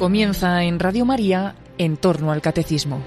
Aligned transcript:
Comienza 0.00 0.64
en 0.64 0.78
Radio 0.78 1.04
María 1.04 1.56
en 1.76 1.98
torno 1.98 2.32
al 2.32 2.40
catecismo. 2.40 3.02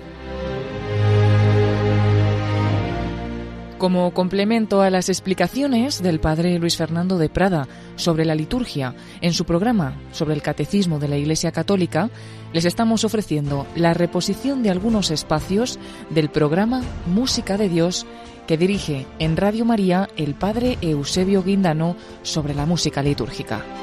Como 3.80 4.14
complemento 4.14 4.84
a 4.84 4.91
las 4.91 5.09
explicaciones 5.09 6.04
del 6.04 6.20
padre 6.20 6.59
Luis 6.59 6.77
Fernando 6.77 7.18
de 7.18 7.30
Prada 7.30 7.68
sobre 7.95 8.26
la 8.26 8.36
liturgia 8.36 8.94
en 9.21 9.34
su 9.34 9.44
programa 9.44 9.95
sobre 10.12 10.36
el 10.36 10.44
catecismo 10.44 11.00
de 11.00 11.08
la 11.08 11.18
Iglesia 11.18 11.52
Católica, 11.52 12.12
les 12.54 12.64
estamos 12.64 13.04
ofreciendo 13.04 13.66
la 13.75 13.96
reposición 13.96 14.62
de 14.62 14.70
algunos 14.70 15.10
espacios 15.10 15.80
del 16.12 16.30
programa 16.30 16.84
Música 17.08 17.58
de 17.58 17.70
Dios 17.70 18.05
que 18.45 18.55
dirige 18.55 19.08
en 19.17 19.36
Radio 19.36 19.66
María 19.66 20.09
el 20.16 20.36
padre 20.36 20.78
Eusebio 20.81 21.41
Guindano 21.41 21.95
sobre 22.22 22.53
la 22.53 22.67
música 22.67 23.02
litúrgica. 23.02 23.83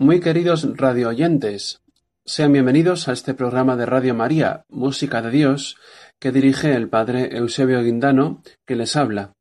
Muy 0.00 0.20
queridos 0.20 0.64
radioyentes, 0.76 1.82
sean 2.24 2.52
bienvenidos 2.52 3.08
a 3.08 3.12
este 3.12 3.34
programa 3.34 3.74
de 3.74 3.84
Radio 3.84 4.14
María, 4.14 4.62
Música 4.68 5.22
de 5.22 5.32
Dios, 5.32 5.76
que 6.20 6.30
dirige 6.30 6.72
el 6.76 6.88
Padre 6.88 7.36
Eusebio 7.36 7.82
Guindano, 7.82 8.40
que 8.64 8.76
les 8.76 8.94
habla. 8.94 9.32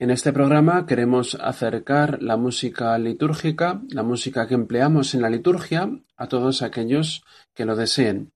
En 0.00 0.10
este 0.10 0.32
programa 0.32 0.86
queremos 0.86 1.36
acercar 1.36 2.20
la 2.20 2.36
música 2.36 2.98
litúrgica, 2.98 3.80
la 3.88 4.02
música 4.02 4.48
que 4.48 4.54
empleamos 4.54 5.14
en 5.14 5.22
la 5.22 5.30
liturgia, 5.30 5.88
a 6.16 6.26
todos 6.26 6.62
aquellos 6.62 7.22
que 7.54 7.64
lo 7.64 7.76
deseen. 7.76 8.32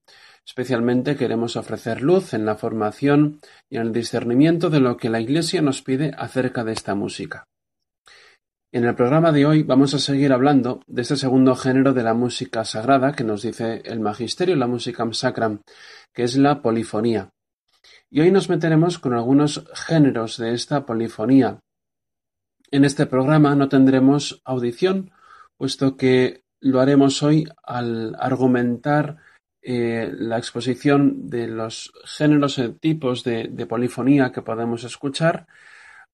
Especialmente 0.47 1.17
queremos 1.17 1.57
ofrecer 1.57 2.01
luz 2.01 2.33
en 2.33 2.45
la 2.45 2.55
formación 2.55 3.41
y 3.69 3.79
en 3.79 3.83
el 3.83 3.92
discernimiento 3.92 4.70
de 4.70 4.79
lo 4.79 4.97
que 4.97 5.11
la 5.11 5.20
Iglesia 5.20 5.62
nos 5.62 5.83
pide 5.83 6.12
acerca 6.17 6.62
de 6.62 6.75
esta 6.75 6.95
música. 6.95 7.48
En 8.73 8.85
el 8.85 8.95
programa 8.95 9.33
de 9.33 9.47
hoy 9.47 9.65
vamos 9.65 9.95
a 9.95 9.99
seguir 9.99 10.33
hablando 10.33 10.81
de 10.87 11.03
este 11.03 11.17
segundo 11.17 11.57
género 11.57 11.93
de 11.93 12.05
la 12.05 12.15
música 12.15 12.65
sagrada 12.65 13.11
que 13.15 13.25
nos 13.25 13.43
dice 13.43 13.83
el 13.85 13.99
magisterio, 13.99 14.55
la 14.55 14.69
música 14.69 15.05
sacram, 15.11 15.63
que 16.15 16.23
es 16.23 16.37
la 16.37 16.63
polifonía. 16.63 17.33
Y 18.11 18.21
hoy 18.21 18.31
nos 18.31 18.48
meteremos 18.48 19.01
con 19.01 19.13
algunos 19.13 19.65
géneros 19.75 20.37
de 20.37 20.55
esta 20.55 20.87
polifonía. 20.87 21.59
En 22.71 22.85
este 22.85 23.07
programa 23.07 23.57
no 23.57 23.69
tendremos 23.69 24.41
audición, 24.45 25.11
puesto 25.57 25.97
que 25.97 26.45
lo 26.61 26.81
haremos 26.81 27.25
hoy 27.25 27.48
al 27.65 28.15
argumentar 28.21 29.17
eh, 29.63 30.13
la 30.13 30.39
exposición 30.39 31.29
de 31.29 31.48
los 31.48 31.93
géneros 32.05 32.59
y 32.59 32.69
tipos 32.75 33.25
de, 33.25 33.48
de 33.51 33.67
polifonía 33.67 34.31
que 34.31 34.43
podemos 34.43 34.85
escuchar 34.85 35.48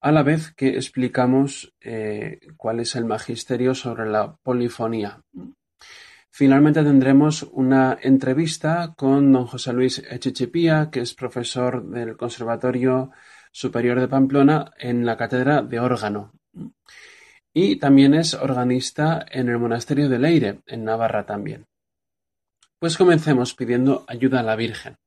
a 0.00 0.12
la 0.12 0.22
vez 0.22 0.52
que 0.52 0.68
explicamos 0.70 1.74
eh, 1.80 2.40
cuál 2.56 2.80
es 2.80 2.94
el 2.96 3.04
magisterio 3.04 3.74
sobre 3.74 4.08
la 4.08 4.36
polifonía. 4.36 5.20
Finalmente 6.30 6.84
tendremos 6.84 7.44
una 7.44 7.96
entrevista 8.02 8.92
con 8.94 9.32
don 9.32 9.46
José 9.46 9.72
Luis 9.72 10.02
Echichipía, 10.10 10.90
que 10.90 11.00
es 11.00 11.14
profesor 11.14 11.82
del 11.88 12.16
Conservatorio 12.16 13.10
Superior 13.50 13.98
de 13.98 14.08
Pamplona 14.08 14.70
en 14.78 15.06
la 15.06 15.16
cátedra 15.16 15.62
de 15.62 15.80
órgano. 15.80 16.32
Y 17.54 17.76
también 17.76 18.12
es 18.12 18.34
organista 18.34 19.24
en 19.30 19.48
el 19.48 19.58
monasterio 19.58 20.10
de 20.10 20.18
Leire, 20.18 20.60
en 20.66 20.84
Navarra 20.84 21.24
también. 21.24 21.64
Pues 22.78 22.98
comencemos 22.98 23.54
pidiendo 23.54 24.04
ayuda 24.06 24.40
a 24.40 24.42
la 24.42 24.56
Virgen. 24.56 24.98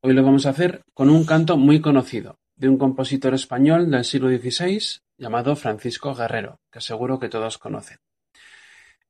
Hoy 0.00 0.12
lo 0.12 0.22
vamos 0.22 0.46
a 0.46 0.50
hacer 0.50 0.84
con 0.94 1.10
un 1.10 1.26
canto 1.26 1.56
muy 1.56 1.80
conocido, 1.80 2.38
de 2.56 2.68
un 2.68 2.78
compositor 2.78 3.34
español 3.34 3.90
del 3.90 4.04
siglo 4.04 4.28
XVI 4.28 5.00
llamado 5.18 5.56
Francisco 5.56 6.14
Guerrero, 6.14 6.60
que 6.70 6.80
seguro 6.80 7.18
que 7.18 7.28
todos 7.28 7.58
conocen. 7.58 7.98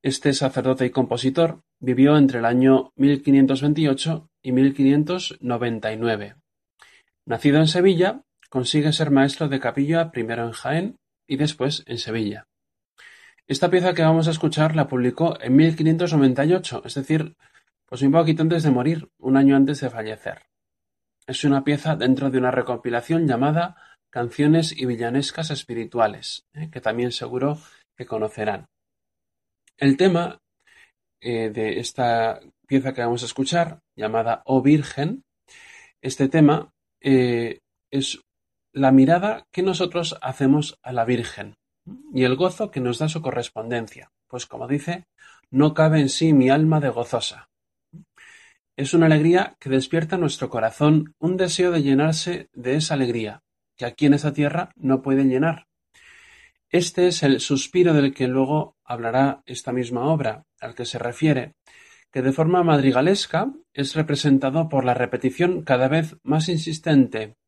Este 0.03 0.33
sacerdote 0.35 0.87
y 0.87 0.91
compositor 0.91 1.63
vivió 1.81 2.17
entre 2.17 2.39
el 2.39 2.45
año 2.45 2.93
1528 2.97 4.29
y 4.43 4.53
1599. 4.53 6.37
Nacido 7.25 7.59
en 7.59 7.67
Sevilla, 7.67 8.23
consigue 8.51 8.93
ser 8.93 9.11
maestro 9.11 9.49
de 9.49 9.59
capilla 9.59 10.11
primero 10.11 10.47
en 10.47 10.53
Jaén 10.53 10.97
y 11.27 11.37
después 11.37 11.83
en 11.87 11.99
Sevilla. 11.99 12.47
Esta 13.49 13.71
pieza 13.71 13.95
que 13.95 14.03
vamos 14.03 14.29
a 14.29 14.33
escuchar 14.33 14.75
la 14.77 14.89
publicó 14.89 15.41
en 15.41 15.57
1598, 15.57 16.83
es 16.85 16.95
decir, 16.95 17.37
pues 17.87 18.03
un 18.03 18.13
poquito 18.13 18.43
antes 18.43 18.63
de 18.63 18.71
morir, 18.71 19.09
un 19.19 19.37
año 19.37 19.57
antes 19.57 19.81
de 19.81 19.91
fallecer. 19.91 20.46
Es 21.27 21.43
una 21.43 21.65
pieza 21.65 21.97
dentro 21.97 22.31
de 22.31 22.39
una 22.39 22.53
recopilación 22.53 23.27
llamada 23.27 23.77
Canciones 24.11 24.73
y 24.73 24.87
villanescas 24.87 25.51
espirituales, 25.51 26.47
¿eh? 26.55 26.71
que 26.71 26.81
también 26.81 27.11
seguro 27.13 27.59
que 27.97 28.07
conocerán. 28.07 28.67
El 29.77 29.97
tema 29.97 30.39
eh, 31.21 31.51
de 31.51 31.81
esta 31.81 32.41
pieza 32.67 32.95
que 32.95 33.03
vamos 33.03 33.25
a 33.25 33.27
escuchar, 33.27 33.81
llamada 33.97 34.43
Oh 34.47 34.63
Virgen, 34.63 35.25
este 36.01 36.29
tema 36.29 36.71
eh, 37.01 37.59
es 37.91 38.21
la 38.73 38.93
mirada 38.93 39.45
que 39.53 39.63
nosotros 39.63 40.17
hacemos 40.23 40.79
a 40.83 40.93
la 40.93 41.05
Virgen 41.05 41.57
y 42.15 42.25
el 42.25 42.37
gozo 42.37 42.71
que 42.71 42.81
nos 42.81 42.99
da 42.99 43.09
su 43.09 43.21
correspondencia. 43.21 44.11
Pues 44.29 44.47
como 44.47 44.69
dice, 44.69 45.05
no 45.51 45.75
cabe 45.75 46.01
en 46.01 46.09
sí 46.09 46.33
mi 46.33 46.51
alma 46.51 46.81
de 46.81 46.91
gozosa. 46.91 47.49
Es 48.77 48.93
una 48.93 49.07
alegría 49.07 49.57
que 49.59 49.71
despierta 49.71 50.17
en 50.17 50.21
nuestro 50.21 50.51
corazón 50.51 51.15
un 51.19 51.39
deseo 51.39 51.71
de 51.71 51.83
llenarse 51.83 52.51
de 52.53 52.77
esa 52.77 52.93
alegría, 52.93 53.43
que 53.75 53.87
aquí 53.87 54.05
en 54.05 54.13
esta 54.13 54.35
tierra 54.35 54.69
no 54.77 55.01
puede 55.01 55.25
llenar. 55.25 55.67
Este 56.69 57.07
es 57.07 57.23
el 57.23 57.41
suspiro 57.41 57.95
del 57.95 58.13
que 58.13 58.29
luego 58.29 58.77
hablará 58.85 59.43
esta 59.47 59.73
misma 59.73 60.05
obra, 60.13 60.45
al 60.61 60.75
que 60.75 60.85
se 60.85 60.99
refiere, 60.99 61.55
que 62.13 62.21
de 62.21 62.33
forma 62.33 62.63
madrigalesca 62.63 63.51
es 63.73 63.95
representado 63.95 64.69
por 64.69 64.85
la 64.85 64.93
repetición 64.93 65.63
cada 65.63 65.89
vez 65.89 66.17
más 66.23 66.51
insistente, 66.51 67.39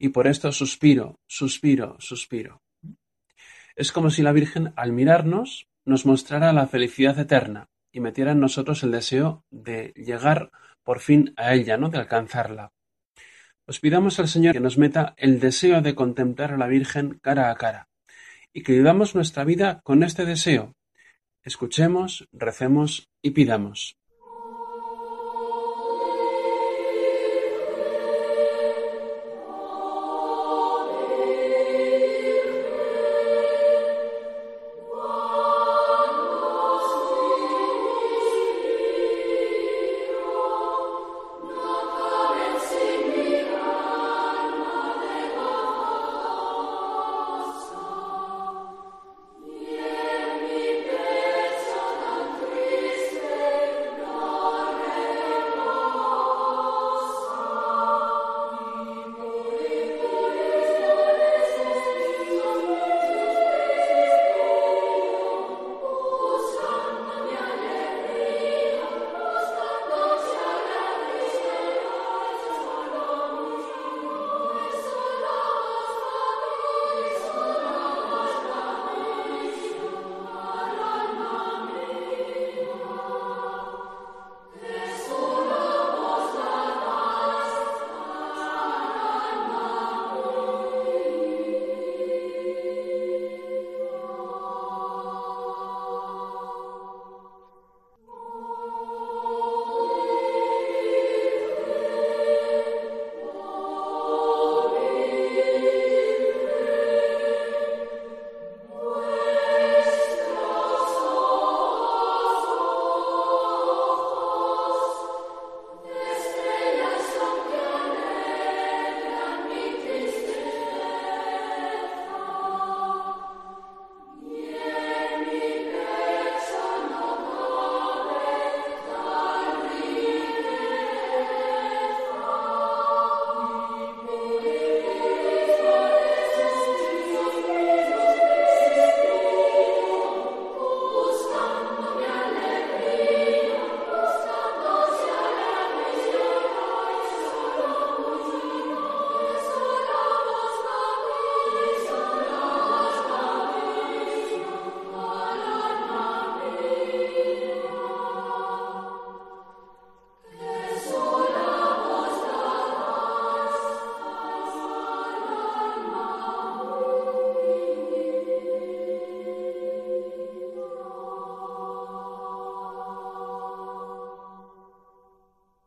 y 0.00 0.08
por 0.08 0.26
esto 0.26 0.50
suspiro, 0.50 1.20
suspiro, 1.28 1.94
suspiro. 2.00 2.62
Es 3.76 3.92
como 3.92 4.10
si 4.10 4.22
la 4.22 4.32
Virgen, 4.32 4.72
al 4.74 4.92
mirarnos, 4.92 5.68
nos 5.84 6.06
mostrara 6.06 6.52
la 6.52 6.66
felicidad 6.66 7.16
eterna, 7.20 7.68
y 7.96 8.00
metiera 8.00 8.32
en 8.32 8.40
nosotros 8.40 8.82
el 8.82 8.90
deseo 8.90 9.42
de 9.50 9.94
llegar 9.96 10.50
por 10.84 11.00
fin 11.00 11.32
a 11.38 11.54
ella, 11.54 11.78
¿no? 11.78 11.88
de 11.88 11.96
alcanzarla. 11.96 12.70
Os 13.66 13.80
pidamos 13.80 14.20
al 14.20 14.28
Señor 14.28 14.52
que 14.52 14.60
nos 14.60 14.76
meta 14.76 15.14
el 15.16 15.40
deseo 15.40 15.80
de 15.80 15.94
contemplar 15.94 16.52
a 16.52 16.58
la 16.58 16.66
Virgen 16.66 17.18
cara 17.22 17.50
a 17.50 17.54
cara 17.54 17.88
y 18.52 18.62
que 18.62 18.72
vivamos 18.72 19.14
nuestra 19.14 19.44
vida 19.44 19.80
con 19.82 20.02
este 20.02 20.26
deseo. 20.26 20.74
Escuchemos, 21.42 22.28
recemos 22.32 23.08
y 23.22 23.30
pidamos. 23.30 23.96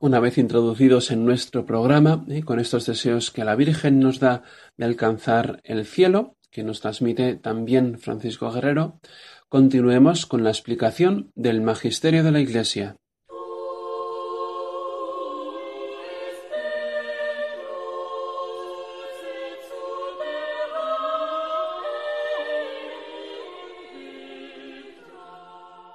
Una 0.09 0.19
vez 0.19 0.39
introducidos 0.39 1.11
en 1.11 1.23
nuestro 1.23 1.67
programa, 1.67 2.25
¿eh? 2.29 2.41
con 2.41 2.59
estos 2.59 2.87
deseos 2.87 3.29
que 3.29 3.43
la 3.43 3.55
Virgen 3.55 3.99
nos 3.99 4.19
da 4.19 4.41
de 4.75 4.85
alcanzar 4.85 5.61
el 5.63 5.85
cielo, 5.85 6.35
que 6.49 6.63
nos 6.63 6.81
transmite 6.81 7.35
también 7.35 7.99
Francisco 7.99 8.51
Guerrero, 8.51 8.99
continuemos 9.49 10.25
con 10.25 10.43
la 10.43 10.49
explicación 10.49 11.31
del 11.35 11.61
Magisterio 11.61 12.23
de 12.23 12.31
la 12.31 12.39
Iglesia. 12.39 12.95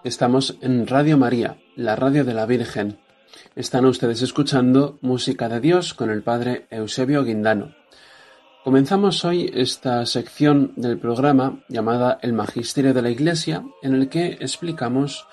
Estamos 0.04 0.56
en 0.60 0.86
Radio 0.86 1.18
María, 1.18 1.56
la 1.74 1.96
radio 1.96 2.24
de 2.24 2.34
la 2.34 2.46
Virgen. 2.46 3.03
Están 3.56 3.84
ustedes 3.84 4.22
escuchando 4.22 4.98
Música 5.00 5.48
de 5.48 5.60
Dios 5.60 5.94
con 5.94 6.10
el 6.10 6.22
Padre 6.22 6.66
Eusebio 6.70 7.24
Guindano. 7.24 7.74
Comenzamos 8.64 9.24
hoy 9.24 9.50
esta 9.54 10.06
sección 10.06 10.72
del 10.76 10.98
programa 10.98 11.62
llamada 11.68 12.18
El 12.22 12.32
Magisterio 12.32 12.94
de 12.94 13.02
la 13.02 13.10
Iglesia, 13.10 13.62
en 13.82 13.94
el 13.94 14.08
que 14.08 14.38
explicamos 14.40 15.26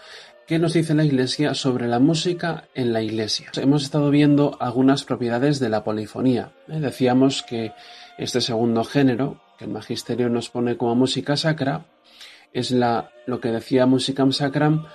qué 0.46 0.60
nos 0.60 0.74
dice 0.74 0.94
la 0.94 1.06
Iglesia 1.06 1.54
sobre 1.54 1.88
la 1.88 2.00
música 2.00 2.68
en 2.76 2.92
la 2.92 3.02
Iglesia. 3.02 3.50
Hemos 3.56 3.84
estado 3.84 4.10
viendo 4.10 4.58
algunas 4.60 5.06
propiedades 5.06 5.60
de 5.60 5.70
la 5.70 5.84
polifonía. 5.84 6.52
¿eh? 6.68 6.80
Decíamos 6.80 7.42
que 7.42 7.72
este 8.18 8.42
segundo 8.42 8.84
género, 8.84 9.42
que 9.58 9.64
el 9.64 9.72
Magisterio 9.72 10.28
nos 10.30 10.50
pone 10.50 10.76
como 10.76 10.96
música 10.96 11.38
sacra, 11.38 11.86
es 12.52 12.72
la, 12.72 13.12
lo 13.28 13.40
que 13.40 13.52
decía 13.52 13.86
Musicam 13.86 14.34
Sacram, 14.34 14.88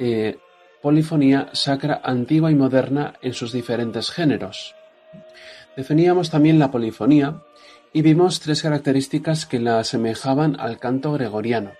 eh, 0.00 0.38
polifonía 0.82 1.48
sacra 1.52 2.00
antigua 2.04 2.50
y 2.50 2.54
moderna 2.54 3.14
en 3.22 3.34
sus 3.34 3.52
diferentes 3.52 4.10
géneros. 4.10 4.74
Definíamos 5.76 6.30
también 6.30 6.58
la 6.58 6.70
polifonía 6.70 7.42
y 7.92 8.02
vimos 8.02 8.40
tres 8.40 8.62
características 8.62 9.46
que 9.46 9.60
la 9.60 9.78
asemejaban 9.78 10.58
al 10.58 10.78
canto 10.78 11.12
gregoriano. 11.12 11.72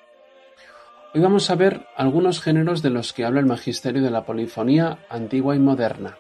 Hoy 1.15 1.21
vamos 1.21 1.49
a 1.51 1.55
ver 1.55 1.87
algunos 1.97 2.41
géneros 2.41 2.83
de 2.83 2.91
los 2.91 3.13
que 3.13 3.25
habla 3.25 3.41
el 3.41 3.47
magisterio 3.47 4.03
de 4.03 4.11
la 4.11 4.25
polifonía 4.27 4.99
antigua 5.09 5.57
y 5.57 5.59
moderna. 5.59 6.19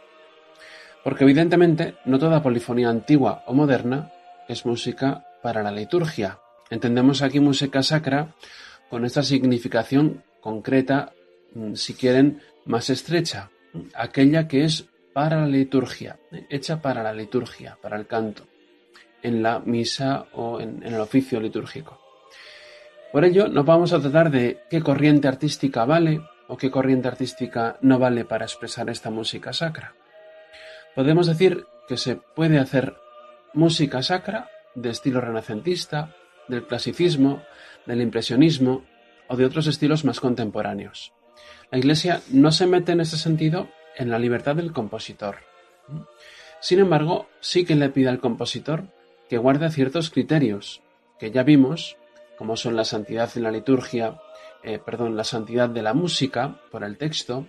Porque 1.04 1.24
evidentemente 1.24 1.94
no 2.04 2.18
toda 2.18 2.42
polifonía 2.42 2.88
antigua 2.88 3.44
o 3.46 3.54
moderna 3.54 4.12
es 4.48 4.66
música 4.66 5.26
para 5.42 5.62
la 5.62 5.70
liturgia. 5.70 6.38
Entendemos 6.70 7.22
aquí 7.22 7.40
música 7.40 7.82
sacra 7.82 8.34
con 8.90 9.04
esta 9.04 9.22
significación 9.22 10.24
concreta, 10.40 11.12
mm, 11.54 11.74
si 11.74 11.94
quieren, 11.94 12.40
más 12.68 12.90
estrecha, 12.90 13.50
aquella 13.94 14.46
que 14.46 14.64
es 14.64 14.86
para 15.14 15.40
la 15.40 15.46
liturgia, 15.46 16.20
hecha 16.50 16.80
para 16.80 17.02
la 17.02 17.14
liturgia, 17.14 17.78
para 17.82 17.96
el 17.96 18.06
canto, 18.06 18.46
en 19.22 19.42
la 19.42 19.58
misa 19.58 20.26
o 20.34 20.60
en, 20.60 20.82
el 20.84 21.00
oficio 21.00 21.40
litúrgico. 21.40 21.98
Por 23.10 23.24
ello, 23.24 23.48
no 23.48 23.64
vamos 23.64 23.92
a 23.92 24.00
tratar 24.00 24.30
de 24.30 24.60
qué 24.70 24.82
corriente 24.82 25.28
artística 25.28 25.86
vale 25.86 26.20
o 26.46 26.58
qué 26.58 26.70
corriente 26.70 27.08
artística 27.08 27.78
no 27.80 27.98
vale 27.98 28.26
para 28.26 28.44
expresar 28.44 28.90
esta 28.90 29.10
música 29.10 29.52
sacra. 29.54 29.94
Podemos 30.94 31.26
decir 31.26 31.66
que 31.88 31.96
se 31.96 32.16
puede 32.16 32.58
hacer 32.58 32.96
música 33.54 34.02
sacra 34.02 34.50
de 34.74 34.90
estilo 34.90 35.22
renacentista, 35.22 36.14
del 36.48 36.66
clasicismo, 36.66 37.42
del 37.86 38.02
impresionismo 38.02 38.84
o 39.26 39.36
de 39.36 39.46
otros 39.46 39.66
estilos 39.66 40.04
más 40.04 40.20
contemporáneos. 40.20 41.12
La 41.70 41.78
Iglesia 41.78 42.22
no 42.30 42.50
se 42.50 42.66
mete 42.66 42.92
en 42.92 43.00
ese 43.00 43.18
sentido 43.18 43.68
en 43.96 44.10
la 44.10 44.18
libertad 44.18 44.56
del 44.56 44.72
compositor. 44.72 45.36
Sin 46.60 46.78
embargo, 46.78 47.28
sí 47.40 47.64
que 47.64 47.76
le 47.76 47.90
pide 47.90 48.08
al 48.08 48.20
compositor 48.20 48.84
que 49.28 49.38
guarde 49.38 49.70
ciertos 49.70 50.10
criterios, 50.10 50.80
que 51.18 51.30
ya 51.30 51.42
vimos, 51.42 51.96
como 52.38 52.56
son 52.56 52.76
la 52.76 52.84
santidad 52.84 53.30
en 53.36 53.42
la 53.42 53.50
liturgia, 53.50 54.18
eh, 54.62 54.78
perdón, 54.78 55.16
la 55.16 55.24
santidad 55.24 55.68
de 55.68 55.82
la 55.82 55.94
música 55.94 56.60
por 56.70 56.84
el 56.84 56.96
texto, 56.96 57.46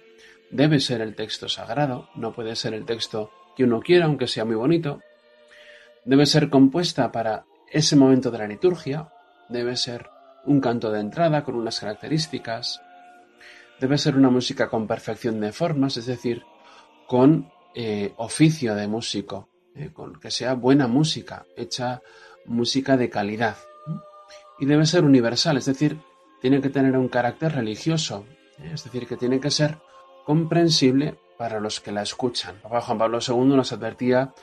debe 0.52 0.80
ser 0.80 1.02
el 1.02 1.16
texto 1.16 1.48
sagrado, 1.48 2.10
no 2.16 2.34
puede 2.34 2.56
ser 2.56 2.74
el 2.74 2.86
texto 2.86 3.32
que 3.56 3.64
uno 3.64 3.80
quiera, 3.80 4.06
aunque 4.06 4.28
sea 4.28 4.46
muy 4.46 4.56
bonito, 4.56 5.02
debe 6.06 6.26
ser 6.26 6.50
compuesta 6.50 7.12
para 7.12 7.46
ese 7.72 7.96
momento 7.96 8.32
de 8.32 8.38
la 8.40 8.48
liturgia, 8.48 9.10
debe 9.48 9.78
ser 9.78 10.10
un 10.46 10.60
canto 10.60 10.92
de 10.92 11.00
entrada 11.00 11.44
con 11.44 11.56
unas 11.56 11.80
características, 11.80 12.82
debe 13.80 13.98
ser 13.98 14.16
una 14.16 14.30
música 14.30 14.70
con 14.70 14.88
perfección 14.88 15.40
de 15.40 15.52
formas, 15.52 15.98
es 15.98 16.06
decir, 16.06 16.44
con 17.08 17.52
eh, 17.74 18.14
oficio 18.18 18.76
de 18.76 18.88
músico, 18.88 19.50
eh, 19.76 19.92
con 19.94 20.20
que 20.20 20.32
sea 20.32 20.54
buena 20.54 20.88
música, 20.88 21.46
hecha 21.56 22.02
música 22.46 22.98
de 22.98 23.10
calidad. 23.10 23.58
Y 24.60 24.66
debe 24.66 24.86
ser 24.86 25.06
universal, 25.06 25.58
es 25.58 25.66
decir, 25.66 25.98
tiene 26.42 26.62
que 26.62 26.70
tener 26.70 26.98
un 26.98 27.08
carácter 27.08 27.54
religioso, 27.54 28.26
¿eh? 28.60 28.72
es 28.74 28.84
decir, 28.84 29.08
que 29.08 29.18
tiene 29.18 29.40
que 29.40 29.52
ser 29.52 29.78
comprensible 30.26 31.18
para 31.38 31.60
los 31.60 31.80
que 31.80 31.92
la 31.92 32.02
escuchan. 32.02 32.60
Papa 32.62 32.82
Juan 32.82 32.98
Pablo 32.98 33.20
II 33.26 33.56
nos 33.56 33.72
advertía 33.72 34.34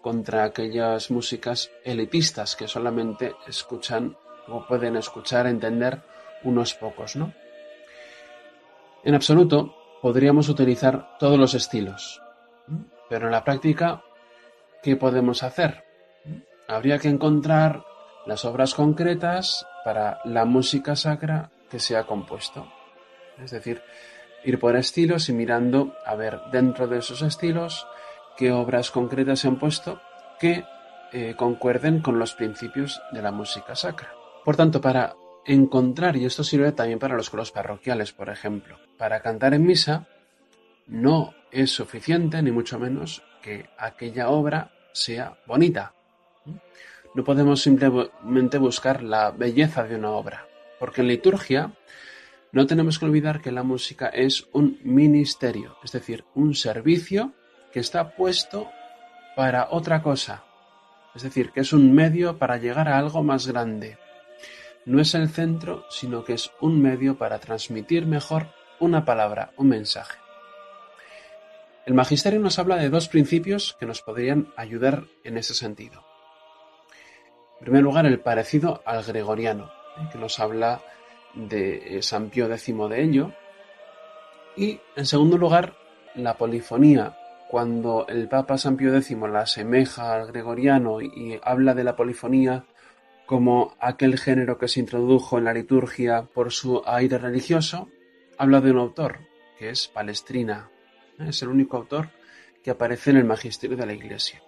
contra 0.00 0.44
aquellas 0.44 1.10
músicas 1.10 1.70
elitistas 1.82 2.56
que 2.56 2.68
solamente 2.68 3.34
escuchan 3.48 4.16
o 4.48 4.66
pueden 4.66 4.96
escuchar, 4.96 5.46
entender 5.46 6.02
unos 6.44 6.74
pocos, 6.74 7.16
¿no? 7.16 7.32
En 9.04 9.14
absoluto, 9.14 9.76
podríamos 10.00 10.48
utilizar 10.48 11.18
todos 11.18 11.38
los 11.38 11.52
estilos, 11.52 12.22
pero 13.10 13.26
en 13.26 13.32
la 13.32 13.44
práctica, 13.44 14.02
¿qué 14.82 14.96
podemos 14.96 15.42
hacer? 15.42 15.84
Habría 16.68 16.98
que 16.98 17.08
encontrar 17.08 17.84
las 18.24 18.46
obras 18.46 18.74
concretas 18.74 19.66
para 19.84 20.20
la 20.24 20.46
música 20.46 20.96
sacra 20.96 21.50
que 21.70 21.80
se 21.80 21.98
ha 21.98 22.04
compuesto. 22.04 22.66
Es 23.42 23.50
decir, 23.50 23.82
ir 24.42 24.58
por 24.58 24.74
estilos 24.74 25.28
y 25.28 25.34
mirando 25.34 25.94
a 26.06 26.14
ver 26.14 26.40
dentro 26.50 26.86
de 26.86 26.98
esos 26.98 27.20
estilos 27.20 27.86
qué 28.38 28.52
obras 28.52 28.90
concretas 28.90 29.40
se 29.40 29.48
han 29.48 29.58
puesto 29.58 30.00
que 30.40 30.64
eh, 31.12 31.34
concuerden 31.36 32.00
con 32.00 32.18
los 32.18 32.34
principios 32.34 33.02
de 33.12 33.20
la 33.20 33.32
música 33.32 33.76
sacra. 33.76 34.14
Por 34.44 34.56
tanto, 34.56 34.80
para 34.80 35.14
encontrar, 35.46 36.16
y 36.16 36.24
esto 36.24 36.44
sirve 36.44 36.72
también 36.72 36.98
para 36.98 37.16
los 37.16 37.30
coros 37.30 37.52
parroquiales, 37.52 38.12
por 38.12 38.28
ejemplo, 38.28 38.78
para 38.96 39.20
cantar 39.20 39.54
en 39.54 39.66
misa, 39.66 40.06
no 40.86 41.34
es 41.50 41.70
suficiente, 41.70 42.42
ni 42.42 42.50
mucho 42.50 42.78
menos, 42.78 43.22
que 43.42 43.68
aquella 43.78 44.28
obra 44.28 44.72
sea 44.92 45.38
bonita. 45.46 45.94
No 47.14 47.24
podemos 47.24 47.62
simplemente 47.62 48.58
buscar 48.58 49.02
la 49.02 49.30
belleza 49.30 49.84
de 49.84 49.96
una 49.96 50.10
obra, 50.10 50.46
porque 50.78 51.02
en 51.02 51.08
liturgia 51.08 51.72
no 52.52 52.66
tenemos 52.66 52.98
que 52.98 53.04
olvidar 53.04 53.40
que 53.40 53.52
la 53.52 53.62
música 53.62 54.08
es 54.08 54.46
un 54.52 54.78
ministerio, 54.82 55.76
es 55.84 55.92
decir, 55.92 56.24
un 56.34 56.54
servicio 56.54 57.32
que 57.72 57.80
está 57.80 58.14
puesto 58.14 58.68
para 59.36 59.68
otra 59.70 60.02
cosa, 60.02 60.44
es 61.14 61.22
decir, 61.22 61.50
que 61.50 61.60
es 61.60 61.72
un 61.72 61.92
medio 61.94 62.38
para 62.38 62.56
llegar 62.56 62.88
a 62.88 62.98
algo 62.98 63.22
más 63.22 63.46
grande 63.46 63.98
no 64.86 65.00
es 65.00 65.14
el 65.14 65.28
centro, 65.28 65.84
sino 65.88 66.24
que 66.24 66.34
es 66.34 66.50
un 66.60 66.80
medio 66.80 67.16
para 67.16 67.38
transmitir 67.38 68.06
mejor 68.06 68.48
una 68.80 69.04
palabra, 69.04 69.52
un 69.56 69.68
mensaje. 69.68 70.18
El 71.86 71.94
magisterio 71.94 72.40
nos 72.40 72.58
habla 72.58 72.76
de 72.76 72.88
dos 72.88 73.08
principios 73.08 73.76
que 73.78 73.86
nos 73.86 74.02
podrían 74.02 74.52
ayudar 74.56 75.04
en 75.22 75.36
ese 75.36 75.54
sentido. 75.54 76.04
En 77.60 77.64
primer 77.64 77.82
lugar, 77.82 78.06
el 78.06 78.20
parecido 78.20 78.82
al 78.84 79.04
gregoriano, 79.04 79.70
¿eh? 79.98 80.08
que 80.12 80.18
nos 80.18 80.38
habla 80.40 80.80
de 81.34 81.98
San 82.02 82.30
Pío 82.30 82.46
X 82.52 82.74
de 82.88 83.02
ello. 83.02 83.32
Y, 84.56 84.80
en 84.96 85.06
segundo 85.06 85.36
lugar, 85.36 85.74
la 86.14 86.36
polifonía, 86.36 87.16
cuando 87.50 88.06
el 88.08 88.28
Papa 88.28 88.58
San 88.58 88.76
Pío 88.76 88.94
X 88.96 89.16
la 89.18 89.40
asemeja 89.40 90.14
al 90.14 90.26
gregoriano 90.28 91.00
y 91.00 91.38
habla 91.42 91.74
de 91.74 91.84
la 91.84 91.96
polifonía 91.96 92.64
como 93.26 93.74
aquel 93.80 94.18
género 94.18 94.58
que 94.58 94.68
se 94.68 94.80
introdujo 94.80 95.38
en 95.38 95.44
la 95.44 95.54
liturgia 95.54 96.22
por 96.22 96.52
su 96.52 96.82
aire 96.86 97.18
religioso, 97.18 97.88
habla 98.38 98.60
de 98.60 98.70
un 98.70 98.78
autor, 98.78 99.20
que 99.58 99.70
es 99.70 99.88
Palestrina. 99.88 100.70
Es 101.18 101.42
el 101.42 101.48
único 101.48 101.76
autor 101.76 102.10
que 102.62 102.70
aparece 102.70 103.10
en 103.10 103.18
el 103.18 103.24
magisterio 103.24 103.76
de 103.76 103.86
la 103.86 103.92
Iglesia. 103.92 104.42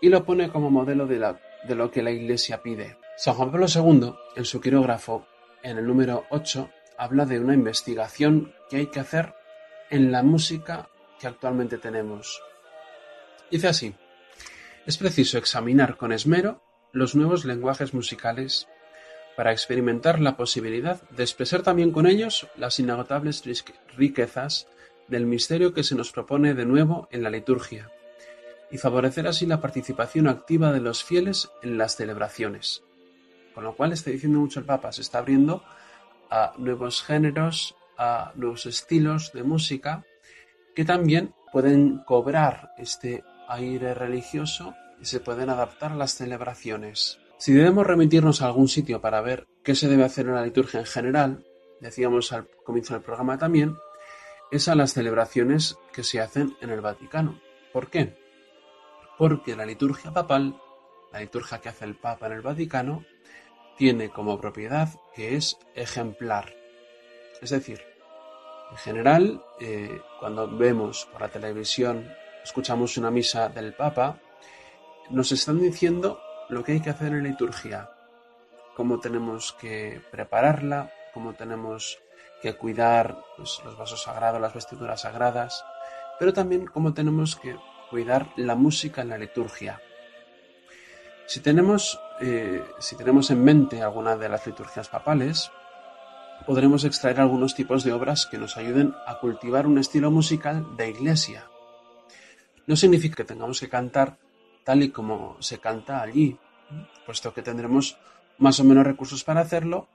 Y 0.00 0.08
lo 0.08 0.24
pone 0.24 0.48
como 0.48 0.70
modelo 0.70 1.06
de 1.06 1.74
lo 1.74 1.90
que 1.90 2.02
la 2.02 2.10
Iglesia 2.10 2.62
pide. 2.62 2.96
San 3.16 3.34
Juan 3.34 3.50
Pablo 3.50 3.66
II, 3.72 4.14
en 4.36 4.44
su 4.44 4.60
quirógrafo, 4.60 5.26
en 5.62 5.78
el 5.78 5.86
número 5.86 6.24
8, 6.30 6.70
habla 6.96 7.26
de 7.26 7.40
una 7.40 7.54
investigación 7.54 8.52
que 8.70 8.76
hay 8.76 8.86
que 8.86 9.00
hacer 9.00 9.34
en 9.90 10.12
la 10.12 10.22
música 10.22 10.88
que 11.18 11.26
actualmente 11.26 11.78
tenemos. 11.78 12.40
Dice 13.50 13.68
así, 13.68 13.94
es 14.86 14.96
preciso 14.96 15.38
examinar 15.38 15.96
con 15.96 16.12
esmero 16.12 16.62
los 16.92 17.14
nuevos 17.14 17.44
lenguajes 17.44 17.94
musicales 17.94 18.68
para 19.36 19.52
experimentar 19.52 20.20
la 20.20 20.36
posibilidad 20.36 21.00
de 21.10 21.22
expresar 21.22 21.62
también 21.62 21.92
con 21.92 22.06
ellos 22.06 22.48
las 22.56 22.80
inagotables 22.80 23.44
riquezas 23.96 24.66
del 25.06 25.26
misterio 25.26 25.72
que 25.72 25.84
se 25.84 25.94
nos 25.94 26.12
propone 26.12 26.54
de 26.54 26.66
nuevo 26.66 27.08
en 27.10 27.22
la 27.22 27.30
liturgia 27.30 27.90
y 28.70 28.78
favorecer 28.78 29.26
así 29.26 29.46
la 29.46 29.60
participación 29.60 30.28
activa 30.28 30.72
de 30.72 30.80
los 30.80 31.04
fieles 31.04 31.48
en 31.62 31.78
las 31.78 31.96
celebraciones. 31.96 32.82
Con 33.54 33.64
lo 33.64 33.74
cual 33.74 33.92
está 33.92 34.10
diciendo 34.10 34.38
mucho 34.38 34.60
el 34.60 34.66
Papa, 34.66 34.92
se 34.92 35.02
está 35.02 35.18
abriendo 35.18 35.62
a 36.30 36.52
nuevos 36.58 37.02
géneros, 37.02 37.76
a 37.96 38.32
nuevos 38.34 38.66
estilos 38.66 39.32
de 39.32 39.42
música 39.42 40.04
que 40.74 40.84
también 40.84 41.34
pueden 41.52 41.98
cobrar 41.98 42.72
este 42.76 43.24
aire 43.48 43.94
religioso 43.94 44.74
y 45.00 45.04
se 45.04 45.20
pueden 45.20 45.50
adaptar 45.50 45.92
las 45.92 46.12
celebraciones. 46.12 47.20
Si 47.38 47.52
debemos 47.52 47.86
remitirnos 47.86 48.42
a 48.42 48.46
algún 48.46 48.68
sitio 48.68 49.00
para 49.00 49.20
ver 49.20 49.46
qué 49.62 49.74
se 49.74 49.88
debe 49.88 50.04
hacer 50.04 50.26
en 50.26 50.34
la 50.34 50.44
liturgia 50.44 50.80
en 50.80 50.86
general, 50.86 51.44
decíamos 51.80 52.32
al 52.32 52.48
comienzo 52.64 52.94
del 52.94 53.02
programa 53.02 53.38
también, 53.38 53.76
es 54.50 54.68
a 54.68 54.74
las 54.74 54.94
celebraciones 54.94 55.76
que 55.92 56.02
se 56.02 56.20
hacen 56.20 56.56
en 56.60 56.70
el 56.70 56.80
Vaticano. 56.80 57.40
¿Por 57.72 57.90
qué? 57.90 58.16
Porque 59.16 59.56
la 59.56 59.66
liturgia 59.66 60.12
papal, 60.12 60.60
la 61.12 61.20
liturgia 61.20 61.60
que 61.60 61.68
hace 61.68 61.84
el 61.84 61.96
Papa 61.96 62.26
en 62.26 62.32
el 62.32 62.40
Vaticano, 62.40 63.04
tiene 63.76 64.10
como 64.10 64.40
propiedad 64.40 64.88
que 65.14 65.36
es 65.36 65.58
ejemplar. 65.74 66.54
Es 67.40 67.50
decir, 67.50 67.80
en 68.70 68.76
general, 68.78 69.42
eh, 69.60 70.00
cuando 70.18 70.48
vemos 70.48 71.08
por 71.12 71.20
la 71.20 71.28
televisión, 71.28 72.10
escuchamos 72.42 72.96
una 72.96 73.10
misa 73.10 73.48
del 73.48 73.74
Papa, 73.74 74.20
nos 75.10 75.32
están 75.32 75.60
diciendo 75.60 76.20
lo 76.48 76.64
que 76.64 76.72
hay 76.72 76.80
que 76.80 76.90
hacer 76.90 77.08
en 77.08 77.22
la 77.22 77.28
liturgia, 77.28 77.90
cómo 78.76 79.00
tenemos 79.00 79.52
que 79.52 80.00
prepararla, 80.10 80.92
cómo 81.12 81.34
tenemos 81.34 81.98
que 82.40 82.54
cuidar 82.54 83.18
pues, 83.36 83.60
los 83.64 83.76
vasos 83.76 84.02
sagrados, 84.02 84.40
las 84.40 84.54
vestiduras 84.54 85.00
sagradas, 85.02 85.64
pero 86.18 86.32
también 86.32 86.66
cómo 86.66 86.94
tenemos 86.94 87.36
que 87.36 87.56
cuidar 87.90 88.28
la 88.36 88.54
música 88.54 89.02
en 89.02 89.08
la 89.08 89.18
liturgia. 89.18 89.80
Si 91.26 91.40
tenemos, 91.40 92.00
eh, 92.20 92.62
si 92.78 92.96
tenemos 92.96 93.30
en 93.30 93.44
mente 93.44 93.82
alguna 93.82 94.16
de 94.16 94.28
las 94.28 94.46
liturgias 94.46 94.88
papales, 94.88 95.50
podremos 96.46 96.84
extraer 96.84 97.20
algunos 97.20 97.54
tipos 97.54 97.84
de 97.84 97.92
obras 97.92 98.26
que 98.26 98.38
nos 98.38 98.56
ayuden 98.56 98.94
a 99.06 99.18
cultivar 99.18 99.66
un 99.66 99.78
estilo 99.78 100.10
musical 100.10 100.76
de 100.76 100.90
iglesia. 100.90 101.44
No 102.66 102.76
significa 102.76 103.16
que 103.16 103.24
tengamos 103.24 103.60
que 103.60 103.68
cantar 103.68 104.16
tal 104.68 104.82
y 104.82 104.90
como 104.90 105.34
se 105.40 105.60
canta 105.60 106.02
allí, 106.02 106.36
puesto 107.06 107.32
que 107.32 107.40
tendremos 107.40 107.96
más 108.36 108.60
o 108.60 108.64
menos 108.64 108.84
recursos 108.84 109.24
para 109.24 109.40
hacerlo 109.40 109.88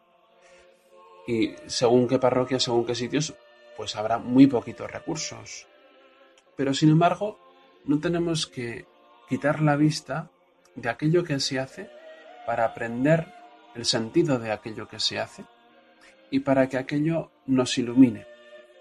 y 1.27 1.53
según 1.67 2.07
qué 2.07 2.17
parroquia, 2.17 2.59
según 2.59 2.83
qué 2.83 2.95
sitios, 2.95 3.35
pues 3.77 3.95
habrá 3.95 4.17
muy 4.17 4.47
poquitos 4.47 4.89
recursos. 4.89 5.67
Pero 6.55 6.73
sin 6.73 6.89
embargo, 6.89 7.37
no 7.85 7.99
tenemos 7.99 8.47
que 8.47 8.87
quitar 9.29 9.61
la 9.61 9.75
vista 9.75 10.31
de 10.73 10.89
aquello 10.89 11.23
que 11.23 11.39
se 11.39 11.59
hace 11.59 11.91
para 12.47 12.65
aprender 12.65 13.27
el 13.75 13.85
sentido 13.85 14.39
de 14.39 14.51
aquello 14.51 14.87
que 14.87 14.99
se 14.99 15.19
hace 15.19 15.45
y 16.31 16.39
para 16.39 16.67
que 16.67 16.79
aquello 16.79 17.29
nos 17.45 17.77
ilumine. 17.77 18.25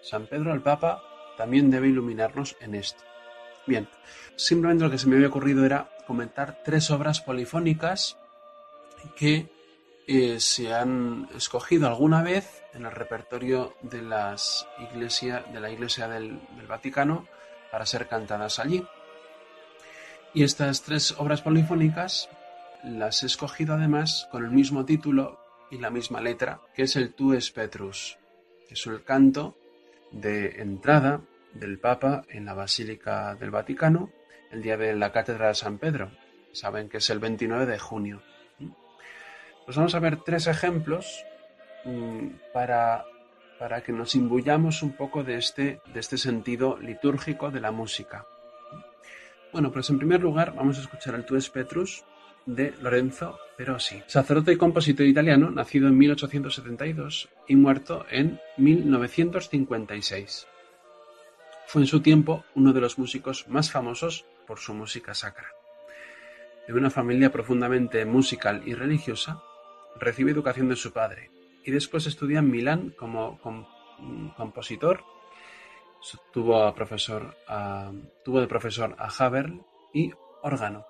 San 0.01 0.27
Pedro 0.27 0.55
el 0.55 0.63
Papa 0.63 1.03
también 1.37 1.71
debe 1.71 1.89
iluminarnos 1.89 2.57
en 2.61 2.77
esto. 2.77 3.12
Bien, 3.67 3.89
simplemente 4.37 4.85
lo 4.85 4.91
que 4.91 4.99
se 4.99 5.07
me 5.07 5.17
había 5.17 5.29
ocurrido 5.29 5.65
era 5.65 5.89
comentar 6.07 6.63
tres 6.65 6.91
obras 6.91 7.21
polifónicas 7.21 8.17
que 9.17 9.49
eh, 10.07 10.41
se 10.41 10.75
han 10.75 11.29
escogido 11.37 11.87
alguna 11.87 12.23
vez 12.23 12.63
en 12.75 12.87
el 12.87 12.93
repertorio 12.93 13.75
de, 13.83 14.03
la 14.03 14.37
Iglesia 14.93 16.09
del, 16.09 16.41
del 16.57 16.67
Vaticano 16.67 17.27
para 17.71 17.87
ser 17.87 18.09
cantadas 18.09 18.59
allí. 18.59 18.85
Y 20.35 20.43
estas 20.43 20.83
tres 20.83 21.15
obras 21.19 21.43
polifónicas 21.43 22.29
las 22.83 23.23
he 23.23 23.27
escogido 23.27 23.75
además 23.75 24.29
con 24.31 24.45
el 24.45 24.51
mismo 24.51 24.85
título 24.85 25.39
y 25.71 25.79
la 25.79 25.91
misma 25.91 26.21
letra, 26.21 26.61
que 26.75 26.83
es 26.83 26.97
el 26.97 27.15
Tu 27.15 27.35
es 27.35 27.51
Petrus, 27.51 28.19
que 28.67 28.75
es 28.75 28.87
el 28.87 29.05
canto 29.05 29.57
de 30.11 30.61
entrada 30.61 31.21
del 31.55 31.79
Papa 31.79 32.23
en 32.29 32.45
la 32.45 32.55
Basílica 32.55 33.35
del 33.35 33.51
Vaticano 33.51 34.11
el 34.51 34.63
día 34.63 34.77
de 34.77 34.95
la 34.95 35.13
Cátedra 35.13 35.49
de 35.49 35.55
San 35.55 35.79
Pedro. 35.79 36.11
Saben 36.53 36.89
que 36.89 36.99
es 36.99 37.11
el 37.11 37.19
29 37.19 37.67
de 37.67 37.79
junio. 37.79 38.23
Pues 39.65 39.77
vamos 39.77 39.95
a 39.95 40.01
ver 40.01 40.19
tres 40.19 40.47
ejemplos 40.47 41.25
mm, 41.85 42.27
para, 42.53 43.05
para 43.59 43.83
que 43.83 43.93
nos 43.93 44.15
imbuyamos 44.15 44.83
un 44.83 44.93
poco 44.93 45.25
de 45.25 45.37
este, 45.37 45.81
de 45.93 46.01
este 46.01 46.19
sentido 46.19 46.77
litúrgico 46.79 47.51
de 47.51 47.61
la 47.61 47.73
música. 47.73 48.27
Bueno, 49.53 49.71
pues 49.71 49.89
en 49.91 49.99
primer 49.99 50.21
lugar 50.21 50.55
vamos 50.55 50.79
a 50.79 50.83
escuchar 50.83 51.15
el 51.15 51.25
Tues 51.25 51.49
Petrus 51.51 52.05
de 52.47 52.75
Lorenzo 52.81 53.39
Perosi, 53.57 54.03
sacerdote 54.07 54.53
y 54.53 54.57
compositor 54.57 55.07
italiano, 55.07 55.51
nacido 55.51 55.89
en 55.89 55.97
1872 55.97 57.29
y 57.47 57.57
muerto 57.57 58.05
en 58.11 58.41
1956. 58.57 60.49
Fue 61.67 61.83
en 61.83 61.87
su 61.87 62.01
tiempo 62.01 62.45
uno 62.55 62.73
de 62.73 62.81
los 62.81 62.99
músicos 62.99 63.49
más 63.49 63.71
famosos 63.71 64.27
por 64.47 64.59
su 64.59 64.75
música 64.75 65.15
sacra. 65.15 65.49
De 66.67 66.75
una 66.75 66.91
familia 66.91 67.33
profundamente 67.33 68.05
musical 68.05 68.63
y 68.67 68.75
religiosa, 68.75 69.43
recibe 69.99 70.31
educación 70.31 70.69
de 70.69 70.77
su 70.77 70.93
padre 70.93 71.31
y 71.65 71.71
después 71.71 72.07
estudia 72.07 72.41
en 72.41 72.51
Milán 72.51 72.95
como 72.97 73.39
compositor 74.37 75.05
Tuvo, 76.33 76.75
profesor 76.75 77.37
tuvo 78.25 78.41
de 78.41 78.49
profesor 78.49 78.97
a 78.99 79.09
Haberl 79.09 79.63
y 79.95 80.13
órgano. 80.43 80.85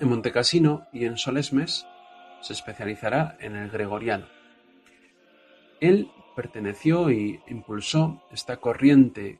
En 0.00 0.08
Montecassino 0.08 0.86
y 0.92 1.04
en 1.04 1.18
Solesmes 1.18 1.86
se 2.40 2.54
especializará 2.54 3.36
en 3.40 3.54
el 3.54 3.70
gregoriano. 3.70 4.26
Él 5.80 6.10
perteneció 6.34 7.10
y 7.10 7.40
impulsó 7.48 8.22
esta 8.32 8.56
corriente 8.56 9.38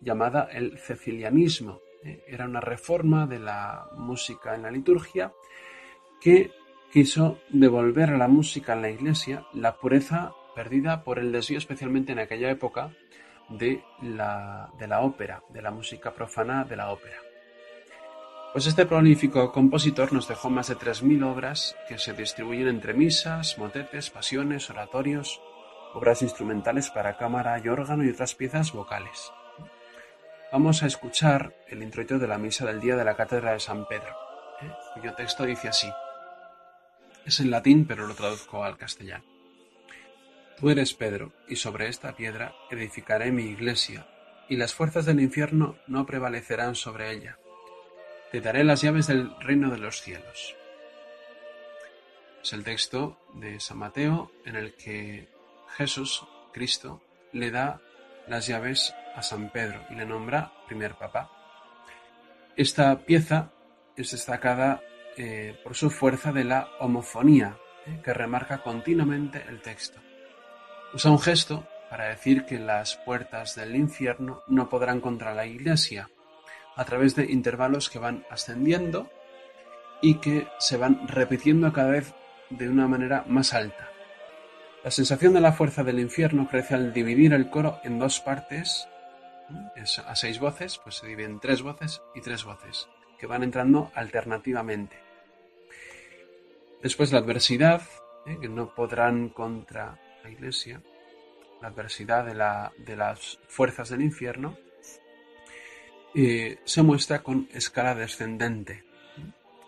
llamada, 0.00 0.48
el 0.52 0.78
cecilianismo. 0.78 1.80
Eh, 2.02 2.22
era 2.28 2.44
una 2.44 2.60
reforma 2.60 3.26
de 3.26 3.38
la 3.38 3.88
música 3.96 4.54
en 4.54 4.62
la 4.62 4.70
liturgia 4.70 5.32
que 6.20 6.50
quiso 6.92 7.40
devolver 7.50 8.10
a 8.10 8.18
la 8.18 8.28
música 8.28 8.72
en 8.72 8.82
la 8.82 8.90
iglesia 8.90 9.44
la 9.52 9.76
pureza 9.76 10.32
perdida 10.54 11.04
por 11.04 11.18
el 11.18 11.32
desvío, 11.32 11.58
especialmente 11.58 12.12
en 12.12 12.18
aquella 12.18 12.50
época, 12.50 12.90
de 13.48 13.84
la, 14.02 14.70
de 14.78 14.88
la 14.88 15.00
ópera, 15.00 15.42
de 15.50 15.62
la 15.62 15.70
música 15.70 16.12
profana 16.14 16.64
de 16.64 16.76
la 16.76 16.90
ópera. 16.90 17.16
Pues 18.52 18.66
este 18.66 18.86
prolífico 18.86 19.52
compositor 19.52 20.12
nos 20.12 20.28
dejó 20.28 20.48
más 20.48 20.68
de 20.68 20.76
3.000 20.76 21.24
obras 21.26 21.76
que 21.88 21.98
se 21.98 22.14
distribuyen 22.14 22.68
entre 22.68 22.94
misas, 22.94 23.58
motetes, 23.58 24.08
pasiones, 24.08 24.70
oratorios, 24.70 25.42
obras 25.96 26.20
instrumentales 26.20 26.90
para 26.90 27.16
cámara 27.16 27.58
y 27.58 27.68
órgano 27.68 28.04
y 28.04 28.10
otras 28.10 28.34
piezas 28.34 28.70
vocales. 28.72 29.32
Vamos 30.52 30.82
a 30.82 30.86
escuchar 30.86 31.56
el 31.68 31.82
introito 31.82 32.18
de 32.18 32.28
la 32.28 32.36
misa 32.36 32.66
del 32.66 32.80
día 32.80 32.96
de 32.96 33.04
la 33.04 33.16
Cátedra 33.16 33.52
de 33.52 33.60
San 33.60 33.88
Pedro, 33.88 34.14
¿eh? 34.60 34.70
cuyo 34.92 35.14
texto 35.14 35.44
dice 35.46 35.68
así. 35.68 35.90
Es 37.24 37.40
en 37.40 37.50
latín, 37.50 37.86
pero 37.86 38.06
lo 38.06 38.14
traduzco 38.14 38.62
al 38.62 38.76
castellano. 38.76 39.24
Tú 40.60 40.68
eres 40.68 40.92
Pedro, 40.92 41.32
y 41.48 41.56
sobre 41.56 41.88
esta 41.88 42.14
piedra 42.14 42.52
edificaré 42.70 43.32
mi 43.32 43.44
iglesia, 43.44 44.06
y 44.50 44.56
las 44.56 44.74
fuerzas 44.74 45.06
del 45.06 45.20
infierno 45.20 45.76
no 45.86 46.04
prevalecerán 46.04 46.74
sobre 46.74 47.10
ella. 47.10 47.38
Te 48.30 48.42
daré 48.42 48.64
las 48.64 48.82
llaves 48.82 49.06
del 49.06 49.34
reino 49.40 49.70
de 49.70 49.78
los 49.78 50.02
cielos. 50.02 50.56
Es 52.42 52.52
el 52.52 52.64
texto 52.64 53.18
de 53.32 53.60
San 53.60 53.78
Mateo 53.78 54.30
en 54.44 54.56
el 54.56 54.74
que 54.74 55.35
Jesús, 55.76 56.24
Cristo, 56.52 57.02
le 57.32 57.50
da 57.50 57.80
las 58.28 58.46
llaves 58.46 58.94
a 59.14 59.22
San 59.22 59.50
Pedro 59.50 59.84
y 59.90 59.94
le 59.94 60.06
nombra 60.06 60.52
primer 60.66 60.94
papa. 60.94 61.30
Esta 62.56 62.98
pieza 63.00 63.52
es 63.94 64.12
destacada 64.12 64.80
eh, 65.18 65.58
por 65.62 65.74
su 65.74 65.90
fuerza 65.90 66.32
de 66.32 66.44
la 66.44 66.70
homofonía, 66.80 67.58
eh, 67.84 68.00
que 68.02 68.14
remarca 68.14 68.62
continuamente 68.62 69.44
el 69.48 69.60
texto. 69.60 70.00
Usa 70.94 71.10
un 71.10 71.18
gesto 71.18 71.68
para 71.90 72.08
decir 72.08 72.46
que 72.46 72.58
las 72.58 72.96
puertas 72.96 73.54
del 73.54 73.76
infierno 73.76 74.42
no 74.48 74.70
podrán 74.70 75.00
contra 75.00 75.34
la 75.34 75.44
Iglesia, 75.44 76.08
a 76.74 76.84
través 76.84 77.14
de 77.14 77.30
intervalos 77.30 77.90
que 77.90 77.98
van 77.98 78.24
ascendiendo 78.30 79.10
y 80.00 80.14
que 80.16 80.48
se 80.58 80.78
van 80.78 81.06
repitiendo 81.06 81.70
cada 81.72 81.90
vez 81.90 82.14
de 82.48 82.68
una 82.68 82.88
manera 82.88 83.24
más 83.28 83.52
alta. 83.52 83.90
La 84.86 84.92
sensación 84.92 85.34
de 85.34 85.40
la 85.40 85.50
fuerza 85.50 85.82
del 85.82 85.98
infierno 85.98 86.46
crece 86.48 86.76
al 86.76 86.92
dividir 86.92 87.32
el 87.32 87.50
coro 87.50 87.80
en 87.82 87.98
dos 87.98 88.20
partes, 88.20 88.86
a 90.06 90.14
seis 90.14 90.38
voces, 90.38 90.78
pues 90.78 90.94
se 90.94 91.08
divide 91.08 91.26
en 91.26 91.40
tres 91.40 91.60
voces 91.62 92.02
y 92.14 92.20
tres 92.20 92.44
voces, 92.44 92.86
que 93.18 93.26
van 93.26 93.42
entrando 93.42 93.90
alternativamente. 93.96 94.96
Después 96.84 97.10
la 97.10 97.18
adversidad, 97.18 97.82
¿eh? 98.26 98.38
que 98.40 98.48
no 98.48 98.76
podrán 98.76 99.30
contra 99.30 99.98
Iglesia, 100.30 100.80
la 101.60 101.66
adversidad 101.66 102.24
de, 102.24 102.96
las 102.96 103.40
fuerzas 103.48 103.88
del 103.88 104.02
infierno, 104.02 104.56
eh, 106.14 106.60
se 106.62 106.82
muestra 106.84 107.24
con 107.24 107.48
escala 107.52 107.96
descendente. 107.96 108.84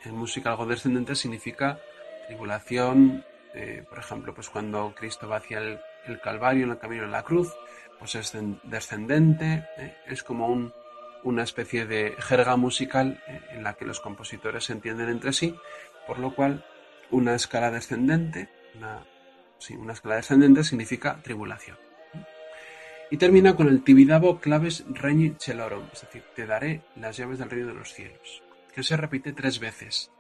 En 0.05 0.15
música 0.15 0.51
algo 0.51 0.67
descendente 0.67 1.17
significa 1.17 1.81
tribulación, 2.29 3.25
eh, 3.61 3.83
por 3.89 3.99
ejemplo, 3.99 4.33
pues 4.33 4.49
cuando 4.49 4.95
Cristo 4.95 5.29
va 5.29 5.39
hacia 5.39 5.59
el, 5.59 5.81
Calvario 6.23 6.65
en 6.65 6.71
el 6.71 6.79
camino 6.79 7.03
de 7.03 7.09
la 7.09 7.25
cruz, 7.25 7.53
pues 7.99 8.15
es 8.15 8.33
descendente, 8.63 9.67
eh, 9.77 9.97
es 10.07 10.23
como 10.23 10.73
una 11.25 11.43
especie 11.43 11.85
de 11.85 12.15
jerga 12.19 12.57
musical 12.57 13.21
en 13.51 13.65
la 13.65 13.75
que 13.75 13.85
los 13.85 14.01
compositores 14.01 14.65
se 14.65 14.75
entienden 14.75 15.09
entre 15.09 15.33
sí, 15.33 15.57
por 16.07 16.21
lo 16.21 16.35
cual 16.37 16.65
una 17.11 17.35
escala 17.35 17.73
descendente, 17.73 18.49
una, 18.77 19.05
una 19.77 19.93
escala 19.93 20.15
descendente 20.15 20.63
significa 20.63 21.21
tribulación. 21.21 21.77
Y 23.11 23.17
termina 23.17 23.57
con 23.57 23.69
el 23.69 23.83
Tibidabo 23.83 24.39
claves 24.39 24.85
regni 24.89 25.35
celorum, 25.37 25.89
es 25.93 26.03
decir, 26.03 26.23
te 26.37 26.47
daré 26.47 26.83
las 26.95 27.17
llaves 27.17 27.41
del 27.41 27.51
reino 27.51 27.67
de 27.67 27.75
los 27.75 27.93
cielos, 27.93 28.43
que 28.73 28.85
se 28.85 28.97
repite 28.97 29.33
tres 29.33 29.59
veces, 29.59 30.13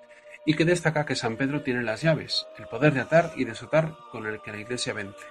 y 0.48 0.54
que 0.54 0.64
destaca 0.64 1.04
que 1.04 1.14
San 1.14 1.36
Pedro 1.36 1.60
tiene 1.60 1.82
las 1.82 2.00
llaves, 2.00 2.46
el 2.56 2.66
poder 2.68 2.94
de 2.94 3.00
atar 3.00 3.32
y 3.36 3.44
desatar 3.44 3.94
con 4.10 4.26
el 4.26 4.40
que 4.40 4.50
la 4.50 4.60
Iglesia 4.60 4.94
vence. 4.94 5.26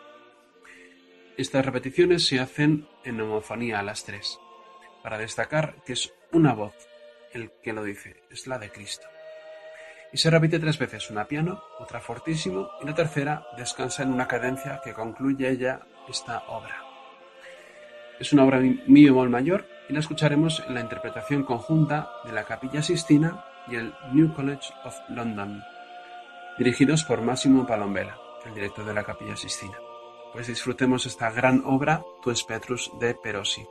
Estas 1.38 1.66
repeticiones 1.66 2.28
se 2.28 2.40
hacen 2.40 2.88
en 3.04 3.20
homofonía 3.20 3.80
a 3.80 3.84
las 3.84 4.06
tres, 4.06 4.38
para 5.02 5.18
destacar 5.18 5.82
que 5.88 5.94
es 5.94 6.14
una 6.32 6.54
voz 6.54 6.76
el 7.34 7.50
que 7.64 7.74
lo 7.74 7.84
dice, 7.84 8.22
es 8.30 8.46
la 8.46 8.60
de 8.60 8.70
Cristo 8.70 9.08
y 10.14 10.18
se 10.18 10.30
repite 10.30 10.60
tres 10.60 10.78
veces, 10.78 11.10
una 11.10 11.26
piano, 11.26 11.64
otra 11.80 12.00
fortísimo 12.00 12.70
y 12.80 12.86
la 12.86 12.94
tercera 12.94 13.48
descansa 13.58 14.04
en 14.04 14.14
una 14.14 14.28
cadencia 14.28 14.82
que 14.84 14.94
concluye 14.94 15.50
ella 15.50 15.82
esta 16.08 16.44
obra. 16.48 16.84
Es 18.20 18.34
una 18.34 18.44
obra 18.44 18.60
mi 18.60 19.04
bemol 19.04 19.30
mayor 19.30 19.66
y 19.90 19.94
la 19.94 20.00
escucharemos 20.00 20.64
en 20.68 20.76
la 20.76 20.82
interpretación 20.82 21.44
conjunta 21.44 22.08
de 22.24 22.34
la 22.34 22.44
Capilla 22.44 22.84
Sistina 22.84 23.44
y 23.70 23.76
el 23.76 23.94
New 24.12 24.34
College 24.34 24.74
of 24.84 24.96
London, 25.10 25.64
dirigidos 26.58 27.04
por 27.04 27.22
Massimo 27.22 27.66
Palombela, 27.66 28.18
el 28.46 28.54
director 28.54 28.86
de 28.86 28.94
la 28.94 29.04
Capilla 29.04 29.36
Sistina. 29.36 29.78
Pues 30.34 30.48
disfrutemos 30.48 31.06
esta 31.06 31.32
gran 31.32 31.64
obra, 31.66 32.04
Tu 32.22 32.34
Petrus 32.48 32.92
de 33.00 33.16
Perosi. 33.16 33.68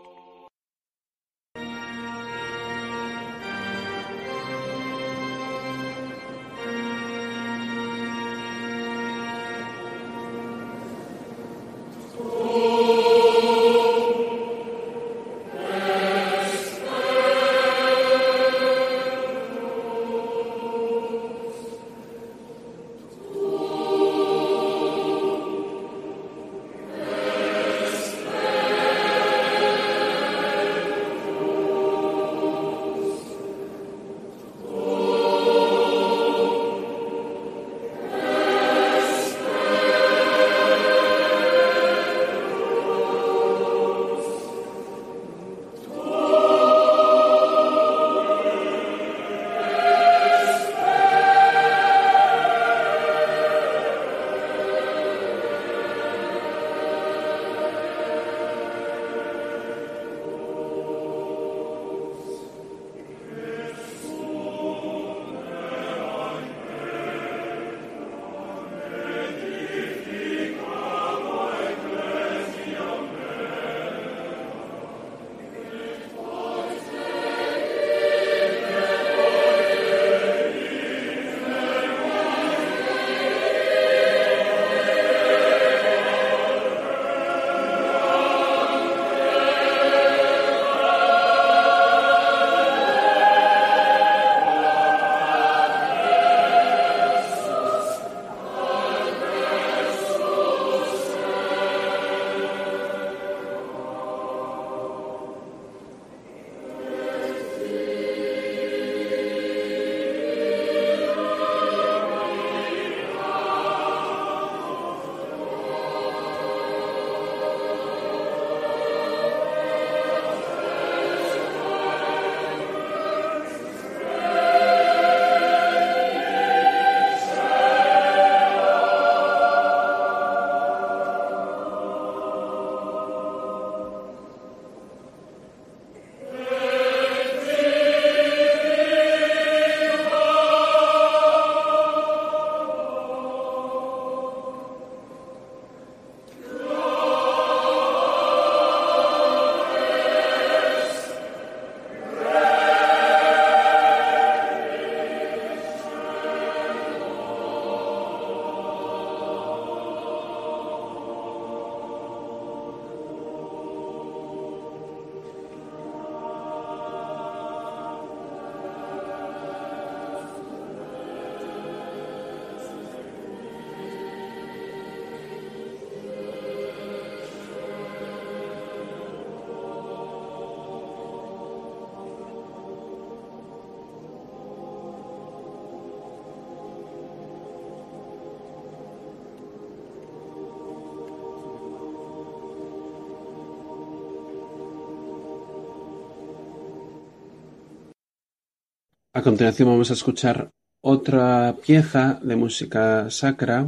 A 199.17 199.23
continuación 199.23 199.71
vamos 199.71 199.91
a 199.91 199.95
escuchar 199.95 200.51
otra 200.83 201.57
pieza 201.67 202.21
de 202.23 202.37
música 202.37 203.09
sacra 203.09 203.67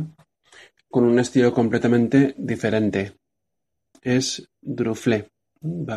con 0.91 1.05
un 1.05 1.19
estilo 1.19 1.55
completamente 1.55 2.35
diferente. 2.37 3.15
Es 4.03 4.47
Duruflé. 4.61 5.31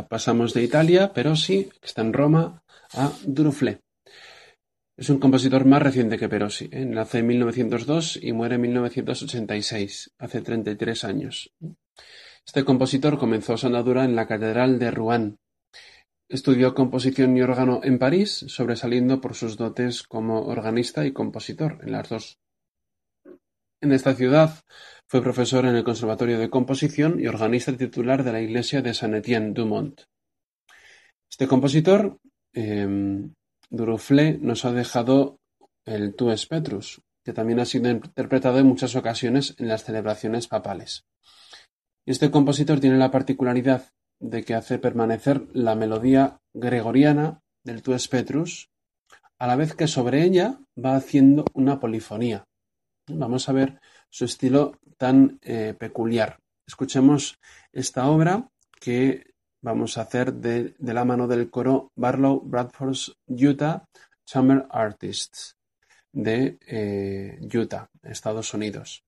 Pasamos 0.08 0.54
de 0.54 0.64
Italia, 0.64 1.12
pero 1.14 1.36
sí, 1.36 1.70
está 1.82 2.02
en 2.02 2.14
Roma, 2.14 2.64
a 2.94 3.12
Duruflé. 3.26 3.82
Es 4.96 5.10
un 5.10 5.20
compositor 5.20 5.66
más 5.66 5.82
reciente 5.82 6.18
que 6.18 6.30
Perosi. 6.30 6.70
¿eh? 6.72 6.86
Nace 6.86 7.18
en 7.18 7.28
1902 7.28 8.20
y 8.22 8.32
muere 8.32 8.56
en 8.56 8.62
1986, 8.62 10.14
hace 10.18 10.42
33 10.42 11.04
años. 11.04 11.52
Este 12.46 12.64
compositor 12.64 13.18
comenzó 13.18 13.58
su 13.58 13.68
andadura 13.68 14.06
en 14.06 14.16
la 14.16 14.28
Catedral 14.28 14.80
de 14.80 14.92
Rouen. 14.92 15.40
Estudió 16.32 16.74
composición 16.74 17.36
y 17.36 17.42
órgano 17.42 17.82
en 17.84 18.00
París, 18.00 18.46
sobresaliendo 18.48 19.20
por 19.20 19.36
sus 19.36 19.58
dotes 19.58 20.04
como 20.04 20.46
organista 20.46 21.06
y 21.06 21.12
compositor 21.12 21.80
en 21.82 21.92
las 21.92 22.08
dos. 22.08 22.40
En 23.82 23.92
esta 23.92 24.14
ciudad 24.14 24.64
fue 25.10 25.22
profesor 25.22 25.66
en 25.66 25.76
el 25.76 25.84
Conservatorio 25.84 26.40
de 26.40 26.50
Composición 26.50 27.20
y 27.20 27.28
organista 27.28 27.76
titular 27.76 28.24
de 28.24 28.32
la 28.32 28.40
iglesia 28.40 28.82
de 28.82 28.94
Saint-Étienne-du-Mont. 28.94 30.04
Este 31.30 31.48
compositor, 31.50 32.18
eh, 32.54 32.88
nos 33.70 34.66
ha 34.66 34.72
dejado 34.72 35.38
el 35.84 36.16
Tu 36.16 36.32
es 36.32 36.46
Petrus, 36.46 37.02
que 37.26 37.34
también 37.34 37.60
ha 37.60 37.66
sido 37.66 37.90
interpretado 37.90 38.58
en 38.60 38.68
muchas 38.68 38.96
ocasiones 38.96 39.54
en 39.58 39.68
las 39.68 39.84
celebraciones 39.84 40.48
papales. 40.48 41.04
Este 42.06 42.32
compositor 42.32 42.80
tiene 42.80 42.98
la 42.98 43.12
particularidad 43.12 43.92
de 44.22 44.44
que 44.44 44.54
hace 44.54 44.80
permanecer 44.80 45.48
la 45.54 45.76
melodía 45.76 46.40
gregoriana 46.54 47.42
del 47.64 47.82
Tu 47.82 47.94
es 47.94 48.08
Petrus, 48.08 48.70
a 49.38 49.48
la 49.48 49.56
vez 49.56 49.76
que 49.76 49.88
sobre 49.88 50.24
ella 50.24 50.60
va 50.78 50.96
haciendo 50.96 51.44
una 51.54 51.80
polifonía. 51.80 52.46
Vamos 53.08 53.50
a 53.50 53.54
ver 53.54 53.82
su 54.10 54.26
estilo 54.26 54.80
tan 54.98 55.40
eh, 55.42 55.76
peculiar. 55.78 56.38
Escuchemos 56.68 57.40
esta 57.74 58.08
obra 58.08 58.50
que 58.80 59.34
vamos 59.62 59.98
a 59.98 60.02
hacer 60.02 60.34
de, 60.34 60.76
de 60.78 60.94
la 60.94 61.04
mano 61.04 61.28
del 61.28 61.50
coro 61.50 61.92
Barlow 61.96 62.42
Bradford's 62.42 63.18
Utah 63.28 63.86
Chamber 64.26 64.68
Artists 64.70 65.58
de 66.14 66.58
eh, 66.68 67.40
Utah, 67.54 67.90
Estados 68.04 68.54
Unidos. 68.54 69.04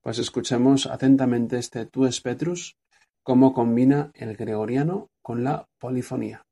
Pues 0.00 0.18
escuchemos 0.18 0.86
atentamente 0.86 1.58
este 1.58 1.86
Tu 1.86 2.06
es 2.06 2.20
Petrus, 2.20 2.76
cómo 3.22 3.52
combina 3.54 4.10
el 4.14 4.36
gregoriano 4.36 5.08
con 5.22 5.44
la 5.44 5.66
polifonía. 5.78 6.47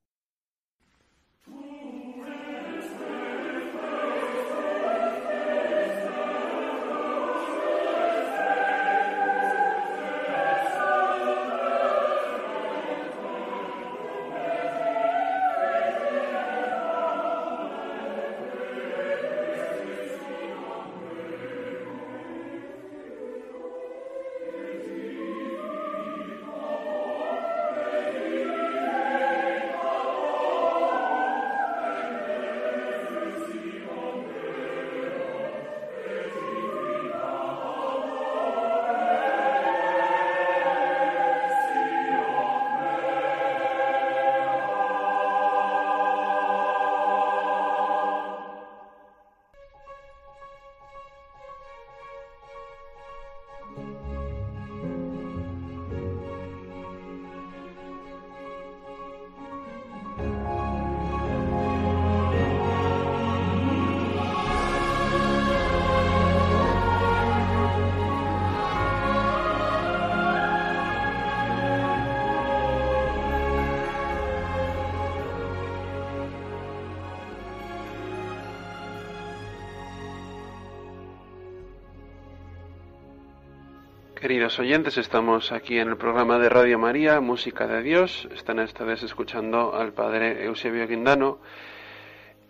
Queridos 84.20 84.58
oyentes, 84.58 84.96
estamos 84.96 85.52
aquí 85.52 85.78
en 85.78 85.88
el 85.88 85.98
programa 85.98 86.38
de 86.38 86.48
Radio 86.48 86.78
María, 86.78 87.20
Música 87.20 87.66
de 87.66 87.82
Dios. 87.82 88.26
Están 88.32 88.58
esta 88.60 88.82
vez 88.82 89.02
escuchando 89.02 89.74
al 89.74 89.92
Padre 89.92 90.46
Eusebio 90.46 90.88
Guindano. 90.88 91.38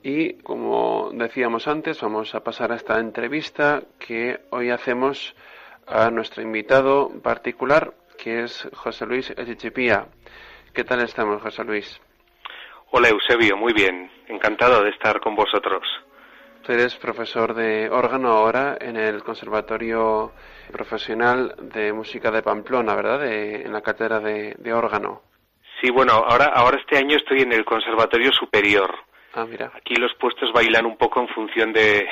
Y 0.00 0.34
como 0.44 1.10
decíamos 1.12 1.66
antes, 1.66 2.00
vamos 2.00 2.36
a 2.36 2.44
pasar 2.44 2.70
a 2.70 2.76
esta 2.76 3.00
entrevista 3.00 3.82
que 3.98 4.42
hoy 4.50 4.70
hacemos 4.70 5.34
a 5.88 6.08
nuestro 6.12 6.40
invitado 6.40 7.10
particular, 7.20 7.94
que 8.16 8.44
es 8.44 8.68
José 8.72 9.04
Luis 9.04 9.30
Echichipía. 9.30 10.06
¿Qué 10.72 10.84
tal 10.84 11.00
estamos, 11.00 11.42
José 11.42 11.64
Luis? 11.64 12.00
Hola, 12.92 13.08
Eusebio, 13.08 13.56
muy 13.56 13.72
bien. 13.72 14.08
Encantado 14.28 14.84
de 14.84 14.90
estar 14.90 15.18
con 15.18 15.34
vosotros. 15.34 15.82
Tú 16.66 16.72
eres 16.72 16.96
profesor 16.96 17.54
de 17.54 17.88
órgano 17.88 18.28
ahora 18.28 18.76
en 18.80 18.96
el 18.96 19.22
Conservatorio 19.22 20.32
Profesional 20.72 21.54
de 21.60 21.92
Música 21.92 22.32
de 22.32 22.42
Pamplona, 22.42 22.96
¿verdad? 22.96 23.24
en 23.24 23.72
la 23.72 23.82
cátedra 23.82 24.18
de, 24.18 24.72
órgano. 24.74 25.22
Sí, 25.80 25.90
bueno, 25.92 26.14
ahora, 26.14 26.46
ahora 26.46 26.80
este 26.80 26.98
año 26.98 27.18
estoy 27.18 27.42
en 27.42 27.52
el 27.52 27.64
Conservatorio 27.64 28.32
Superior. 28.32 28.92
Ah, 29.34 29.46
mira. 29.48 29.70
Aquí 29.76 29.94
los 29.94 30.12
puestos 30.14 30.52
bailan 30.52 30.86
un 30.86 30.96
poco 30.96 31.20
en 31.20 31.28
función 31.28 31.72
de, 31.72 32.04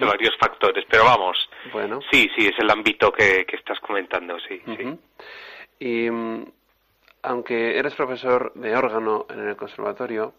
varios 0.00 0.36
factores, 0.36 0.84
pero 0.90 1.04
vamos. 1.04 1.48
Bueno. 1.72 2.00
Sí, 2.10 2.28
sí, 2.36 2.48
es 2.48 2.58
el 2.58 2.68
ámbito 2.68 3.12
que, 3.12 3.46
estás 3.52 3.78
comentando, 3.78 4.36
sí, 4.40 4.60
sí. 4.66 4.98
Y 5.78 6.10
mm, 6.10 6.44
aunque 7.22 7.78
eres 7.78 7.94
profesor 7.94 8.52
de 8.56 8.74
órgano 8.74 9.26
en 9.30 9.46
el 9.48 9.54
conservatorio, 9.54 10.34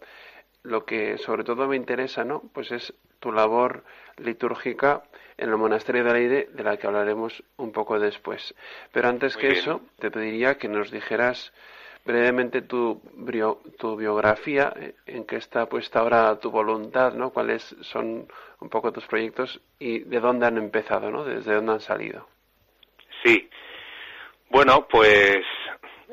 lo 0.62 0.84
que 0.84 1.18
sobre 1.18 1.44
todo 1.44 1.68
me 1.68 1.76
interesa, 1.76 2.24
¿no? 2.24 2.42
Pues 2.52 2.70
es 2.72 2.94
tu 3.20 3.32
labor 3.32 3.84
litúrgica 4.16 5.02
en 5.36 5.50
el 5.50 5.56
monasterio 5.56 6.04
de 6.04 6.12
Leide, 6.12 6.48
de 6.52 6.62
la 6.64 6.76
que 6.76 6.86
hablaremos 6.86 7.42
un 7.56 7.72
poco 7.72 7.98
después. 7.98 8.54
Pero 8.92 9.08
antes 9.08 9.36
que 9.36 9.48
eso, 9.48 9.82
te 9.98 10.10
pediría 10.10 10.58
que 10.58 10.68
nos 10.68 10.90
dijeras 10.90 11.52
brevemente 12.04 12.62
tu, 12.62 13.02
tu 13.78 13.96
biografía, 13.96 14.72
eh, 14.76 14.94
en 15.06 15.24
qué 15.24 15.36
está 15.36 15.66
puesta 15.66 16.00
ahora 16.00 16.38
tu 16.38 16.50
voluntad, 16.50 17.12
¿no? 17.12 17.30
Cuáles 17.30 17.76
son 17.82 18.26
un 18.60 18.68
poco 18.68 18.92
tus 18.92 19.06
proyectos 19.06 19.60
y 19.78 20.00
de 20.00 20.18
dónde 20.18 20.46
han 20.46 20.56
empezado, 20.56 21.10
¿no? 21.10 21.24
Desde 21.24 21.54
dónde 21.54 21.72
han 21.72 21.80
salido. 21.80 22.26
Sí. 23.22 23.48
Bueno, 24.50 24.88
pues 24.88 25.44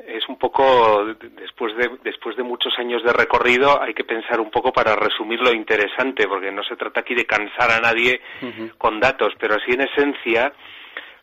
es 0.04 0.28
un 0.28 0.36
poco 0.36 1.04
después 1.06 1.74
de 1.76 1.90
después 2.04 2.36
de 2.36 2.42
muchos 2.42 2.78
años 2.78 3.02
de 3.02 3.12
recorrido 3.12 3.80
hay 3.80 3.94
que 3.94 4.04
pensar 4.04 4.40
un 4.40 4.50
poco 4.50 4.72
para 4.72 4.94
resumir 4.94 5.40
lo 5.40 5.52
interesante 5.52 6.28
porque 6.28 6.52
no 6.52 6.62
se 6.64 6.76
trata 6.76 7.00
aquí 7.00 7.14
de 7.14 7.24
cansar 7.24 7.70
a 7.70 7.80
nadie 7.80 8.20
con 8.76 9.00
datos 9.00 9.32
pero 9.38 9.54
así 9.54 9.72
en 9.72 9.82
esencia 9.82 10.52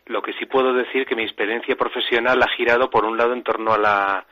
lo 0.06 0.20
que 0.22 0.32
sí 0.34 0.46
puedo 0.46 0.74
decir 0.74 1.06
que 1.06 1.14
mi 1.14 1.22
experiencia 1.22 1.76
profesional 1.76 2.42
ha 2.42 2.48
girado 2.48 2.90
por 2.90 3.04
un 3.04 3.16
lado 3.16 3.32
en 3.32 3.44
torno 3.44 3.72
a 3.72 3.78
la 3.78 4.26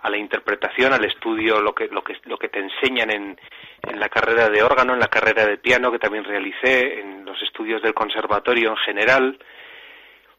a 0.00 0.10
la 0.10 0.16
interpretación 0.16 0.92
al 0.92 1.04
estudio 1.04 1.60
lo 1.60 1.74
que 1.74 1.88
lo 1.88 2.02
que 2.02 2.16
lo 2.24 2.38
que 2.38 2.48
te 2.48 2.60
enseñan 2.60 3.10
en 3.10 3.40
en 3.82 3.98
la 3.98 4.08
carrera 4.08 4.48
de 4.48 4.62
órgano 4.62 4.94
en 4.94 5.00
la 5.00 5.08
carrera 5.08 5.44
de 5.44 5.58
piano 5.58 5.90
que 5.90 5.98
también 5.98 6.24
realicé 6.24 7.00
en 7.00 7.24
los 7.24 7.42
estudios 7.42 7.82
del 7.82 7.94
conservatorio 7.94 8.70
en 8.70 8.76
general 8.76 9.38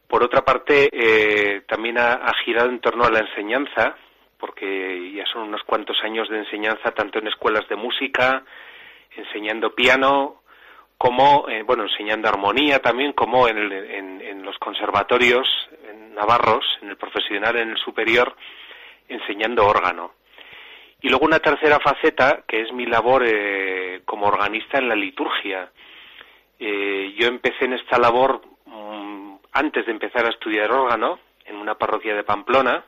por 0.10 0.24
otra 0.24 0.44
parte, 0.44 0.90
eh, 0.92 1.62
también 1.68 2.00
ha, 2.00 2.34
girado 2.44 2.70
en 2.70 2.80
torno 2.80 3.06
a 3.06 3.12
la 3.12 3.20
enseñanza, 3.20 3.96
porque 4.40 5.12
ya 5.14 5.24
son 5.28 5.44
unos 5.44 5.62
cuantos 5.64 5.98
años 6.04 6.28
de 6.30 6.40
enseñanza 6.40 6.92
tanto 6.92 7.20
en 7.20 7.28
escuelas 7.28 7.70
de 7.70 7.76
música, 7.76 8.44
enseñando 9.16 9.76
piano, 9.76 10.42
como, 10.98 11.48
eh, 11.48 11.62
bueno, 11.62 11.84
enseñando 11.84 12.28
armonía 12.28 12.80
también, 12.80 13.14
como 13.14 13.48
en, 13.48 14.44
los 14.44 14.58
conservatorios, 14.58 15.48
en 15.88 16.16
navarros, 16.16 16.66
en 16.82 16.90
el 16.90 16.98
profesional, 16.98 17.58
en 17.58 17.70
el 17.70 17.78
superior, 17.78 18.36
enseñando 19.08 19.68
órgano. 19.68 20.14
Y 21.02 21.10
luego 21.10 21.28
una 21.28 21.40
tercera 21.40 21.80
faceta, 21.80 22.42
que 22.48 22.62
es 22.62 22.74
mi 22.74 22.88
labor 22.88 23.24
eh, 23.28 24.02
como 24.06 24.26
organista 24.26 24.80
en 24.80 24.90
la 24.90 24.96
liturgia. 24.96 25.72
yo 26.60 27.28
empecé 27.28 27.66
en 27.66 27.74
esta 27.74 28.00
labor 28.00 28.42
antes 29.54 29.86
de 29.86 29.92
empezar 29.92 30.26
a 30.26 30.30
estudiar 30.30 30.72
órgano 30.72 31.20
en 31.46 31.56
una 31.58 31.76
parroquia 31.76 32.16
de 32.16 32.24
Pamplona. 32.24 32.84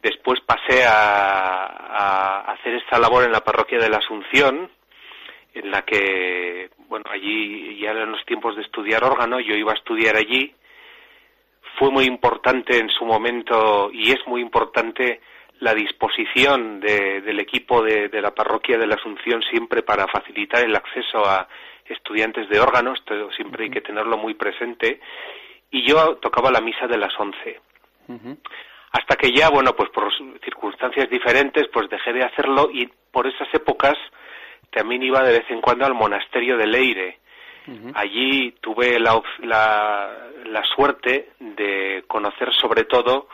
Después 0.00 0.40
pasé 0.40 0.84
a, 0.86 2.52
hacer 2.52 2.74
esta 2.74 2.98
labor 2.98 3.24
en 3.24 3.32
la 3.32 3.42
parroquia 3.42 3.78
de 3.78 3.88
la 3.88 3.98
Asunción, 3.98 4.70
en 5.54 5.70
la 5.70 5.82
que, 5.82 6.70
bueno, 6.88 7.06
allí 7.10 7.80
ya 7.80 7.90
eran 7.90 8.12
los 8.12 8.24
tiempos 8.24 8.54
de 8.56 8.62
estudiar 8.62 9.02
órgano, 9.04 9.40
yo 9.40 9.54
iba 9.54 9.72
a 9.72 9.76
estudiar 9.76 10.16
allí. 10.16 10.54
fue 11.78 11.90
muy 11.90 12.04
importante 12.04 12.78
en 12.78 12.88
su 12.90 13.04
momento 13.04 13.90
y 13.92 14.10
es 14.10 14.18
muy 14.26 14.40
importante 14.40 15.20
la 15.60 15.74
disposición 15.74 16.80
del 16.80 17.40
equipo 17.40 17.82
de, 17.82 18.08
la 18.20 18.32
parroquia 18.32 18.78
de 18.78 18.86
la 18.86 18.94
Asunción 18.94 19.42
siempre 19.42 19.82
para 19.82 20.06
facilitar 20.06 20.64
el 20.64 20.74
acceso 20.76 21.24
a 21.24 21.48
estudiantes 21.88 22.48
de 22.48 22.60
órganos, 22.60 23.02
siempre 23.36 23.64
hay 23.64 23.70
que 23.70 23.80
tenerlo 23.80 24.16
muy 24.16 24.34
presente. 24.34 25.00
Y 25.70 25.86
yo 25.86 26.16
tocaba 26.16 26.50
la 26.50 26.60
misa 26.60 26.86
de 26.86 26.98
las 26.98 27.12
once. 27.18 27.60
Hasta 28.92 29.16
que 29.16 29.32
ya, 29.32 29.50
bueno, 29.50 29.74
pues 29.74 29.90
por 29.90 30.10
circunstancias 30.42 31.10
diferentes, 31.10 31.68
pues 31.72 31.90
dejé 31.90 32.12
de 32.12 32.24
hacerlo 32.24 32.70
y 32.72 32.86
por 33.10 33.26
esas 33.26 33.52
épocas 33.52 33.96
también 34.70 35.02
iba 35.02 35.22
de 35.22 35.38
vez 35.38 35.50
en 35.50 35.60
cuando 35.60 35.84
al 35.84 35.94
monasterio 35.94 36.56
de 36.56 36.66
Leire. 36.66 37.18
Allí 37.94 38.52
tuve 38.62 38.98
la, 38.98 39.20
la, 39.42 40.62
suerte 40.74 41.32
de 41.38 42.02
conocer 42.06 42.50
sobre 42.54 42.84
todo 42.84 43.28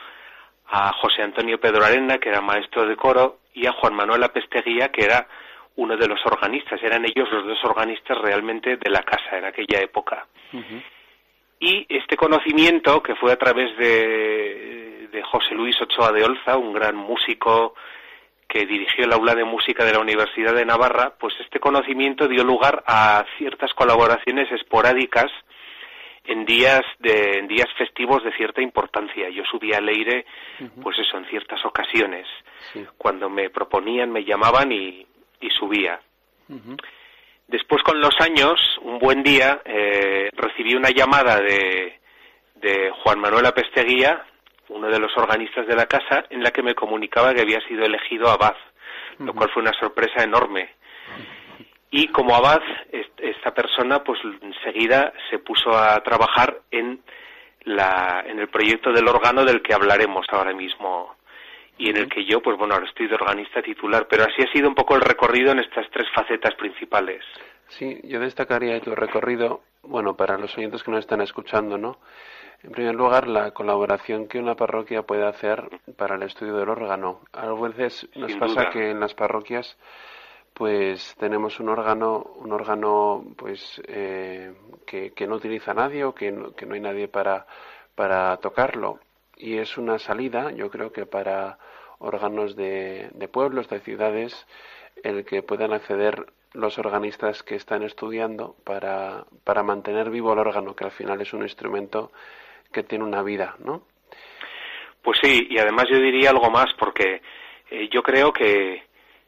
a 0.67 0.91
José 0.91 1.21
Antonio 1.21 1.57
Pedro 1.57 1.85
Arena, 1.85 2.17
que 2.17 2.27
era 2.27 2.41
maestro 2.41 2.85
de 2.85 2.97
coro, 2.97 3.37
y 3.53 3.65
a 3.65 3.71
Juan 3.71 3.93
Manuel 3.93 4.23
Apesteguía, 4.25 4.91
que 4.91 5.05
era 5.05 5.25
uno 5.77 5.97
de 5.97 6.07
los 6.07 6.19
organistas. 6.25 6.81
Eran 6.81 7.05
ellos 7.05 7.29
los 7.31 7.45
dos 7.45 7.63
organistas 7.63 8.17
realmente 8.17 8.77
de 8.77 8.89
la 8.89 9.03
casa 9.03 9.37
en 9.37 9.45
aquella 9.45 9.81
época. 9.81 10.27
Y 11.59 11.85
este 11.89 12.15
conocimiento, 12.17 13.01
que 13.01 13.15
fue 13.15 13.31
a 13.31 13.37
través 13.37 13.75
de, 13.77 15.07
de 15.11 15.23
José 15.23 15.53
Luis 15.55 15.79
Ochoa 15.81 16.11
de 16.11 16.23
Olza, 16.23 16.57
un 16.57 16.73
gran 16.73 16.95
músico 16.95 17.73
que 18.47 18.65
dirigió 18.65 19.05
el 19.05 19.13
aula 19.13 19.35
de 19.35 19.43
música 19.43 19.83
de 19.83 19.93
la 19.93 19.99
Universidad 19.99 20.53
de 20.53 20.65
Navarra, 20.65 21.13
pues 21.19 21.33
este 21.39 21.59
conocimiento 21.59 22.27
dio 22.27 22.43
lugar 22.43 22.83
a 22.85 23.25
ciertas 23.37 23.73
colaboraciones 23.73 24.51
esporádicas 24.51 25.31
en 26.25 26.45
días 26.45 26.81
de 26.99 27.39
en 27.39 27.47
días 27.47 27.67
festivos 27.77 28.23
de 28.23 28.31
cierta 28.33 28.61
importancia. 28.61 29.29
Yo 29.29 29.43
subía 29.45 29.77
a 29.77 29.81
Leire, 29.81 30.25
pues 30.81 30.97
eso, 30.99 31.17
en 31.17 31.25
ciertas 31.25 31.63
ocasiones, 31.65 32.27
cuando 32.97 33.29
me 33.29 33.49
proponían, 33.49 34.11
me 34.11 34.23
llamaban 34.23 34.71
y, 34.71 35.05
y 35.41 35.49
subía. 35.49 35.99
Después, 37.47 37.83
con 37.83 37.99
los 37.99 38.15
años, 38.19 38.59
un 38.81 38.99
buen 38.99 39.23
día, 39.23 39.61
eh, 39.65 40.29
recibí 40.35 40.75
una 40.75 40.89
llamada 40.89 41.39
de, 41.39 41.99
de 42.55 42.91
Juan 43.03 43.19
Manuel 43.19 43.45
Apesteguía, 43.45 44.25
uno 44.69 44.87
de 44.87 44.99
los 44.99 45.15
organistas 45.15 45.67
de 45.67 45.75
la 45.75 45.85
casa, 45.85 46.25
en 46.29 46.41
la 46.41 46.51
que 46.51 46.63
me 46.63 46.73
comunicaba 46.73 47.33
que 47.33 47.41
había 47.41 47.61
sido 47.67 47.85
elegido 47.85 48.29
abad, 48.29 48.55
lo 49.19 49.33
cual 49.33 49.49
fue 49.53 49.61
una 49.61 49.73
sorpresa 49.79 50.23
enorme. 50.23 50.73
Y 51.91 52.07
como 52.07 52.35
abad, 52.35 52.61
esta 53.17 53.53
persona, 53.53 54.03
pues 54.03 54.19
enseguida 54.41 55.13
se 55.29 55.39
puso 55.39 55.77
a 55.77 56.01
trabajar 56.01 56.61
en, 56.71 57.01
la, 57.63 58.23
en 58.25 58.39
el 58.39 58.49
proyecto 58.49 58.91
del 58.91 59.07
órgano 59.07 59.45
del 59.45 59.61
que 59.61 59.73
hablaremos 59.73 60.25
ahora 60.31 60.53
mismo 60.53 61.15
y 61.77 61.89
en 61.89 61.97
el 61.97 62.09
que 62.09 62.25
yo, 62.25 62.41
pues 62.41 62.57
bueno, 62.57 62.75
ahora 62.75 62.87
estoy 62.87 63.07
de 63.07 63.15
organista 63.15 63.61
titular, 63.61 64.07
pero 64.09 64.23
así 64.23 64.41
ha 64.41 64.51
sido 64.51 64.69
un 64.69 64.75
poco 64.75 64.95
el 64.95 65.01
recorrido 65.01 65.51
en 65.51 65.59
estas 65.59 65.89
tres 65.91 66.07
facetas 66.13 66.55
principales. 66.55 67.23
Sí, 67.67 67.99
yo 68.03 68.19
destacaría 68.19 68.79
tu 68.79 68.95
recorrido, 68.95 69.61
bueno, 69.83 70.15
para 70.15 70.37
los 70.37 70.55
oyentes 70.57 70.83
que 70.83 70.91
nos 70.91 71.01
están 71.01 71.21
escuchando, 71.21 71.77
¿no? 71.77 71.97
En 72.63 72.71
primer 72.71 72.95
lugar, 72.95 73.27
la 73.27 73.51
colaboración 73.51 74.27
que 74.27 74.39
una 74.39 74.55
parroquia 74.55 75.03
puede 75.03 75.27
hacer 75.27 75.69
para 75.97 76.15
el 76.15 76.23
estudio 76.23 76.55
del 76.55 76.69
órgano. 76.69 77.21
A 77.33 77.47
veces 77.53 78.07
nos 78.15 78.35
pasa 78.37 78.69
que 78.71 78.91
en 78.91 78.99
las 78.99 79.13
parroquias 79.13 79.77
pues 80.53 81.15
tenemos 81.19 81.59
un 81.59 81.67
órgano, 81.67 82.17
un 82.37 82.53
órgano 82.53 83.25
pues 83.35 83.81
eh, 83.87 84.53
que, 84.87 85.11
que, 85.11 85.27
no 85.27 85.35
utiliza 85.35 85.73
nadie 85.73 86.05
o 86.05 86.15
que 86.15 86.31
no, 86.31 86.53
que 86.53 86.65
no 86.65 86.75
hay 86.75 86.79
nadie 86.79 87.09
para, 87.09 87.45
para 87.93 88.37
tocarlo. 88.37 88.99
Y 89.37 89.57
es 89.57 89.77
una 89.77 89.99
salida, 89.99 90.51
yo 90.51 90.69
creo 90.69 90.91
que 90.91 91.05
para 91.05 91.57
órganos 91.99 92.55
de, 92.55 93.09
de 93.13 93.27
pueblos, 93.27 93.69
de 93.69 93.79
ciudades, 93.79 94.47
el 95.03 95.25
que 95.25 95.43
puedan 95.43 95.73
acceder 95.73 96.25
los 96.53 96.77
organistas 96.77 97.43
que 97.43 97.55
están 97.55 97.83
estudiando 97.83 98.55
para, 98.63 99.25
para 99.43 99.63
mantener 99.63 100.09
vivo 100.09 100.33
el 100.33 100.39
órgano, 100.39 100.75
que 100.75 100.85
al 100.85 100.91
final 100.91 101.21
es 101.21 101.33
un 101.33 101.43
instrumento 101.43 102.11
que 102.71 102.83
tiene 102.83 103.03
una 103.03 103.21
vida, 103.23 103.55
¿no? 103.59 103.83
Pues 105.01 105.19
sí, 105.21 105.47
y 105.49 105.57
además 105.59 105.85
yo 105.89 105.99
diría 105.99 106.31
algo 106.31 106.49
más, 106.49 106.73
porque 106.79 107.21
eh, 107.69 107.89
yo 107.91 108.01
creo 108.01 108.33
que 108.33 108.83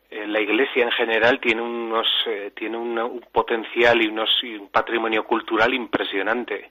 eh, 0.10 0.28
la 0.28 0.40
Iglesia 0.40 0.84
en 0.84 0.92
general 0.92 1.40
tiene 1.40 1.62
unos 1.62 2.08
eh, 2.28 2.52
tiene 2.56 2.78
un 2.78 3.24
potencial 3.32 4.02
y, 4.02 4.08
unos, 4.08 4.30
un 4.44 4.70
patrimonio 4.70 5.24
cultural 5.26 5.74
impresionante 5.74 6.70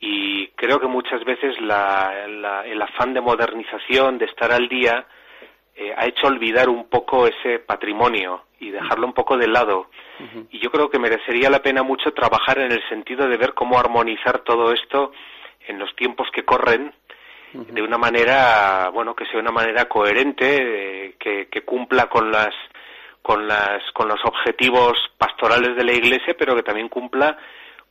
y 0.00 0.45
creo 0.66 0.80
que 0.80 0.88
muchas 0.88 1.24
veces 1.24 1.60
la, 1.60 2.24
el 2.64 2.82
afán 2.82 3.14
de 3.14 3.20
modernización 3.20 4.18
de 4.18 4.24
estar 4.24 4.50
al 4.50 4.68
día 4.68 5.06
eh, 5.76 5.94
ha 5.96 6.06
hecho 6.06 6.26
olvidar 6.26 6.68
un 6.68 6.88
poco 6.88 7.28
ese 7.28 7.60
patrimonio 7.60 8.46
y 8.58 8.70
dejarlo 8.70 9.06
un 9.06 9.12
poco 9.12 9.36
de 9.36 9.46
lado. 9.46 9.90
Y 10.50 10.58
yo 10.58 10.70
creo 10.70 10.90
que 10.90 10.98
merecería 10.98 11.50
la 11.50 11.62
pena 11.62 11.82
mucho 11.82 12.12
trabajar 12.12 12.58
en 12.58 12.72
el 12.72 12.82
sentido 12.88 13.28
de 13.28 13.36
ver 13.36 13.54
cómo 13.54 13.78
armonizar 13.78 14.40
todo 14.40 14.72
esto 14.72 15.12
en 15.68 15.78
los 15.78 15.94
tiempos 15.94 16.26
que 16.32 16.44
corren 16.44 16.92
de 17.52 17.82
una 17.82 17.96
manera, 17.96 18.90
bueno, 18.92 19.14
que 19.14 19.26
sea 19.26 19.38
una 19.38 19.52
manera 19.52 19.84
coherente, 19.84 21.06
eh, 21.06 21.14
que, 21.18 21.48
que, 21.48 21.62
cumpla 21.62 22.06
con 22.06 22.30
las 22.30 22.54
con 23.22 23.46
las 23.46 23.82
con 23.92 24.08
los 24.08 24.20
objetivos 24.24 24.92
pastorales 25.16 25.76
de 25.76 25.84
la 25.84 25.92
Iglesia, 25.92 26.34
pero 26.38 26.54
que 26.56 26.62
también 26.62 26.88
cumpla 26.88 27.38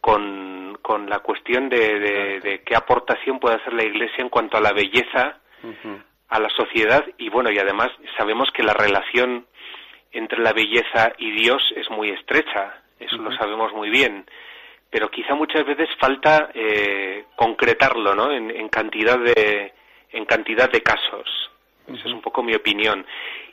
con, 0.05 0.77
con 0.83 1.09
la 1.09 1.17
cuestión 1.17 1.67
de, 1.67 1.99
de, 2.39 2.61
qué 2.63 2.75
aportación 2.75 3.39
puede 3.39 3.55
hacer 3.55 3.73
la 3.73 3.83
Iglesia 3.83 4.21
en 4.21 4.29
cuanto 4.29 4.55
a 4.55 4.61
la 4.61 4.71
belleza 4.71 5.39
a 6.29 6.39
la 6.39 6.49
sociedad. 6.49 7.03
Y 7.17 7.29
bueno 7.29 7.49
y 7.49 7.57
además 7.57 7.89
sabemos 8.15 8.51
que 8.51 8.61
la 8.61 8.73
relación 8.73 9.47
entre 10.11 10.43
la 10.43 10.53
belleza 10.53 11.13
y 11.17 11.31
Dios 11.31 11.73
es 11.75 11.89
muy 11.89 12.11
estrecha, 12.11 12.83
eso 12.99 13.17
lo 13.17 13.35
sabemos 13.35 13.73
muy 13.73 13.89
bien. 13.89 14.29
Pero 14.91 15.09
quizá 15.09 15.33
muchas 15.33 15.65
veces 15.65 15.89
falta 15.99 16.51
eh, 16.53 17.25
concretarlo 17.35 18.13
¿no? 18.13 18.31
en, 18.31 18.69
cantidad 18.69 19.17
de 19.17 19.73
en 20.11 20.25
cantidad 20.25 20.69
de 20.69 20.81
casos. 20.81 21.49
Esa 21.87 22.07
es 22.07 22.13
un 22.13 22.21
poco 22.21 22.43
mi 22.43 22.53
opinión. 22.53 23.07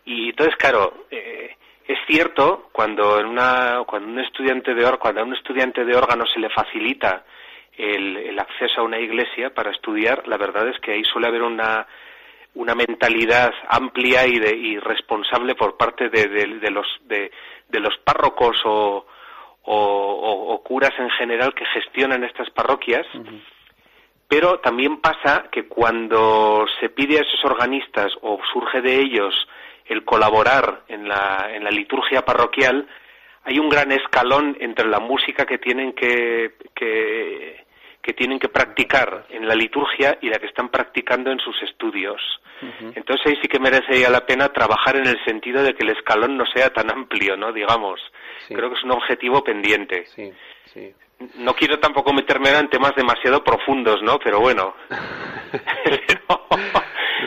Y 0.05 0.29
entonces 0.29 0.55
claro 0.57 1.07
eh, 1.11 1.57
es 1.93 1.99
cierto 2.07 2.69
cuando 2.73 3.21
en 3.21 3.27
una 3.27 3.83
cuando 3.87 4.09
un 4.09 4.21
estudiante 4.21 4.75
de 4.75 4.99
cuando 4.99 5.21
a 5.21 5.25
un 5.25 5.35
estudiante 5.35 5.85
de 5.85 5.97
órgano 5.97 6.25
se 6.27 6.41
le 6.41 6.51
facilita 6.51 7.25
el, 7.77 8.17
el, 8.17 8.39
acceso 8.39 8.81
a 8.81 8.85
una 8.85 8.99
iglesia 8.99 9.55
para 9.55 9.71
estudiar 9.71 10.27
la 10.29 10.37
verdad 10.37 10.69
es 10.69 10.79
que 10.81 10.93
ahí 10.93 11.05
suele 11.05 11.29
haber 11.29 11.43
una 11.43 11.87
una 12.55 12.75
mentalidad 12.75 13.51
amplia 13.69 14.27
y, 14.27 14.39
de, 14.39 14.55
y 14.55 14.79
responsable 14.79 15.55
por 15.55 15.77
parte 15.77 16.11
de, 16.11 16.29
de 16.29 16.71
los 16.71 16.87
de, 17.05 17.31
de 17.69 17.81
los 17.81 17.97
párrocos 18.05 18.57
o, 18.65 19.07
o, 19.65 20.63
curas 20.63 20.93
en 20.99 21.11
general 21.11 21.55
que 21.55 21.65
gestionan 21.67 22.25
estas 22.25 22.51
parroquias, 22.51 23.07
pero 24.29 24.61
también 24.61 24.99
pasa 24.99 25.45
que 25.51 25.69
cuando 25.69 26.67
se 26.81 26.89
pide 26.89 27.19
a 27.19 27.23
esos 27.23 27.45
organistas 27.45 28.13
o 28.23 28.39
surge 28.53 28.81
de 28.81 29.01
ellos 29.01 29.35
el 29.93 30.05
colaborar 30.05 30.83
en 30.89 31.09
la, 31.09 31.51
en 31.53 31.65
la 31.65 31.71
liturgia 31.71 32.23
parroquial, 32.23 32.87
hay 33.45 33.59
un 33.59 33.69
gran 33.69 33.91
escalón 33.93 34.57
entre 34.61 34.89
la 34.89 35.01
música 35.01 35.45
que 35.45 35.59
tienen 35.59 35.93
que, 35.93 36.55
que, 36.75 37.65
que 38.01 38.13
tienen 38.13 38.39
que 38.39 38.49
practicar 38.49 39.27
en 39.31 39.47
la 39.47 39.55
liturgia 39.55 40.19
y 40.21 40.29
la 40.29 40.39
que 40.39 40.47
están 40.47 40.69
practicando 40.69 41.31
en 41.31 41.39
sus 41.39 41.61
estudios. 41.63 42.21
Entonces 42.95 43.27
ahí 43.27 43.37
sí 43.43 43.49
que 43.49 43.59
merecería 43.59 44.09
la 44.09 44.25
pena 44.25 44.49
trabajar 44.53 44.95
en 44.97 45.09
el 45.09 45.19
sentido 45.25 45.65
de 45.65 45.75
que 45.75 45.83
el 45.83 45.97
escalón 45.97 46.37
no 46.37 46.45
sea 46.47 46.71
tan 46.71 46.93
amplio, 46.93 47.37
¿no? 47.37 47.53
Digamos. 47.53 48.01
Creo 48.47 48.71
que 48.71 48.77
es 48.77 48.85
un 48.85 48.93
objetivo 48.93 49.43
pendiente. 49.43 50.07
Sí, 50.07 50.33
sí. 50.67 50.95
No 51.39 51.55
quiero 51.55 51.81
tampoco 51.81 52.13
meterme 52.13 52.51
en 52.51 52.69
temas 52.69 52.95
demasiado 52.95 53.43
profundos, 53.43 54.01
¿no? 54.03 54.19
Pero 54.21 54.39
bueno. 54.39 54.75
pero, 55.85 56.47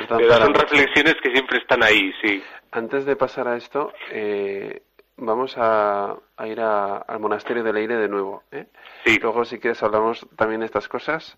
son 0.08 0.54
reflexiones 0.54 1.16
que 1.22 1.32
siempre 1.32 1.60
están 1.60 1.84
ahí, 1.84 2.12
sí. 2.22 2.44
Antes 2.72 3.06
de 3.06 3.16
pasar 3.16 3.48
a 3.48 3.58
esto, 3.58 3.94
eh, 4.12 4.84
vamos 5.18 5.56
a, 5.58 6.16
ir 6.46 6.60
al 6.60 7.20
monasterio 7.20 7.64
de 7.64 7.74
Leire 7.74 7.96
de 7.96 8.10
nuevo. 8.10 8.44
¿eh? 8.52 8.68
Sí. 9.06 9.18
Luego, 9.22 9.46
si 9.46 9.60
quieres, 9.60 9.82
hablamos 9.84 10.28
también 10.36 10.60
de 10.62 10.68
estas 10.68 10.88
cosas. 10.88 11.38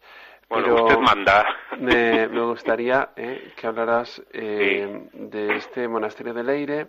Bueno, 0.49 0.75
usted 0.83 0.97
manda. 0.99 1.45
Me, 1.79 2.27
me 2.27 2.41
gustaría 2.45 3.09
eh, 3.15 3.53
que 3.55 3.67
hablaras 3.67 4.21
eh, 4.31 5.09
de 5.11 5.57
este 5.57 5.87
monasterio 5.87 6.33
de 6.33 6.43
Leire 6.43 6.87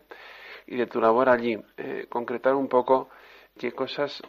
y 0.67 0.77
de 0.77 0.87
tu 0.87 1.01
labor 1.01 1.29
allí. 1.29 1.59
Eh, 1.77 2.07
concretar 2.09 2.55
un 2.55 2.69
poco 2.69 3.09
qué 3.59 3.73
cosas. 3.73 4.23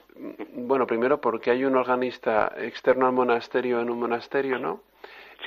Bueno, 0.53 0.88
primero, 0.88 1.21
porque 1.21 1.51
hay 1.51 1.63
un 1.63 1.75
organista 1.75 2.53
externo 2.57 3.05
al 3.05 3.13
monasterio 3.13 3.79
en 3.81 3.89
un 3.91 3.99
monasterio, 3.99 4.57
¿no? 4.57 4.81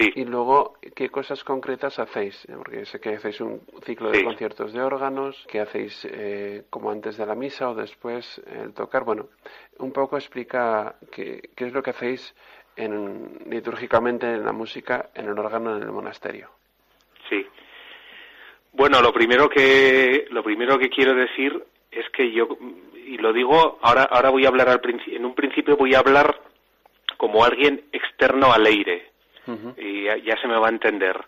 Sí. 0.04 0.12
Y 0.16 0.24
luego, 0.24 0.74
¿qué 0.94 1.08
cosas 1.08 1.44
concretas 1.44 1.98
hacéis? 1.98 2.46
Porque 2.56 2.84
sé 2.86 3.00
que 3.00 3.16
hacéis 3.16 3.40
un 3.40 3.60
ciclo 3.84 4.10
de 4.10 4.24
conciertos 4.24 4.72
de 4.72 4.82
órganos, 4.82 5.46
que 5.48 5.60
hacéis 5.60 6.06
eh, 6.10 6.64
como 6.70 6.90
antes 6.90 7.16
de 7.16 7.26
la 7.26 7.34
misa 7.34 7.70
o 7.70 7.74
después 7.74 8.40
el 8.46 8.72
tocar. 8.72 9.04
Bueno, 9.04 9.28
un 9.78 9.92
poco 9.92 10.16
explica 10.16 10.96
qué, 11.10 11.50
qué 11.54 11.66
es 11.66 11.72
lo 11.72 11.82
que 11.82 11.90
hacéis 11.90 12.34
en, 12.76 13.38
litúrgicamente 13.46 14.26
en 14.26 14.44
la 14.44 14.52
música 14.52 15.10
en 15.14 15.28
el 15.28 15.38
órgano 15.38 15.76
en 15.76 15.82
el 15.82 15.92
monasterio. 15.92 16.50
Sí. 17.28 17.46
Bueno, 18.72 19.02
lo 19.02 19.12
primero 19.12 19.48
que 19.48 20.26
lo 20.30 20.42
primero 20.42 20.78
que 20.78 20.88
quiero 20.88 21.14
decir 21.14 21.62
es 21.90 22.08
que 22.10 22.32
yo 22.32 22.48
y 22.94 23.18
lo 23.18 23.32
digo 23.32 23.78
ahora 23.82 24.04
ahora 24.04 24.30
voy 24.30 24.44
a 24.44 24.48
hablar 24.48 24.68
al 24.68 24.80
en 25.06 25.24
un 25.24 25.34
principio 25.34 25.76
voy 25.76 25.94
a 25.94 25.98
hablar 25.98 26.40
como 27.18 27.44
alguien 27.44 27.84
externo 27.92 28.52
al 28.52 28.66
aire 28.66 29.11
y 29.76 30.04
ya, 30.04 30.36
se 30.40 30.48
me 30.48 30.58
va 30.58 30.68
a 30.68 30.70
entender. 30.70 31.18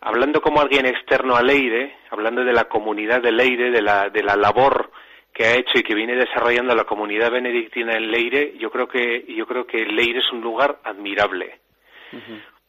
Hablando 0.00 0.40
como 0.40 0.60
alguien 0.60 0.86
externo 0.86 1.36
al 1.36 1.46
Leire, 1.46 1.96
hablando 2.10 2.44
de 2.44 2.52
la 2.52 2.64
comunidad 2.64 3.20
del 3.20 3.36
Leire, 3.36 3.70
de 3.70 3.82
la, 3.82 4.10
de 4.10 4.22
la 4.22 4.36
labor 4.36 4.90
que 5.32 5.44
ha 5.44 5.56
hecho 5.56 5.78
y 5.78 5.82
que 5.82 5.94
viene 5.94 6.16
desarrollando 6.16 6.74
la 6.74 6.84
comunidad 6.84 7.30
benedictina 7.30 7.94
en 7.94 8.10
Leire, 8.10 8.56
yo 8.58 8.70
creo 8.70 8.88
que, 8.88 9.24
yo 9.28 9.46
creo 9.46 9.66
que 9.66 9.84
Leire 9.84 10.20
es 10.20 10.32
un 10.32 10.40
lugar 10.40 10.78
admirable. 10.84 11.60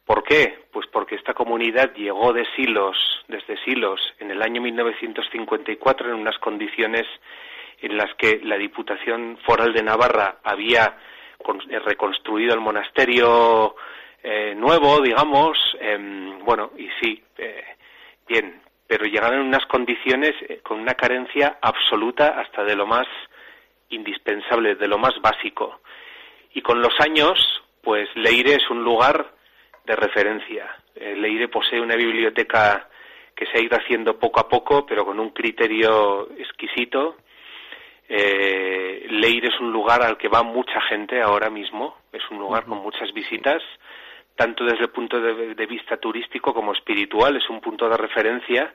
¿Por 0.05 0.23
qué? 0.23 0.65
Pues 0.71 0.87
porque 0.91 1.15
esta 1.15 1.33
comunidad 1.33 1.93
llegó 1.93 2.33
de 2.33 2.45
Silos, 2.55 2.97
desde 3.27 3.57
Silos, 3.63 4.01
en 4.19 4.31
el 4.31 4.41
año 4.41 4.61
1954 4.61 6.09
en 6.09 6.15
unas 6.15 6.37
condiciones 6.39 7.05
en 7.81 7.95
las 7.95 8.13
que 8.15 8.39
la 8.43 8.57
Diputación 8.57 9.37
Foral 9.45 9.71
de 9.71 9.83
Navarra 9.83 10.39
había 10.43 10.97
reconstruido 11.85 12.53
el 12.53 12.59
monasterio 12.59 13.75
eh, 14.21 14.53
nuevo, 14.55 15.01
digamos, 15.01 15.57
em, 15.79 16.39
bueno, 16.43 16.71
y 16.77 16.89
sí, 17.01 17.23
eh, 17.37 17.63
bien, 18.27 18.61
pero 18.85 19.05
llegaron 19.05 19.39
en 19.39 19.47
unas 19.47 19.65
condiciones 19.67 20.33
eh, 20.41 20.59
con 20.61 20.79
una 20.79 20.95
carencia 20.95 21.57
absoluta 21.61 22.39
hasta 22.39 22.65
de 22.65 22.75
lo 22.75 22.85
más 22.85 23.07
indispensable, 23.89 24.75
de 24.75 24.87
lo 24.87 24.97
más 24.97 25.13
básico. 25.21 25.79
Y 26.53 26.61
con 26.61 26.81
los 26.81 26.99
años, 26.99 27.39
pues 27.81 28.09
Leire 28.15 28.55
es 28.55 28.69
un 28.69 28.83
lugar 28.83 29.33
de 29.85 29.95
referencia. 29.95 30.75
Leire 30.95 31.47
posee 31.47 31.79
una 31.79 31.95
biblioteca 31.95 32.89
que 33.33 33.45
se 33.45 33.57
ha 33.57 33.61
ido 33.61 33.77
haciendo 33.77 34.19
poco 34.19 34.41
a 34.41 34.49
poco, 34.49 34.85
pero 34.85 35.05
con 35.05 35.19
un 35.19 35.29
criterio 35.29 36.29
exquisito. 36.37 37.15
Leire 38.07 39.47
es 39.47 39.59
un 39.59 39.71
lugar 39.71 40.03
al 40.03 40.17
que 40.17 40.27
va 40.27 40.43
mucha 40.43 40.81
gente 40.81 41.21
ahora 41.21 41.49
mismo, 41.49 41.95
es 42.11 42.21
un 42.29 42.37
lugar 42.39 42.65
con 42.65 42.79
muchas 42.79 43.13
visitas 43.13 43.63
tanto 44.39 44.63
desde 44.63 44.85
el 44.85 44.89
punto 44.89 45.19
de, 45.19 45.65
vista 45.65 45.97
turístico 45.97 46.53
como 46.53 46.71
espiritual, 46.71 47.35
es 47.35 47.49
un 47.49 47.59
punto 47.59 47.89
de 47.89 47.97
referencia 47.97 48.73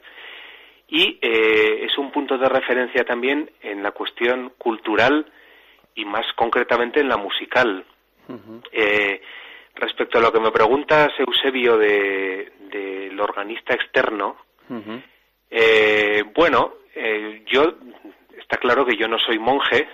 y 0.88 1.18
eh, 1.22 1.87
es 1.87 1.96
un 1.96 2.12
punto 2.12 2.37
de 2.37 2.50
referencia 2.50 3.03
también 3.03 3.50
en 3.62 3.83
la 3.83 3.92
cuestión 3.92 4.53
cultural 4.59 5.24
y 5.94 6.05
más 6.05 6.27
concretamente 6.37 7.00
en 7.00 7.09
la 7.09 7.16
musical. 7.16 7.83
Eh, 8.72 9.22
respecto 9.74 10.18
a 10.18 10.20
lo 10.20 10.31
que 10.31 10.40
me 10.40 10.50
preguntas, 10.50 11.09
Eusebio, 11.18 11.79
del 11.79 12.53
de, 12.68 13.16
organista 13.18 13.72
externo, 13.72 14.37
eh, 15.50 16.24
bueno, 16.35 16.74
yo 17.46 17.77
está 18.37 18.59
claro 18.59 18.85
que 18.85 18.98
yo 18.98 19.09
no 19.09 19.18
soy 19.18 19.38
monje, 19.38 19.88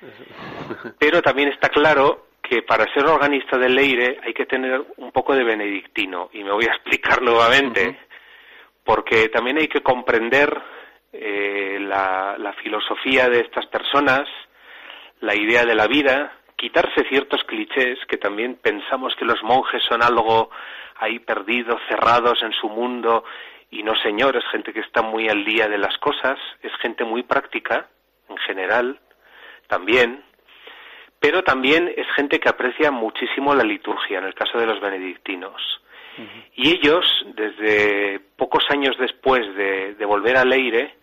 pero 0.98 1.22
también 1.22 1.50
está 1.50 1.68
claro 1.68 2.31
que 2.52 2.60
para 2.60 2.84
ser 2.92 3.06
organista 3.06 3.56
de 3.56 3.70
Leire 3.70 4.20
hay 4.22 4.34
que 4.34 4.44
tener 4.44 4.84
un 4.98 5.10
poco 5.10 5.34
de 5.34 5.42
benedictino 5.42 6.28
y 6.34 6.44
me 6.44 6.52
voy 6.52 6.66
a 6.66 6.72
explicar 6.74 7.22
nuevamente 7.22 7.98
porque 8.84 9.30
también 9.30 9.56
hay 9.56 9.68
que 9.68 9.80
comprender 9.80 10.60
eh, 11.14 11.78
la, 11.80 12.36
la, 12.36 12.52
filosofía 12.52 13.30
de 13.30 13.40
estas 13.40 13.64
personas, 13.68 14.28
la 15.20 15.34
idea 15.34 15.64
de 15.64 15.74
la 15.74 15.86
vida, 15.86 16.40
quitarse 16.54 17.08
ciertos 17.08 17.42
clichés 17.44 17.98
que 18.06 18.18
también 18.18 18.56
pensamos 18.56 19.16
que 19.16 19.24
los 19.24 19.42
monjes 19.42 19.82
son 19.88 20.02
algo 20.02 20.50
ahí 20.96 21.20
perdidos, 21.20 21.80
cerrados 21.88 22.42
en 22.42 22.52
su 22.52 22.68
mundo 22.68 23.24
y 23.70 23.82
no 23.82 23.94
señor, 24.02 24.36
es 24.36 24.44
gente 24.50 24.74
que 24.74 24.80
está 24.80 25.00
muy 25.00 25.26
al 25.30 25.46
día 25.46 25.68
de 25.68 25.78
las 25.78 25.96
cosas, 25.96 26.38
es 26.60 26.72
gente 26.82 27.04
muy 27.04 27.22
práctica 27.22 27.88
en 28.28 28.36
general 28.36 29.00
también, 29.68 30.22
pero 31.22 31.44
también 31.44 31.88
es 31.96 32.06
gente 32.16 32.40
que 32.40 32.48
aprecia 32.48 32.90
muchísimo 32.90 33.54
la 33.54 33.62
liturgia, 33.62 34.18
en 34.18 34.24
el 34.24 34.34
caso 34.34 34.58
de 34.58 34.66
los 34.66 34.80
benedictinos. 34.80 35.62
Y 36.56 36.70
ellos, 36.74 37.06
desde 37.36 38.18
pocos 38.36 38.64
años 38.70 38.96
después 38.98 39.40
de, 39.54 40.04
volver 40.04 40.36
a 40.36 40.44
Leire, 40.44 40.96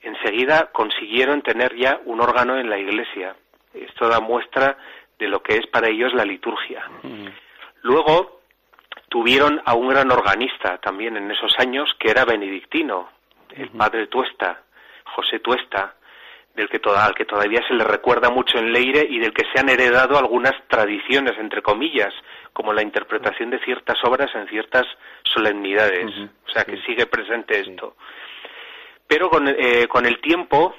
enseguida 0.00 0.72
consiguieron 0.72 1.40
tener 1.42 1.76
ya 1.76 2.00
un 2.04 2.20
órgano 2.20 2.58
en 2.58 2.68
la 2.68 2.78
iglesia. 2.78 3.36
Esto 3.72 4.08
da 4.08 4.18
muestra 4.18 4.76
de 5.20 5.28
lo 5.28 5.40
que 5.40 5.54
es 5.54 5.68
para 5.68 5.88
ellos 5.88 6.12
la 6.14 6.24
liturgia. 6.24 6.90
Luego 7.82 8.40
tuvieron 9.08 9.62
a 9.64 9.74
un 9.74 9.88
gran 9.88 10.10
organista 10.10 10.78
también 10.78 11.16
en 11.16 11.30
esos 11.30 11.54
años, 11.60 11.94
que 12.00 12.10
era 12.10 12.24
benedictino, 12.24 13.08
el 13.54 13.68
padre 13.68 14.08
Tuesta, 14.08 14.62
José 15.14 15.38
Tuesta, 15.38 15.94
del 16.54 16.68
que 16.68 16.80
al 16.84 17.14
que 17.14 17.24
todavía 17.24 17.60
se 17.66 17.74
le 17.74 17.84
recuerda 17.84 18.30
mucho 18.30 18.58
en 18.58 18.72
Leire 18.72 19.06
y 19.08 19.18
del 19.18 19.32
que 19.32 19.44
se 19.52 19.60
han 19.60 19.68
heredado 19.68 20.16
algunas 20.16 20.52
tradiciones, 20.68 21.32
entre 21.38 21.62
comillas, 21.62 22.14
como 22.52 22.72
la 22.72 22.82
interpretación 22.82 23.50
de 23.50 23.58
ciertas 23.64 23.98
obras 24.04 24.30
en 24.34 24.46
ciertas 24.48 24.86
solemnidades. 25.24 26.06
o 26.46 26.50
sea, 26.50 26.64
que 26.64 26.80
sigue 26.82 27.06
presente 27.06 27.60
esto. 27.60 27.96
Pero 29.06 29.28
con, 29.28 29.48
eh, 29.48 29.86
con 29.88 30.06
el 30.06 30.20
tiempo, 30.20 30.74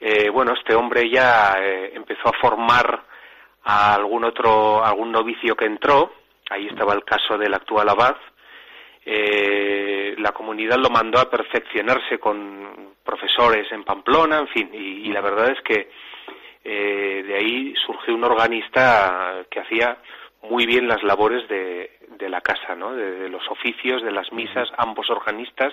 eh, 0.00 0.28
bueno, 0.30 0.52
este 0.52 0.74
hombre 0.74 1.10
ya 1.10 1.56
eh, 1.58 1.92
empezó 1.94 2.28
a 2.28 2.38
formar 2.40 3.02
a 3.64 3.94
algún 3.94 4.24
otro, 4.24 4.84
algún 4.84 5.10
novicio 5.10 5.56
que 5.56 5.64
entró, 5.64 6.12
ahí 6.50 6.68
estaba 6.68 6.94
el 6.94 7.04
caso 7.04 7.36
del 7.36 7.54
actual 7.54 7.88
abad, 7.88 8.16
eh, 9.10 10.14
la 10.18 10.32
comunidad 10.32 10.76
lo 10.76 10.90
mandó 10.90 11.18
a 11.18 11.30
perfeccionarse 11.30 12.18
con 12.18 12.92
profesores 13.02 13.66
en 13.72 13.82
Pamplona, 13.82 14.40
en 14.40 14.48
fin, 14.48 14.68
y, 14.70 15.10
la 15.10 15.22
verdad 15.22 15.50
es 15.50 15.62
que 15.62 15.88
eh, 16.62 17.24
de 17.26 17.34
ahí 17.34 17.74
surgió 17.86 18.14
un 18.14 18.24
organista 18.24 19.46
que 19.50 19.60
hacía 19.60 19.96
muy 20.42 20.66
bien 20.66 20.86
las 20.86 21.02
labores 21.02 21.48
de, 21.48 21.90
la 22.28 22.42
casa, 22.42 22.74
¿no? 22.74 22.94
De, 22.94 23.30
los 23.30 23.48
oficios, 23.48 24.02
de 24.02 24.12
las 24.12 24.30
misas, 24.30 24.68
ambos 24.76 25.08
organistas. 25.08 25.72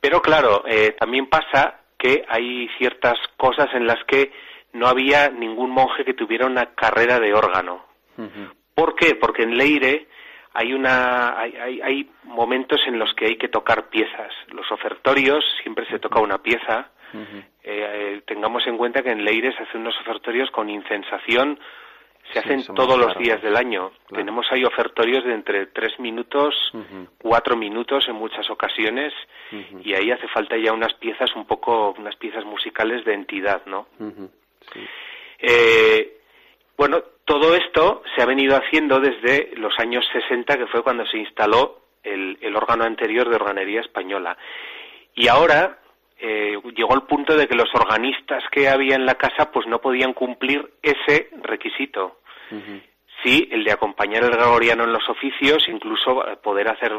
Pero 0.00 0.22
claro, 0.22 0.64
eh, 0.66 0.96
también 0.98 1.26
pasa 1.26 1.80
que 1.98 2.24
hay 2.26 2.66
ciertas 2.78 3.18
cosas 3.36 3.68
en 3.74 3.86
las 3.86 4.02
que 4.04 4.32
no 4.72 4.86
había 4.86 5.28
ningún 5.28 5.70
monje 5.70 6.06
que 6.06 6.14
tuviera 6.14 6.46
una 6.46 6.74
carrera 6.74 7.20
de 7.20 7.34
órgano. 7.34 7.84
¿Por 8.74 8.94
qué? 8.94 9.16
Porque 9.16 9.42
en 9.42 9.58
Leire 9.58 10.08
hay 10.54 10.72
una 10.72 11.38
hay, 11.38 11.80
hay, 11.82 12.10
momentos 12.24 12.80
en 12.86 12.98
los 12.98 13.12
que 13.14 13.26
hay 13.26 13.36
que 13.36 13.48
tocar 13.48 13.88
piezas. 13.88 14.32
Los 14.48 14.70
ofertorios 14.70 15.44
siempre 15.62 15.86
se 15.86 15.98
toca 15.98 16.20
una 16.20 16.38
pieza. 16.38 16.90
Eh, 17.14 17.38
eh, 17.64 18.22
tengamos 18.26 18.66
en 18.66 18.78
cuenta 18.78 19.02
que 19.02 19.10
en 19.10 19.24
Leire 19.24 19.54
se 19.54 19.62
hacen 19.62 19.82
unos 19.82 19.98
ofertorios 20.00 20.50
con 20.50 20.70
incensación. 20.70 21.58
Se 22.32 22.38
hacen 22.38 22.64
todos 22.74 22.98
los 22.98 23.18
días 23.18 23.42
del 23.42 23.56
año. 23.56 23.92
Tenemos 24.08 24.46
ahí 24.50 24.64
ofertorios 24.64 25.24
de 25.24 25.34
entre 25.34 25.66
tres 25.66 25.98
minutos 25.98 26.54
cuatro 27.18 27.56
minutos 27.56 28.08
en 28.08 28.14
muchas 28.14 28.48
ocasiones. 28.48 29.12
Y 29.84 29.94
ahí 29.94 30.10
hace 30.10 30.28
falta 30.28 30.56
ya 30.56 30.72
unas 30.72 30.94
piezas 30.94 31.34
un 31.34 31.46
poco 31.46 31.94
unas 31.98 32.16
piezas 32.16 32.44
musicales 32.44 33.04
de 33.04 33.14
entidad 33.14 33.62
no 33.66 33.86
eh, 35.42 36.20
bueno, 36.76 37.02
todo 37.32 37.56
esto 37.56 38.02
se 38.14 38.20
ha 38.20 38.26
venido 38.26 38.56
haciendo 38.56 39.00
desde 39.00 39.52
los 39.56 39.72
años 39.78 40.04
60, 40.12 40.58
que 40.58 40.66
fue 40.66 40.82
cuando 40.82 41.06
se 41.06 41.16
instaló 41.16 41.80
el, 42.02 42.54
órgano 42.54 42.84
anterior 42.84 43.26
de 43.30 43.36
organería 43.36 43.80
española. 43.80 44.36
Y 45.14 45.28
ahora 45.28 45.78
eh, 46.18 46.58
llegó 46.76 46.94
el 46.94 47.04
punto 47.04 47.34
de 47.34 47.48
que 47.48 47.54
los 47.54 47.74
organistas 47.74 48.44
que 48.50 48.68
había 48.68 48.96
en 48.96 49.06
la 49.06 49.14
casa 49.14 49.50
pues 49.50 49.66
no 49.66 49.80
podían 49.80 50.12
cumplir 50.12 50.74
ese 50.82 51.30
requisito. 51.42 52.18
Sí, 53.22 53.48
el 53.50 53.64
de 53.64 53.72
acompañar 53.72 54.24
el 54.24 54.30
gregoriano 54.30 54.84
en 54.84 54.92
los 54.92 55.08
oficios, 55.08 55.66
incluso 55.68 56.22
poder 56.42 56.68
hacer 56.68 56.92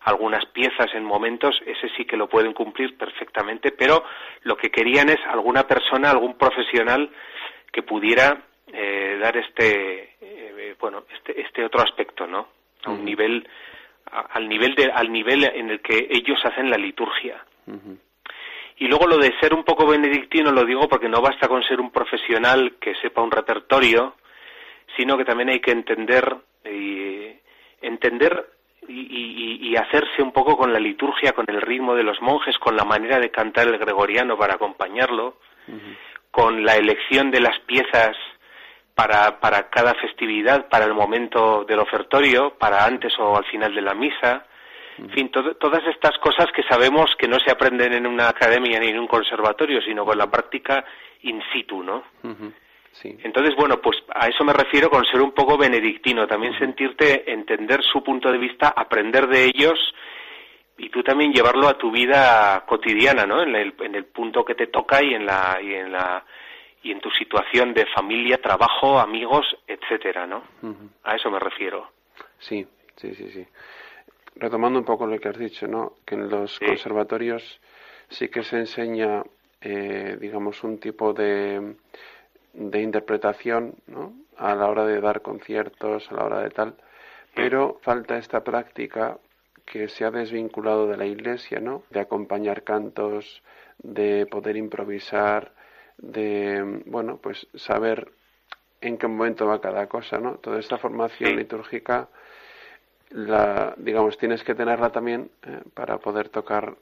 algunas 0.00 0.46
piezas 0.46 0.92
en 0.94 1.04
momentos, 1.04 1.60
ese 1.64 1.88
sí 1.96 2.04
que 2.04 2.16
lo 2.16 2.28
pueden 2.28 2.52
cumplir 2.54 2.98
perfectamente, 2.98 3.70
pero 3.70 4.02
lo 4.42 4.56
que 4.56 4.70
querían 4.70 5.10
es 5.10 5.20
alguna 5.28 5.62
persona, 5.62 6.10
algún 6.10 6.36
profesional 6.36 7.08
que 7.70 7.84
pudiera 7.84 8.45
eh, 8.72 9.18
dar 9.20 9.36
este 9.36 10.16
eh, 10.20 10.74
bueno 10.78 11.04
este, 11.14 11.40
este 11.40 11.64
otro 11.64 11.82
aspecto 11.82 12.26
no 12.26 12.48
a 12.84 12.90
un 12.90 13.04
nivel 13.04 13.48
al 14.10 14.48
nivel 14.48 14.74
de, 14.74 14.86
al 14.86 15.10
nivel 15.10 15.44
en 15.44 15.70
el 15.70 15.80
que 15.80 16.06
ellos 16.10 16.38
hacen 16.44 16.70
la 16.70 16.76
liturgia. 16.76 17.44
Y 18.78 18.86
luego 18.86 19.06
lo 19.08 19.18
de 19.18 19.36
ser 19.40 19.52
un 19.52 19.64
poco 19.64 19.86
benedictino 19.86 20.52
lo 20.52 20.64
digo 20.64 20.88
porque 20.88 21.08
no 21.08 21.20
basta 21.20 21.48
con 21.48 21.62
ser 21.64 21.80
un 21.80 21.90
profesional 21.90 22.76
que 22.80 22.94
sepa 22.96 23.22
un 23.22 23.32
repertorio 23.32 24.14
sino 24.96 25.16
que 25.16 25.24
también 25.24 25.48
hay 25.48 25.60
que 25.60 25.72
entender 25.72 26.36
y 26.64 27.32
entender 27.82 28.50
y, 28.88 29.68
y, 29.68 29.76
hacerse 29.76 30.22
un 30.22 30.30
poco 30.30 30.56
con 30.56 30.72
la 30.72 30.78
liturgia, 30.78 31.32
con 31.32 31.44
el 31.48 31.60
ritmo 31.60 31.96
de 31.96 32.04
los 32.04 32.22
monjes, 32.22 32.56
con 32.58 32.76
la 32.76 32.84
manera 32.84 33.18
de 33.18 33.30
cantar 33.30 33.66
el 33.66 33.78
gregoriano 33.78 34.38
para 34.38 34.54
acompañarlo, 34.54 35.38
con 36.30 36.64
la 36.64 36.76
elección 36.76 37.32
de 37.32 37.40
las 37.40 37.58
piezas 37.60 38.16
para, 38.96 39.38
para 39.40 39.68
cada 39.68 39.92
festividad, 39.94 40.68
para 40.70 40.86
el 40.86 40.94
momento 40.94 41.64
del 41.68 41.80
ofertorio, 41.80 42.54
para 42.58 42.86
antes 42.86 43.12
o 43.18 43.36
al 43.36 43.44
final 43.44 43.74
de 43.74 43.82
la 43.82 43.92
misa. 43.92 44.46
En 44.96 45.10
fin, 45.10 45.30
todas 45.30 45.86
estas 45.86 46.16
cosas 46.16 46.46
que 46.56 46.62
sabemos 46.62 47.14
que 47.18 47.28
no 47.28 47.38
se 47.38 47.52
aprenden 47.52 47.92
en 47.92 48.06
una 48.06 48.30
academia 48.30 48.80
ni 48.80 48.88
en 48.88 48.98
un 48.98 49.06
conservatorio, 49.06 49.82
sino 49.82 50.06
con 50.06 50.16
la 50.16 50.30
práctica 50.30 50.82
in 51.20 51.42
situ, 51.52 51.82
¿no? 51.82 52.04
sí. 52.92 53.14
Entonces, 53.22 53.54
bueno, 53.54 53.82
pues 53.82 53.98
a 54.14 54.28
eso 54.28 54.42
me 54.44 54.54
refiero 54.54 54.88
con 54.88 55.04
ser 55.04 55.20
un 55.20 55.32
poco 55.32 55.58
benedictino, 55.58 56.26
también 56.26 56.58
sentirte, 56.58 57.30
entender 57.30 57.82
su 57.82 58.02
punto 58.02 58.32
de 58.32 58.38
vista, 58.38 58.72
aprender 58.74 59.26
de 59.26 59.44
ellos 59.44 59.78
y 60.78 60.88
tú 60.88 61.02
también 61.02 61.34
llevarlo 61.34 61.68
a 61.68 61.76
tu 61.76 61.90
vida 61.90 62.64
cotidiana, 62.66 63.26
¿no? 63.26 63.42
En 63.42 63.54
el, 63.54 63.74
en 63.80 63.94
el 63.94 64.06
punto 64.06 64.42
que 64.42 64.54
te 64.54 64.68
toca 64.68 65.04
y 65.04 65.12
en 65.12 65.26
la 65.26 65.58
y 65.62 65.74
en 65.74 65.92
la 65.92 66.24
y 66.86 66.92
en 66.92 67.00
tu 67.00 67.10
situación 67.10 67.74
de 67.74 67.84
familia, 67.86 68.40
trabajo, 68.40 69.00
amigos, 69.00 69.44
etcétera, 69.66 70.24
¿no? 70.24 70.44
A 71.02 71.16
eso 71.16 71.28
me 71.30 71.40
refiero. 71.40 71.90
Sí, 72.38 72.64
sí, 72.94 73.12
sí, 73.12 73.28
sí. 73.30 73.46
Retomando 74.36 74.78
un 74.78 74.84
poco 74.84 75.04
lo 75.04 75.18
que 75.18 75.28
has 75.28 75.38
dicho, 75.38 75.66
¿no? 75.66 75.94
Que 76.04 76.14
en 76.14 76.28
los 76.28 76.60
conservatorios 76.60 77.60
sí 78.08 78.28
que 78.28 78.44
se 78.44 78.58
enseña, 78.58 79.24
eh, 79.60 80.16
digamos, 80.20 80.62
un 80.62 80.78
tipo 80.78 81.12
de, 81.12 81.74
de 82.52 82.82
interpretación, 82.82 83.74
¿no? 83.88 84.12
A 84.36 84.54
la 84.54 84.68
hora 84.68 84.84
de 84.84 85.00
dar 85.00 85.22
conciertos, 85.22 86.10
a 86.12 86.14
la 86.14 86.24
hora 86.24 86.40
de 86.40 86.50
tal, 86.50 86.76
pero 87.34 87.80
falta 87.82 88.16
esta 88.16 88.44
práctica 88.44 89.18
que 89.64 89.88
se 89.88 90.04
ha 90.04 90.12
desvinculado 90.12 90.86
de 90.86 90.96
la 90.96 91.06
iglesia, 91.06 91.58
¿no? 91.58 91.82
De 91.90 91.98
acompañar 91.98 92.62
cantos, 92.62 93.42
de 93.78 94.26
poder 94.26 94.56
improvisar, 94.56 95.55
de, 95.98 96.82
bueno, 96.86 97.18
pues 97.22 97.46
saber 97.54 98.12
en 98.80 98.98
qué 98.98 99.06
momento 99.06 99.46
va 99.46 99.60
cada 99.60 99.88
cosa, 99.88 100.18
¿no? 100.18 100.34
Toda 100.34 100.60
esta 100.60 100.78
formación 100.78 101.36
litúrgica, 101.36 102.08
la, 103.10 103.74
digamos, 103.78 104.18
tienes 104.18 104.42
que 104.44 104.54
tenerla 104.54 104.90
también 104.90 105.30
eh, 105.46 105.60
para 105.74 105.98
poder 105.98 106.28
tocar 106.28 106.76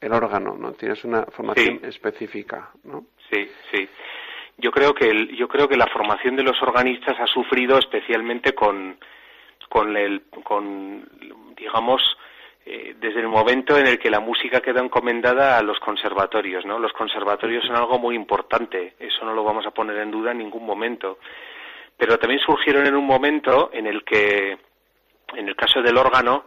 el 0.00 0.12
órgano, 0.12 0.56
¿no? 0.56 0.72
Tienes 0.72 1.04
una 1.04 1.24
formación 1.24 1.80
específica, 1.84 2.70
¿no? 2.84 3.06
Sí, 3.30 3.48
sí. 3.72 3.88
Yo 4.58 4.70
creo 4.70 4.92
que 4.94 5.08
el, 5.08 5.36
yo 5.36 5.48
creo 5.48 5.68
que 5.68 5.76
la 5.76 5.86
formación 5.86 6.36
de 6.36 6.42
los 6.42 6.60
organistas 6.62 7.16
ha 7.18 7.26
sufrido 7.26 7.78
especialmente 7.78 8.54
con 8.54 8.98
con 9.68 9.96
el 9.96 10.22
con 10.42 11.06
digamos 11.56 12.02
eh, 12.70 12.96
desde 13.00 13.20
el 13.20 13.28
momento 13.28 13.78
en 13.78 13.86
el 13.86 13.98
que 13.98 14.10
la 14.10 14.20
música 14.20 14.60
queda 14.60 14.82
encomendada 14.82 15.56
a 15.56 15.62
los 15.62 15.80
conservatorios, 15.80 16.66
¿no? 16.66 16.78
Los 16.78 16.92
conservatorios 16.92 17.64
son 17.64 17.76
algo 17.76 17.98
muy 17.98 18.14
importante, 18.14 18.92
eso 18.98 19.24
no 19.24 19.32
lo 19.32 19.42
vamos 19.42 19.64
a 19.64 19.70
poner 19.70 19.96
en 19.96 20.10
duda 20.10 20.32
en 20.32 20.38
ningún 20.38 20.66
momento. 20.66 21.18
Pero 21.96 22.18
también 22.18 22.42
surgieron 22.44 22.86
en 22.86 22.94
un 22.94 23.06
momento 23.06 23.70
en 23.72 23.86
el 23.86 24.04
que, 24.04 24.58
en 25.34 25.48
el 25.48 25.56
caso 25.56 25.80
del 25.80 25.96
órgano, 25.96 26.44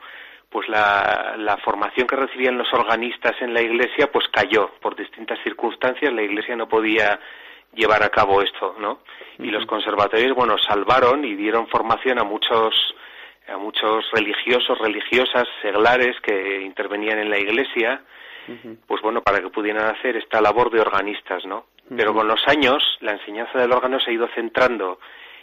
pues 0.48 0.70
la, 0.70 1.34
la, 1.40 1.58
formación 1.58 2.06
que 2.06 2.16
recibían 2.16 2.56
los 2.56 2.72
organistas 2.72 3.34
en 3.42 3.56
la 3.56 3.62
iglesia 3.62 4.12
pues 4.12 4.28
cayó 4.32 4.74
por 4.80 4.96
distintas 4.96 5.40
circunstancias 5.44 6.14
la 6.14 6.22
iglesia 6.22 6.56
no 6.56 6.68
podía 6.68 7.20
llevar 7.74 8.04
a 8.04 8.10
cabo 8.10 8.42
esto 8.42 8.76
no 8.78 9.00
y 9.40 9.46
los 9.46 9.66
conservatorios 9.66 10.36
bueno 10.36 10.58
salvaron 10.58 11.24
y 11.24 11.36
dieron 11.36 11.68
formación 11.68 12.20
a 12.20 12.26
muchos 12.26 12.76
a 13.48 13.58
muchos 13.58 14.10
religiosos, 14.12 14.78
religiosas, 14.80 15.48
seglares 15.62 16.16
que 16.22 16.62
intervenían 16.62 17.20
en 17.20 17.30
la 17.30 17.40
iglesia, 17.40 18.02
pues 18.88 19.02
bueno, 19.02 19.22
para 19.22 19.40
que 19.40 19.50
pudieran 19.50 19.96
hacer 19.96 20.18
esta 20.18 20.42
labor 20.42 20.72
de 20.72 20.82
organistas, 20.82 21.46
¿no? 21.46 21.68
Pero 21.96 22.14
con 22.14 22.28
los 22.28 22.42
años 22.48 22.84
la 23.02 23.12
enseñanza 23.14 23.60
del 23.60 23.72
órgano 23.72 24.00
se 24.00 24.12
ha 24.12 24.14
ido 24.14 24.28
centrando 24.34 25.00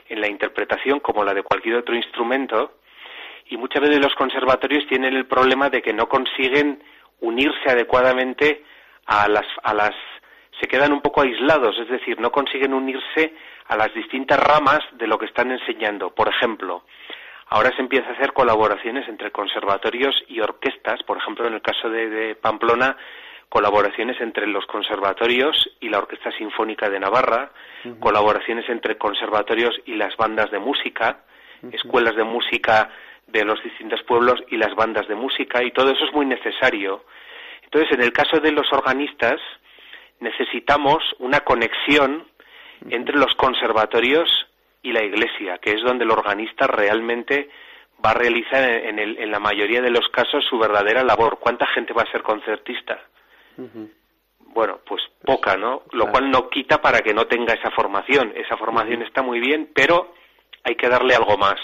en 0.08 0.20
la 0.20 0.28
interpretación 0.28 1.00
como 1.00 1.24
la 1.24 1.34
de 1.34 1.42
cualquier 1.42 1.76
otro 1.76 1.94
instrumento 1.94 2.78
y 3.46 3.56
muchas 3.56 3.82
veces 3.82 4.00
los 4.00 4.14
conservatorios 4.14 4.86
tienen 4.88 5.14
el 5.14 5.26
problema 5.26 5.70
de 5.70 5.82
que 5.82 5.92
no 5.92 6.08
consiguen 6.08 6.82
unirse 7.20 7.70
adecuadamente 7.70 8.62
a 9.06 9.28
las 9.28 9.46
a 9.62 9.74
las 9.74 9.94
se 10.60 10.66
quedan 10.66 10.92
un 10.92 11.00
poco 11.00 11.22
aislados, 11.22 11.78
es 11.78 11.88
decir, 11.88 12.18
no 12.20 12.32
consiguen 12.32 12.74
unirse 12.74 13.34
a 13.68 13.76
las 13.76 13.92
distintas 13.94 14.40
ramas 14.40 14.80
de 14.92 15.06
lo 15.06 15.18
que 15.18 15.26
están 15.26 15.50
enseñando. 15.50 16.14
Por 16.14 16.28
ejemplo, 16.28 16.84
Ahora 17.50 17.74
se 17.74 17.80
empieza 17.80 18.08
a 18.10 18.12
hacer 18.12 18.32
colaboraciones 18.32 19.08
entre 19.08 19.30
conservatorios 19.30 20.22
y 20.28 20.40
orquestas, 20.40 21.02
por 21.04 21.16
ejemplo, 21.16 21.46
en 21.46 21.54
el 21.54 21.62
caso 21.62 21.88
de, 21.88 22.34
Pamplona, 22.34 22.96
colaboraciones 23.48 24.20
entre 24.20 24.46
los 24.46 24.66
conservatorios 24.66 25.70
y 25.80 25.88
la 25.88 25.98
Orquesta 25.98 26.30
Sinfónica 26.32 26.90
de 26.90 27.00
Navarra, 27.00 27.50
colaboraciones 28.00 28.68
entre 28.68 28.98
conservatorios 28.98 29.74
y 29.86 29.94
las 29.94 30.14
bandas 30.18 30.50
de 30.50 30.58
música, 30.58 31.20
escuelas 31.72 32.14
de 32.16 32.24
música 32.24 32.90
de 33.26 33.44
los 33.44 33.62
distintos 33.62 34.02
pueblos 34.02 34.42
y 34.50 34.58
las 34.58 34.74
bandas 34.74 35.08
de 35.08 35.14
música, 35.14 35.62
y 35.62 35.70
todo 35.70 35.90
eso 35.90 36.04
es 36.04 36.12
muy 36.12 36.26
necesario. 36.26 37.04
Entonces, 37.64 37.92
en 37.92 38.02
el 38.02 38.12
caso 38.12 38.40
de 38.40 38.52
los 38.52 38.70
organistas, 38.72 39.40
necesitamos 40.20 40.98
una 41.18 41.40
conexión 41.40 42.26
entre 42.90 43.16
los 43.16 43.34
conservatorios 43.36 44.47
y 44.82 44.92
la 44.92 45.02
iglesia, 45.02 45.58
que 45.58 45.72
es 45.72 45.82
donde 45.82 46.04
el 46.04 46.10
organista 46.10 46.66
realmente 46.66 47.50
va 48.04 48.10
a 48.10 48.14
realizar 48.14 48.62
en, 48.62 48.98
el, 48.98 49.18
en 49.18 49.30
la 49.30 49.40
mayoría 49.40 49.82
de 49.82 49.90
los 49.90 50.08
casos 50.08 50.44
su 50.48 50.58
verdadera 50.58 51.02
labor. 51.02 51.38
¿Cuánta 51.40 51.66
gente 51.66 51.92
va 51.92 52.02
a 52.02 52.12
ser 52.12 52.22
concertista? 52.22 52.98
Bueno, 54.38 54.80
pues 54.86 55.02
poca, 55.24 55.56
¿no? 55.56 55.82
Lo 55.92 56.10
cual 56.10 56.30
no 56.30 56.48
quita 56.48 56.80
para 56.80 57.00
que 57.00 57.12
no 57.12 57.26
tenga 57.26 57.54
esa 57.54 57.70
formación. 57.70 58.32
Esa 58.36 58.56
formación 58.56 59.02
está 59.02 59.22
muy 59.22 59.40
bien, 59.40 59.70
pero 59.74 60.14
hay 60.64 60.76
que 60.76 60.88
darle 60.88 61.14
algo 61.14 61.36
más. 61.36 61.58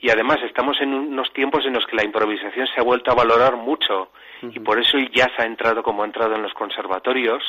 Y 0.00 0.10
además 0.10 0.38
estamos 0.44 0.80
en 0.80 0.94
unos 0.94 1.32
tiempos 1.32 1.66
en 1.66 1.74
los 1.74 1.84
que 1.86 1.96
la 1.96 2.04
improvisación 2.04 2.66
se 2.68 2.80
ha 2.80 2.84
vuelto 2.84 3.10
a 3.10 3.16
valorar 3.16 3.56
mucho 3.56 4.12
y 4.42 4.60
por 4.60 4.78
eso 4.78 4.96
el 4.96 5.10
jazz 5.10 5.32
ha 5.38 5.44
entrado 5.44 5.82
como 5.82 6.02
ha 6.02 6.06
entrado 6.06 6.36
en 6.36 6.42
los 6.42 6.54
conservatorios 6.54 7.42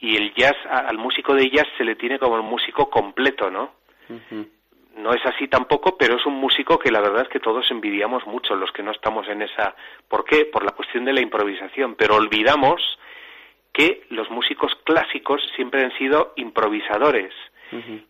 y 0.00 0.16
el 0.16 0.32
jazz 0.34 0.56
al 0.70 0.96
músico 0.96 1.34
de 1.34 1.50
jazz 1.50 1.66
se 1.76 1.84
le 1.84 1.96
tiene 1.96 2.18
como 2.18 2.36
el 2.36 2.42
músico 2.42 2.88
completo, 2.88 3.50
¿no? 3.50 3.72
No 4.96 5.12
es 5.12 5.24
así 5.26 5.46
tampoco, 5.48 5.96
pero 5.98 6.16
es 6.16 6.24
un 6.24 6.34
músico 6.34 6.78
que 6.78 6.90
la 6.90 7.00
verdad 7.00 7.22
es 7.22 7.28
que 7.28 7.40
todos 7.40 7.70
envidiamos 7.70 8.26
mucho 8.26 8.56
los 8.56 8.72
que 8.72 8.82
no 8.82 8.92
estamos 8.92 9.28
en 9.28 9.42
esa. 9.42 9.76
¿Por 10.08 10.24
qué? 10.24 10.46
Por 10.46 10.64
la 10.64 10.72
cuestión 10.72 11.04
de 11.04 11.12
la 11.12 11.20
improvisación. 11.20 11.94
Pero 11.96 12.16
olvidamos 12.16 12.80
que 13.72 14.06
los 14.08 14.30
músicos 14.30 14.72
clásicos 14.84 15.42
siempre 15.54 15.84
han 15.84 15.92
sido 15.98 16.32
improvisadores. 16.36 17.34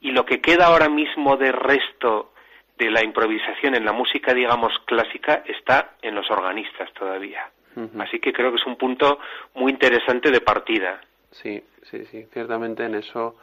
Y 0.02 0.12
lo 0.12 0.24
que 0.26 0.40
queda 0.40 0.66
ahora 0.66 0.88
mismo 0.88 1.36
de 1.36 1.50
resto 1.50 2.34
de 2.78 2.90
la 2.90 3.02
improvisación 3.02 3.74
en 3.74 3.84
la 3.84 3.92
música, 3.92 4.34
digamos, 4.34 4.78
clásica, 4.84 5.42
está 5.46 5.96
en 6.02 6.14
los 6.14 6.30
organistas 6.30 6.92
todavía. 6.92 7.50
Así 7.98 8.20
que 8.20 8.32
creo 8.32 8.50
que 8.50 8.56
es 8.56 8.66
un 8.66 8.76
punto 8.76 9.18
muy 9.54 9.72
interesante 9.72 10.30
de 10.30 10.40
partida. 10.40 11.00
Sí, 11.30 11.62
sí, 11.82 12.04
sí, 12.06 12.26
ciertamente 12.32 12.84
en 12.84 12.94
eso, 12.94 13.36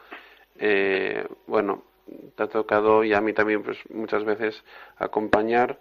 eh, 0.58 1.24
bueno, 1.46 1.84
te 2.36 2.42
ha 2.42 2.46
tocado 2.48 3.04
y 3.04 3.14
a 3.14 3.20
mí 3.20 3.32
también 3.32 3.62
pues 3.62 3.78
muchas 3.90 4.24
veces 4.24 4.62
acompañar 4.96 5.78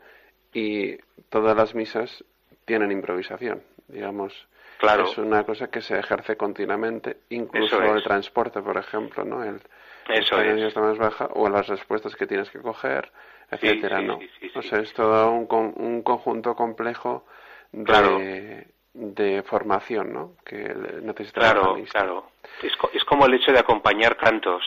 y 0.53 0.97
todas 1.30 1.55
las 1.55 1.76
misas 1.76 2.24
tienen 2.65 2.91
improvisación, 2.91 3.63
digamos. 3.88 4.47
Claro. 4.78 5.05
Es 5.05 5.17
una 5.17 5.45
cosa 5.45 5.67
que 5.67 5.82
se 5.82 5.97
ejerce 5.97 6.36
continuamente, 6.36 7.17
incluso 7.30 7.82
el 7.82 8.03
transporte, 8.03 8.61
por 8.61 8.78
ejemplo, 8.78 9.24
¿no? 9.24 9.43
El, 9.43 9.61
Eso 10.09 10.41
es. 10.41 10.76
más 10.76 10.97
baja 10.97 11.30
o 11.34 11.47
las 11.49 11.67
respuestas 11.67 12.15
que 12.15 12.28
tienes 12.28 12.49
que 12.49 12.59
coger, 12.59 13.11
etcétera, 13.49 14.01
¿no? 14.01 14.19
o 14.55 14.61
sea, 14.61 14.80
es 14.80 14.93
todo 14.93 15.32
un, 15.32 15.47
un 15.78 16.01
conjunto 16.01 16.55
complejo 16.55 17.26
de, 17.71 18.67
de 18.94 19.41
formación, 19.44 20.14
¿no? 20.14 20.34
Que 20.46 20.74
necesita 21.02 21.41
Claro, 21.41 21.78
claro. 21.91 22.28
Es, 22.62 22.74
es, 22.94 23.04
como 23.06 23.26
el 23.26 23.34
hecho 23.34 23.52
de 23.52 23.60
acompañar 23.60 24.16
cantos. 24.18 24.64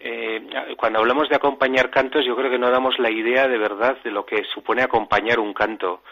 eh, 0.00 0.48
cuando 0.76 1.00
hablamos 1.00 1.28
de 1.28 1.36
acompañar 1.36 1.90
cantos, 1.90 2.24
yo 2.24 2.34
creo 2.36 2.50
que 2.50 2.58
no 2.58 2.70
damos 2.70 2.98
la 2.98 3.10
idea 3.10 3.46
de 3.48 3.58
verdad 3.58 3.98
de 4.02 4.10
lo 4.10 4.24
que 4.24 4.44
supone 4.44 4.82
acompañar 4.82 5.38
un 5.38 5.52
canto, 5.52 6.02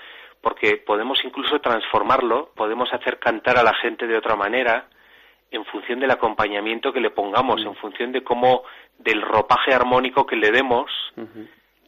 porque 0.43 0.77
podemos 0.77 1.25
incluso 1.25 1.61
transformarlo, 1.61 2.51
podemos 2.55 2.93
hacer 2.93 3.19
cantar 3.19 3.59
a 3.59 3.63
la 3.63 3.75
gente 3.75 4.07
de 4.07 4.19
otra 4.19 4.37
manera, 4.37 4.89
en 5.51 5.65
función 5.65 6.01
del 6.01 6.11
acompañamiento 6.11 6.93
que 6.93 7.01
le 7.01 7.11
pongamos, 7.11 7.63
en 7.63 7.75
función 7.77 8.13
de 8.13 8.23
cómo, 8.23 8.65
del 8.99 9.23
ropaje 9.23 9.73
armónico 9.73 10.27
que 10.27 10.37
le 10.37 10.51
demos, 10.51 10.91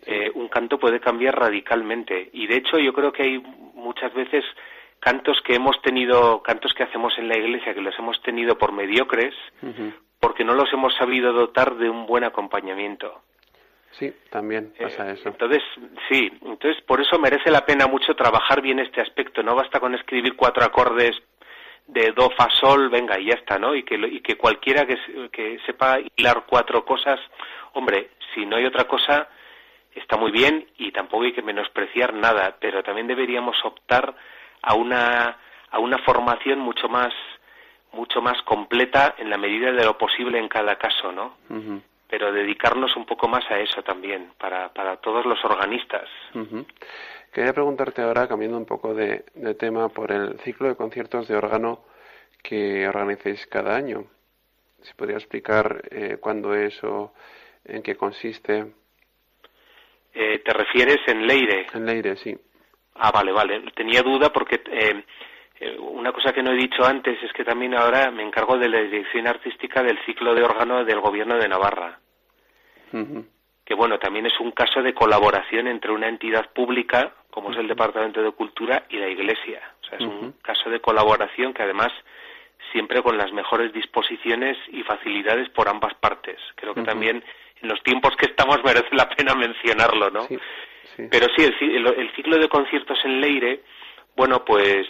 eh, 0.07 0.31
un 0.35 0.49
canto 0.49 0.79
puede 0.79 0.99
cambiar 0.99 1.39
radicalmente. 1.39 2.31
Y 2.33 2.47
de 2.47 2.57
hecho, 2.57 2.79
yo 2.79 2.95
creo 2.95 3.13
que 3.13 3.25
hay 3.25 3.39
muchas 3.75 4.15
veces 4.15 4.45
cantos 5.01 5.40
que 5.44 5.55
hemos 5.55 5.80
tenido, 5.82 6.42
cantos 6.42 6.72
que 6.74 6.84
hacemos 6.84 7.16
en 7.18 7.28
la 7.28 7.36
iglesia, 7.36 7.74
que 7.74 7.80
los 7.80 7.98
hemos 7.98 8.20
tenido 8.22 8.57
por 8.57 8.72
mediocres, 8.72 9.34
porque 10.20 10.44
no 10.44 10.55
los 10.55 10.72
hemos 10.72 10.94
sabido 10.96 11.32
dotar 11.32 11.76
de 11.76 11.88
un 11.88 12.07
buen 12.07 12.24
acompañamiento. 12.24 13.22
Sí, 13.92 14.12
también 14.30 14.72
pasa 14.78 15.11
eh, 15.11 15.14
eso. 15.14 15.28
Entonces, 15.28 15.62
sí, 16.09 16.30
entonces 16.42 16.80
por 16.84 17.01
eso 17.01 17.18
merece 17.18 17.51
la 17.51 17.64
pena 17.66 17.86
mucho 17.86 18.14
trabajar 18.14 18.62
bien 18.62 18.78
este 18.78 19.01
aspecto. 19.01 19.42
No 19.42 19.57
basta 19.57 19.80
con 19.80 19.94
escribir 19.94 20.36
cuatro 20.36 20.64
acordes 20.64 21.12
de 21.88 22.12
do, 22.12 22.30
fa, 22.30 22.48
sol, 22.61 22.88
venga, 22.88 23.18
y 23.18 23.26
ya 23.26 23.34
está, 23.34 23.59
¿no? 23.59 23.74
Y 23.74 23.82
que, 23.82 23.96
y 23.96 24.20
que 24.20 24.36
cualquiera 24.36 24.86
que, 24.86 24.96
que 25.32 25.59
sepa 25.66 25.98
hilar 26.16 26.44
cuatro 26.46 26.84
cosas, 26.84 27.18
hombre, 27.72 28.11
si 28.32 28.46
no 28.46 28.57
hay 28.57 28.66
otra 28.66 28.84
cosa, 28.84 29.28
está 29.94 30.16
muy 30.16 30.30
bien 30.30 30.68
y 30.78 30.92
tampoco 30.92 31.24
hay 31.24 31.32
que 31.32 31.42
menospreciar 31.42 32.14
nada, 32.14 32.57
pero 32.61 32.82
también 32.82 33.09
deberíamos 33.09 33.57
optar 33.64 34.14
a 34.63 34.75
una, 34.75 35.39
a 35.71 35.79
una 35.79 35.99
formación 35.99 36.59
mucho 36.59 36.89
más 36.89 37.13
mucho 37.93 38.21
más 38.21 38.41
completa 38.43 39.17
en 39.19 39.31
la 39.31 39.37
medida 39.37 39.73
de 39.73 39.85
lo 39.85 39.99
posible 39.99 40.39
en 40.39 40.49
cada 40.49 40.77
caso, 40.77 41.13
¿no? 41.13 41.37
Pero 42.09 42.33
dedicarnos 42.33 42.97
un 42.97 43.07
poco 43.07 43.29
más 43.29 43.49
a 43.51 43.59
eso 43.59 43.83
también, 43.83 44.33
para, 44.39 44.73
para 44.73 44.97
todos 44.97 45.27
los 45.27 45.45
organistas. 45.45 46.09
Quería 47.33 47.53
preguntarte 47.53 48.03
ahora, 48.03 48.27
cambiando 48.27 48.59
un 48.59 48.67
poco 48.67 48.95
de, 48.95 49.25
tema, 49.59 49.89
por 49.89 50.11
el 50.11 50.39
ciclo 50.41 50.69
de 50.69 50.77
conciertos 50.77 51.29
de 51.29 51.37
órgano 51.37 51.85
que 52.43 52.89
organizáis 52.89 53.47
cada 53.47 53.77
año. 53.77 54.05
Si 54.83 54.95
podría 54.95 55.17
explicar 55.17 55.83
eh, 55.91 56.17
cuándo 56.21 56.55
es 56.55 56.83
o 56.83 57.13
en 57.65 57.83
qué 57.83 57.97
consiste. 57.97 58.73
Eh, 60.15 60.39
¿Te 60.45 60.53
refieres 60.53 60.99
en 61.07 61.27
Leire? 61.27 61.67
En 61.75 61.87
Leire, 61.87 62.17
sí. 62.17 62.37
Ah, 63.03 63.11
vale, 63.11 63.32
vale. 63.32 63.62
Tenía 63.74 64.03
duda 64.03 64.30
porque 64.30 64.61
eh, 64.70 65.05
eh, 65.59 65.76
una 65.78 66.12
cosa 66.12 66.32
que 66.32 66.42
no 66.42 66.53
he 66.53 66.57
dicho 66.57 66.84
antes 66.84 67.22
es 67.22 67.32
que 67.32 67.44
también 67.44 67.74
ahora 67.74 68.11
me 68.11 68.22
encargo 68.22 68.59
de 68.59 68.68
la 68.68 68.80
dirección 68.80 69.26
artística 69.26 69.82
del 69.82 69.98
ciclo 70.05 70.34
de 70.34 70.42
órgano 70.42 70.84
del 70.84 71.01
Gobierno 71.01 71.38
de 71.38 71.48
Navarra. 71.48 71.98
Que 73.64 73.74
bueno, 73.74 73.98
también 73.98 74.26
es 74.26 74.38
un 74.40 74.51
caso 74.51 74.82
de 74.82 74.92
colaboración 74.92 75.66
entre 75.68 75.92
una 75.92 76.09
entidad 76.09 76.51
pública, 76.53 77.14
como 77.30 77.53
es 77.53 77.57
el 77.57 77.68
Departamento 77.68 78.20
de 78.20 78.32
Cultura, 78.32 78.84
y 78.90 78.96
la 78.96 79.09
Iglesia. 79.09 79.62
O 79.80 79.84
sea, 79.86 79.98
es 79.98 80.05
un 80.05 80.32
caso 80.42 80.68
de 80.68 80.80
colaboración 80.80 81.55
que 81.55 81.62
además 81.62 81.92
siempre 82.72 83.03
con 83.03 83.16
las 83.16 83.32
mejores 83.32 83.72
disposiciones 83.72 84.59
y 84.68 84.82
facilidades 84.82 85.48
por 85.51 85.68
ambas 85.68 85.94
partes. 85.94 86.38
Creo 86.57 86.74
que 86.74 86.82
también 86.82 87.24
en 87.62 87.68
los 87.68 87.82
tiempos 87.82 88.14
que 88.16 88.26
estamos 88.26 88.59
merece 88.64 88.94
la 88.94 89.09
pena 89.09 89.34
mencionarlo, 89.34 90.11
¿no? 90.11 90.26
Pero 90.97 91.26
sí, 91.36 91.45
el, 91.45 92.12
ciclo 92.14 92.38
de 92.38 92.49
conciertos 92.49 92.99
en 93.05 93.20
Leire, 93.20 93.62
bueno, 94.16 94.45
pues 94.45 94.86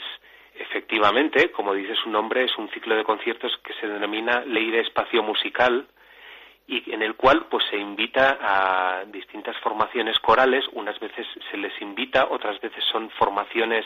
efectivamente, 0.55 1.51
como 1.51 1.75
dice 1.75 1.95
su 1.95 2.11
nombre, 2.11 2.45
es 2.45 2.57
un 2.59 2.69
ciclo 2.71 2.97
de 2.97 3.05
conciertos 3.05 3.57
que 3.63 3.73
se 3.75 3.87
denomina 3.87 4.45
Leire 4.45 4.81
Espacio 4.81 5.23
Musical 5.23 5.87
y 6.67 6.93
en 6.93 7.03
el 7.03 7.17
cual 7.17 7.47
pues 7.51 7.65
se 7.71 7.77
invita 7.77 8.39
a 8.41 9.05
distintas 9.07 9.57
formaciones 9.59 10.19
corales, 10.21 10.65
unas 10.73 10.99
veces 11.01 11.27
se 11.51 11.57
les 11.57 11.73
invita, 11.81 12.29
otras 12.31 12.61
veces 12.61 12.85
son 12.93 13.11
formaciones 13.11 13.85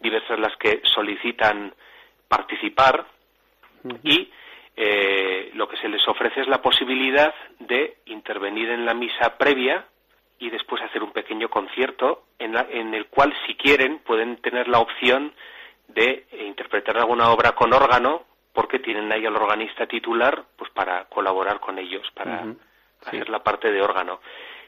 diversas 0.00 0.38
las 0.38 0.56
que 0.56 0.80
solicitan 0.84 1.74
participar. 2.28 3.06
Y 4.02 4.30
eh, 4.76 5.50
lo 5.54 5.68
que 5.68 5.76
se 5.76 5.88
les 5.88 6.06
ofrece 6.08 6.40
es 6.40 6.48
la 6.48 6.60
posibilidad 6.60 7.34
de 7.60 7.98
intervenir 8.06 8.70
en 8.70 8.84
la 8.84 8.94
misa 8.94 9.36
previa 9.38 9.86
y 10.38 10.50
después 10.50 10.82
hacer 10.82 11.02
un 11.02 11.12
pequeño 11.12 11.48
concierto 11.48 12.24
en, 12.38 12.94
el 12.94 13.06
cual, 13.06 13.34
si 13.46 13.54
quieren, 13.54 13.98
pueden 14.00 14.36
tener 14.38 14.68
la 14.68 14.78
opción 14.78 15.32
de 15.88 16.26
interpretar 16.46 16.98
alguna 16.98 17.30
obra 17.30 17.52
con 17.52 17.72
órgano 17.72 18.24
porque 18.52 18.78
tienen 18.78 19.10
ahí 19.12 19.24
al 19.24 19.36
organista 19.36 19.86
titular 19.86 20.44
pues 20.56 20.70
para 20.72 21.04
colaborar 21.06 21.60
con 21.60 21.78
ellos, 21.78 22.10
para 22.14 22.44
hacer 23.06 23.28
la 23.28 23.42
parte 23.42 23.70
de 23.70 23.82
órgano. 23.82 24.20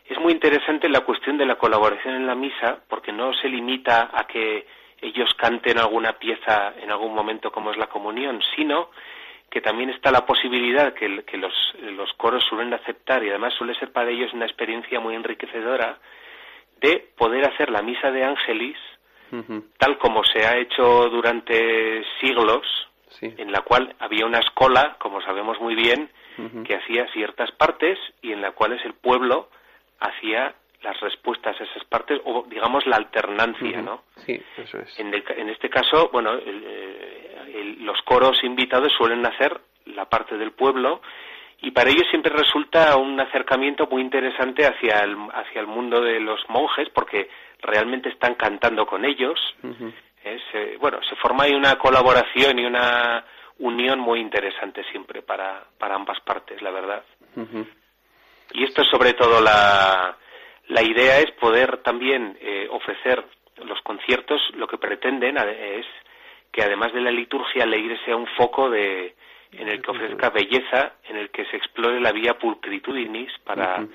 Es 0.07 0.19
muy 0.19 0.33
interesante 0.33 0.89
la 0.89 1.01
cuestión 1.01 1.37
de 1.37 1.45
la 1.45 1.57
colaboración 1.57 2.15
en 2.15 2.27
la 2.27 2.35
misa 2.35 2.79
porque 2.89 3.13
no 3.13 3.33
se 3.35 3.49
limita 3.49 4.11
a 4.13 4.27
que 4.27 4.67
ellos 5.01 5.31
canten 5.37 5.79
alguna 5.79 6.15
pieza 6.15 6.75
en 6.81 6.91
algún 6.91 7.15
momento 7.15 7.53
como 7.53 7.71
es 7.71 7.77
la 7.77 7.89
comunión, 7.89 8.41
sino 8.57 8.91
que 9.51 9.61
también 9.61 9.91
está 9.91 10.11
la 10.11 10.27
posibilidad 10.27 10.93
que, 10.93 11.25
que 11.25 11.37
los, 11.37 11.55
los, 11.81 12.13
coros 12.15 12.45
suelen 12.49 12.75
aceptar 12.75 13.25
y 13.25 13.31
además 13.31 13.55
suele 13.55 13.75
ser 13.77 13.93
para 13.93 14.11
ellos 14.11 14.33
una 14.35 14.45
experiencia 14.45 15.01
muy 15.01 15.15
enriquecedora 15.15 15.99
de 16.81 17.09
poder 17.17 17.47
hacer 17.47 17.71
la 17.71 17.83
misa 17.83 18.11
de 18.11 18.25
ángelis 18.25 18.77
tal 19.79 19.99
como 19.99 20.25
se 20.25 20.47
ha 20.47 20.57
hecho 20.57 21.09
durante 21.11 22.03
siglos, 22.21 22.67
en 23.21 23.53
la 23.53 23.63
cual 23.63 23.95
había 23.99 24.27
una 24.27 24.39
escola, 24.39 24.97
como 24.99 25.21
sabemos 25.23 25.61
muy 25.61 25.75
bien, 25.75 26.11
que 26.65 26.77
hacía 26.77 27.11
ciertas 27.13 27.51
partes 27.53 27.99
y 28.23 28.33
en 28.33 28.41
la 28.41 28.53
cual 28.53 28.73
el 28.73 28.95
pueblo 28.95 29.49
hacía 29.99 30.55
las 30.83 31.01
respuestas 31.01 31.61
a 31.61 31.65
esas 31.65 31.85
partes 31.85 32.21
o 32.25 32.47
digamos 32.49 32.87
la 32.87 32.97
alternancia, 32.97 33.83
¿no? 33.83 34.05
Sí, 34.25 34.41
eso 34.57 34.79
es. 34.79 34.99
En, 35.01 35.13
en 35.13 35.49
este 35.49 35.69
caso, 35.69 36.09
bueno, 36.13 36.39
eh, 37.59 37.77
los 37.81 38.01
coros 38.03 38.43
invitados 38.43 38.93
suelen 38.97 39.25
hacer 39.27 39.61
la 39.87 40.07
parte 40.07 40.37
del 40.37 40.53
pueblo 40.53 41.01
y 41.61 41.73
para 41.73 41.91
ellos 41.91 42.07
siempre 42.11 42.33
resulta 42.33 42.97
un 42.97 43.19
acercamiento 43.21 43.87
muy 43.89 44.03
interesante 44.03 44.65
hacia 44.65 45.01
el, 45.01 45.17
hacia 45.33 45.61
el 45.61 45.67
mundo 45.67 46.01
de 46.01 46.21
los 46.21 46.41
monjes 46.49 46.89
porque 46.91 47.29
realmente 47.61 48.09
están 48.11 48.35
cantando 48.35 48.87
con 48.87 49.05
ellos. 49.05 49.39
Eh, 50.25 50.77
bueno, 50.81 51.01
se 51.09 51.17
forma 51.17 51.45
ahí 51.45 51.55
una 51.55 51.77
colaboración 51.77 52.59
y 52.59 52.65
una 52.65 53.25
unión 53.59 53.99
muy 53.99 54.21
interesante 54.21 54.85
siempre 54.91 55.23
para, 55.23 55.65
para 55.79 55.97
ambas 55.97 56.21
partes, 56.21 56.63
la 56.63 56.71
verdad. 56.71 57.03
Y 58.53 58.65
esto 58.65 58.83
es 58.83 58.89
sobre 58.89 59.15
todo 59.15 59.41
la, 59.41 60.17
la 60.69 60.83
idea 60.83 61.19
es 61.19 61.31
poder 61.33 61.79
también 61.79 62.39
eh, 62.41 62.69
ofrecer 62.71 63.25
los 63.65 63.81
conciertos, 63.83 64.41
lo 64.55 64.67
que 64.69 64.79
pretenden 64.79 65.37
es 65.39 65.87
que 66.53 66.63
además 66.63 66.93
de 66.93 67.01
la 67.01 67.11
liturgia 67.11 67.67
la 67.67 67.77
iglesia 67.77 68.05
sea 68.07 68.17
un 68.17 68.27
foco 68.37 68.71
de, 68.71 69.15
en 69.53 69.69
el 69.69 69.83
que 69.83 69.91
ofrezca 69.91 70.31
belleza, 70.31 70.95
en 71.05 71.17
el 71.17 71.31
que 71.31 71.45
se 71.47 71.57
explore 71.57 72.01
la 72.01 72.13
vía 72.13 72.39
pulcritudinis 72.39 73.31
para 73.45 73.87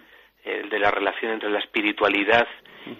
el 0.43 0.69
de 0.69 0.79
la 0.79 0.91
relación 0.91 1.33
entre 1.33 1.49
la 1.49 1.59
espiritualidad 1.59 2.47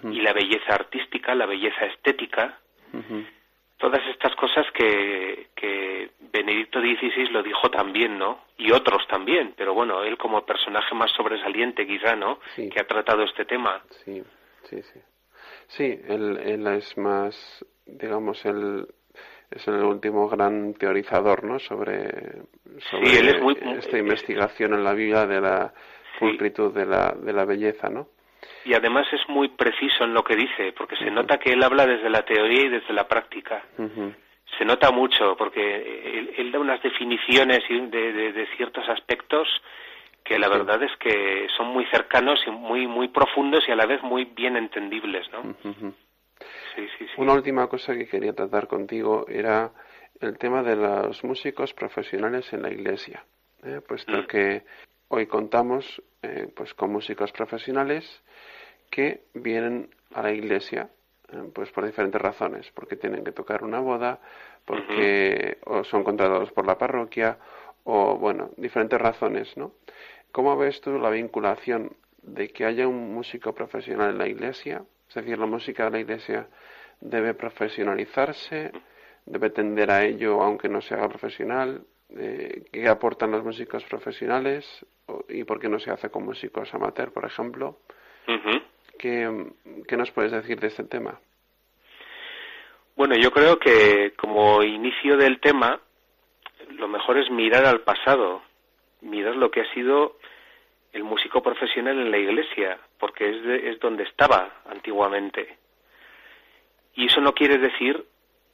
y 0.04 0.20
la 0.20 0.32
belleza 0.32 0.74
artística, 0.74 1.34
la 1.34 1.46
belleza 1.46 1.86
estética. 1.86 2.58
Todas 3.76 4.00
estas 4.06 4.34
cosas 4.36 4.64
que, 4.72 5.48
que 5.54 6.10
Benedicto 6.32 6.80
XVI 6.80 7.26
lo 7.30 7.42
dijo 7.42 7.70
también, 7.70 8.18
¿no? 8.18 8.44
Y 8.56 8.70
otros 8.70 9.06
también, 9.08 9.52
pero 9.56 9.74
bueno, 9.74 10.02
él 10.04 10.16
como 10.16 10.46
personaje 10.46 10.94
más 10.94 11.10
sobresaliente 11.10 11.86
quizá, 11.86 12.14
¿no? 12.14 12.38
Que 12.54 12.80
ha 12.80 12.86
tratado 12.86 13.24
este 13.24 13.44
tema. 13.44 13.82
Sí, 14.04 14.22
sí, 14.62 14.80
sí. 14.82 15.00
Sí, 15.66 16.00
él, 16.08 16.38
él 16.38 16.66
es 16.68 16.96
más, 16.96 17.64
digamos, 17.84 18.44
el, 18.46 18.86
es 19.50 19.66
el 19.68 19.82
último 19.82 20.28
gran 20.28 20.74
teorizador 20.74 21.44
¿no? 21.44 21.58
sobre, 21.58 22.42
esta 23.78 23.98
investigación 23.98 24.74
en 24.74 24.84
la 24.84 24.94
Biblia 24.94 25.26
de 25.26 25.40
la 25.40 25.72
pulcritud 26.18 26.74
de 26.74 26.86
la, 26.86 27.14
de 27.16 27.32
la 27.32 27.44
belleza, 27.44 27.88
¿no? 27.88 28.08
Y 28.64 28.74
además 28.74 29.06
es 29.12 29.20
muy 29.28 29.48
preciso 29.48 30.04
en 30.04 30.14
lo 30.14 30.22
que 30.22 30.36
dice, 30.36 30.72
porque 30.72 30.96
se 30.96 31.10
nota 31.10 31.38
que 31.38 31.52
él 31.52 31.62
habla 31.62 31.86
desde 31.86 32.10
la 32.10 32.22
teoría 32.24 32.62
y 32.62 32.68
desde 32.68 32.92
la 32.92 33.06
práctica. 33.06 33.62
Se 34.58 34.64
nota 34.64 34.90
mucho, 34.90 35.36
porque 35.36 36.32
él, 36.36 36.52
da 36.52 36.60
unas 36.60 36.82
definiciones 36.82 37.60
de, 37.68 38.12
de, 38.32 38.46
ciertos 38.56 38.88
aspectos 38.88 39.48
que 40.22 40.38
la 40.38 40.48
verdad 40.48 40.82
es 40.82 40.96
que 40.98 41.46
son 41.56 41.68
muy 41.68 41.84
cercanos 41.86 42.40
y 42.46 42.50
muy 42.50 42.86
muy 42.86 43.08
profundos 43.08 43.62
y 43.68 43.72
a 43.72 43.76
la 43.76 43.84
vez 43.84 44.02
muy 44.02 44.24
bien 44.24 44.56
entendibles, 44.56 45.26
¿no? 45.30 45.54
Una 47.18 47.34
última 47.34 47.66
cosa 47.68 47.94
que 47.94 48.06
quería 48.06 48.32
tratar 48.32 48.66
contigo 48.66 49.26
era 49.28 49.72
el 50.20 50.38
tema 50.38 50.62
de 50.62 50.76
los 50.76 51.22
músicos 51.24 51.72
profesionales 51.74 52.52
en 52.52 52.62
la 52.62 52.70
iglesia, 52.70 53.24
¿eh? 53.62 53.80
puesto 53.86 54.12
mm. 54.12 54.26
que 54.26 54.64
hoy 55.08 55.26
contamos 55.26 56.02
eh, 56.22 56.48
pues 56.54 56.74
con 56.74 56.90
músicos 56.90 57.32
profesionales 57.32 58.22
que 58.90 59.24
vienen 59.34 59.90
a 60.14 60.22
la 60.22 60.32
iglesia 60.32 60.88
eh, 61.32 61.50
pues 61.54 61.70
por 61.70 61.84
diferentes 61.84 62.20
razones, 62.20 62.70
porque 62.74 62.96
tienen 62.96 63.24
que 63.24 63.32
tocar 63.32 63.64
una 63.64 63.80
boda, 63.80 64.20
porque 64.64 65.58
o 65.64 65.84
son 65.84 66.04
contratados 66.04 66.52
por 66.52 66.66
la 66.66 66.78
parroquia 66.78 67.38
o 67.84 68.16
bueno, 68.16 68.50
diferentes 68.56 69.00
razones, 69.00 69.56
¿no? 69.56 69.72
¿Cómo 70.32 70.56
ves 70.56 70.80
tú 70.80 70.98
la 70.98 71.10
vinculación 71.10 71.96
de 72.22 72.48
que 72.48 72.64
haya 72.64 72.88
un 72.88 73.14
músico 73.14 73.54
profesional 73.54 74.10
en 74.10 74.18
la 74.18 74.28
iglesia 74.28 74.84
es 75.14 75.24
decir, 75.24 75.38
la 75.38 75.46
música 75.46 75.84
de 75.84 75.90
la 75.90 76.00
Iglesia 76.00 76.48
debe 77.00 77.34
profesionalizarse, 77.34 78.72
debe 79.24 79.50
tender 79.50 79.90
a 79.90 80.04
ello 80.04 80.42
aunque 80.42 80.68
no 80.68 80.80
se 80.80 80.94
haga 80.94 81.08
profesional. 81.08 81.82
Eh, 82.16 82.64
¿Qué 82.72 82.88
aportan 82.88 83.30
los 83.30 83.44
músicos 83.44 83.84
profesionales 83.84 84.66
y 85.28 85.44
por 85.44 85.60
qué 85.60 85.68
no 85.68 85.78
se 85.78 85.90
hace 85.90 86.10
con 86.10 86.24
músicos 86.24 86.72
amateur, 86.74 87.12
por 87.12 87.24
ejemplo? 87.24 87.78
¿Qué, 88.98 89.52
¿Qué 89.86 89.96
nos 89.96 90.10
puedes 90.10 90.32
decir 90.32 90.58
de 90.58 90.68
este 90.68 90.84
tema? 90.84 91.20
Bueno, 92.96 93.14
yo 93.16 93.30
creo 93.30 93.58
que 93.58 94.14
como 94.16 94.62
inicio 94.62 95.16
del 95.16 95.40
tema, 95.40 95.80
lo 96.70 96.88
mejor 96.88 97.18
es 97.18 97.30
mirar 97.30 97.64
al 97.66 97.82
pasado, 97.82 98.42
mirar 99.00 99.36
lo 99.36 99.50
que 99.50 99.60
ha 99.60 99.74
sido 99.74 100.16
el 100.92 101.04
músico 101.04 101.42
profesional 101.42 101.98
en 101.98 102.10
la 102.10 102.18
iglesia, 102.18 102.78
porque 103.04 103.28
es, 103.28 103.64
es 103.64 103.80
donde 103.80 104.04
estaba 104.04 104.62
antiguamente. 104.64 105.58
Y 106.94 107.04
eso 107.04 107.20
no 107.20 107.34
quiere 107.34 107.58
decir 107.58 108.02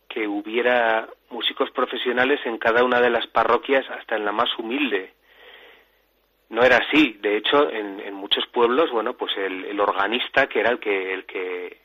que 0.09 0.27
hubiera 0.27 1.09
músicos 1.31 1.71
profesionales 1.71 2.41
en 2.45 2.59
cada 2.59 2.83
una 2.83 3.01
de 3.01 3.11
las 3.11 3.29
parroquias, 3.29 3.89
hasta 3.89 4.17
en 4.17 4.25
la 4.25 4.33
más 4.33 4.49
humilde. 4.59 5.13
no 6.49 6.65
era 6.65 6.79
así. 6.79 7.17
De 7.21 7.37
hecho, 7.37 7.71
en, 7.71 8.13
muchos 8.15 8.45
pueblos, 8.49 8.91
bueno, 8.91 9.13
pues 9.13 9.31
el, 9.37 9.79
organista, 9.79 10.49
que 10.49 10.59
era 10.59 10.71
el 10.71 10.81
que, 10.81 11.15
el 11.15 11.25
que, 11.27 11.77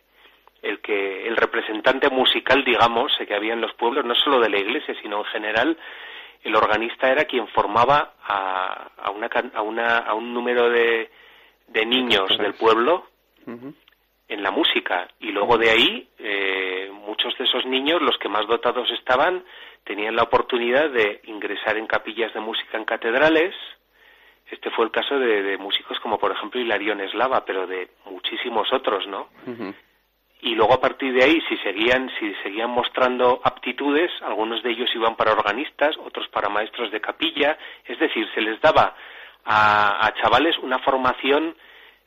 el 0.64 0.80
que, 0.80 1.28
el 1.28 1.38
representante 1.38 2.10
musical, 2.10 2.64
digamos, 2.66 3.16
que 3.28 3.36
había 3.36 3.54
en 3.54 3.62
los 3.62 3.76
pueblos, 3.76 4.04
no 4.06 4.16
solo 4.16 4.40
de 4.40 4.50
la 4.50 4.58
iglesia, 4.58 4.96
sino 5.04 5.20
en 5.20 5.26
general, 5.26 5.78
el 6.44 6.56
organista 6.56 7.12
era 7.12 7.26
quien 7.26 7.48
formaba 7.50 8.16
a, 8.24 8.90
a, 9.04 9.12
una, 9.12 9.30
a, 9.54 9.62
una, 9.62 9.98
a 10.00 10.16
un 10.16 10.34
número 10.34 10.68
de, 10.68 11.12
de 11.68 11.86
niños 11.86 12.38
del 12.38 12.54
pueblo 12.54 13.06
en 14.28 14.44
la 14.44 14.52
música. 14.52 15.08
Y 15.20 15.32
luego 15.32 15.58
de 15.58 15.70
ahí, 15.70 16.10
eh, 16.20 16.90
muchos 16.92 17.38
de 17.38 17.46
esos 17.46 17.66
niños, 17.66 18.02
los 18.02 18.18
que 18.18 18.30
más 18.30 18.48
dotados 18.48 18.90
estaban, 18.92 19.44
tenían 19.84 20.16
la 20.16 20.24
oportunidad 20.24 20.90
de 20.90 21.22
ingresar 21.26 21.78
en 21.78 21.88
capillas 21.88 22.34
de 22.34 22.40
música 22.40 22.78
en 22.78 22.86
catedrales, 22.86 23.54
este 24.50 24.70
fue 24.72 24.86
el 24.86 24.92
caso 24.92 25.18
de, 25.18 25.58
músicos 25.58 26.00
como 26.00 26.20
por 26.20 26.32
ejemplo 26.32 26.62
Hilarión 26.62 27.02
Eslava, 27.02 27.46
pero 27.46 27.66
de 27.66 27.90
muchísimos 28.06 28.72
otros, 28.72 29.08
¿no? 29.08 29.30
Y 30.42 30.54
luego 30.54 30.74
a 30.74 30.82
partir 30.82 31.14
de 31.14 31.24
ahí, 31.24 31.42
si 31.50 31.58
seguían, 31.58 32.12
si 32.20 32.34
seguían 32.44 32.70
mostrando 32.70 33.42
aptitudes, 33.44 34.12
algunos 34.22 34.62
de 34.62 34.72
ellos 34.72 34.94
iban 34.94 35.16
para 35.16 35.32
organistas, 35.32 35.98
otros 35.98 36.28
para 36.28 36.50
maestros 36.50 36.92
de 36.92 37.02
capilla, 37.02 37.58
es 37.86 37.98
decir, 37.98 38.28
se 38.36 38.42
les 38.42 38.62
daba 38.62 38.96
a, 39.46 40.14
chavales 40.22 40.58
una 40.60 40.80
formación 40.80 41.56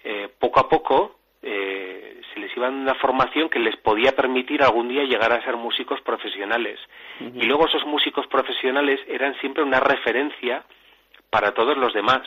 eh, 0.04 0.28
poco 0.38 0.60
a 0.60 0.68
poco, 0.68 1.18
eh, 1.42 2.20
se 2.32 2.40
les 2.40 2.56
iba 2.56 2.66
dando 2.66 2.82
una 2.82 3.00
formación 3.00 3.48
que 3.48 3.58
les 3.58 3.76
podía 3.76 4.12
permitir 4.12 4.62
algún 4.62 4.88
día 4.88 5.04
llegar 5.04 5.32
a 5.32 5.44
ser 5.44 5.56
músicos 5.56 6.00
profesionales. 6.02 6.78
Y 7.20 7.46
luego 7.46 7.66
esos 7.66 7.84
músicos 7.84 8.26
profesionales 8.26 9.00
eran 9.08 9.34
siempre 9.40 9.62
una 9.62 9.80
referencia 9.80 10.64
para 11.30 11.52
todos 11.52 11.76
los 11.76 11.92
demás. 11.92 12.22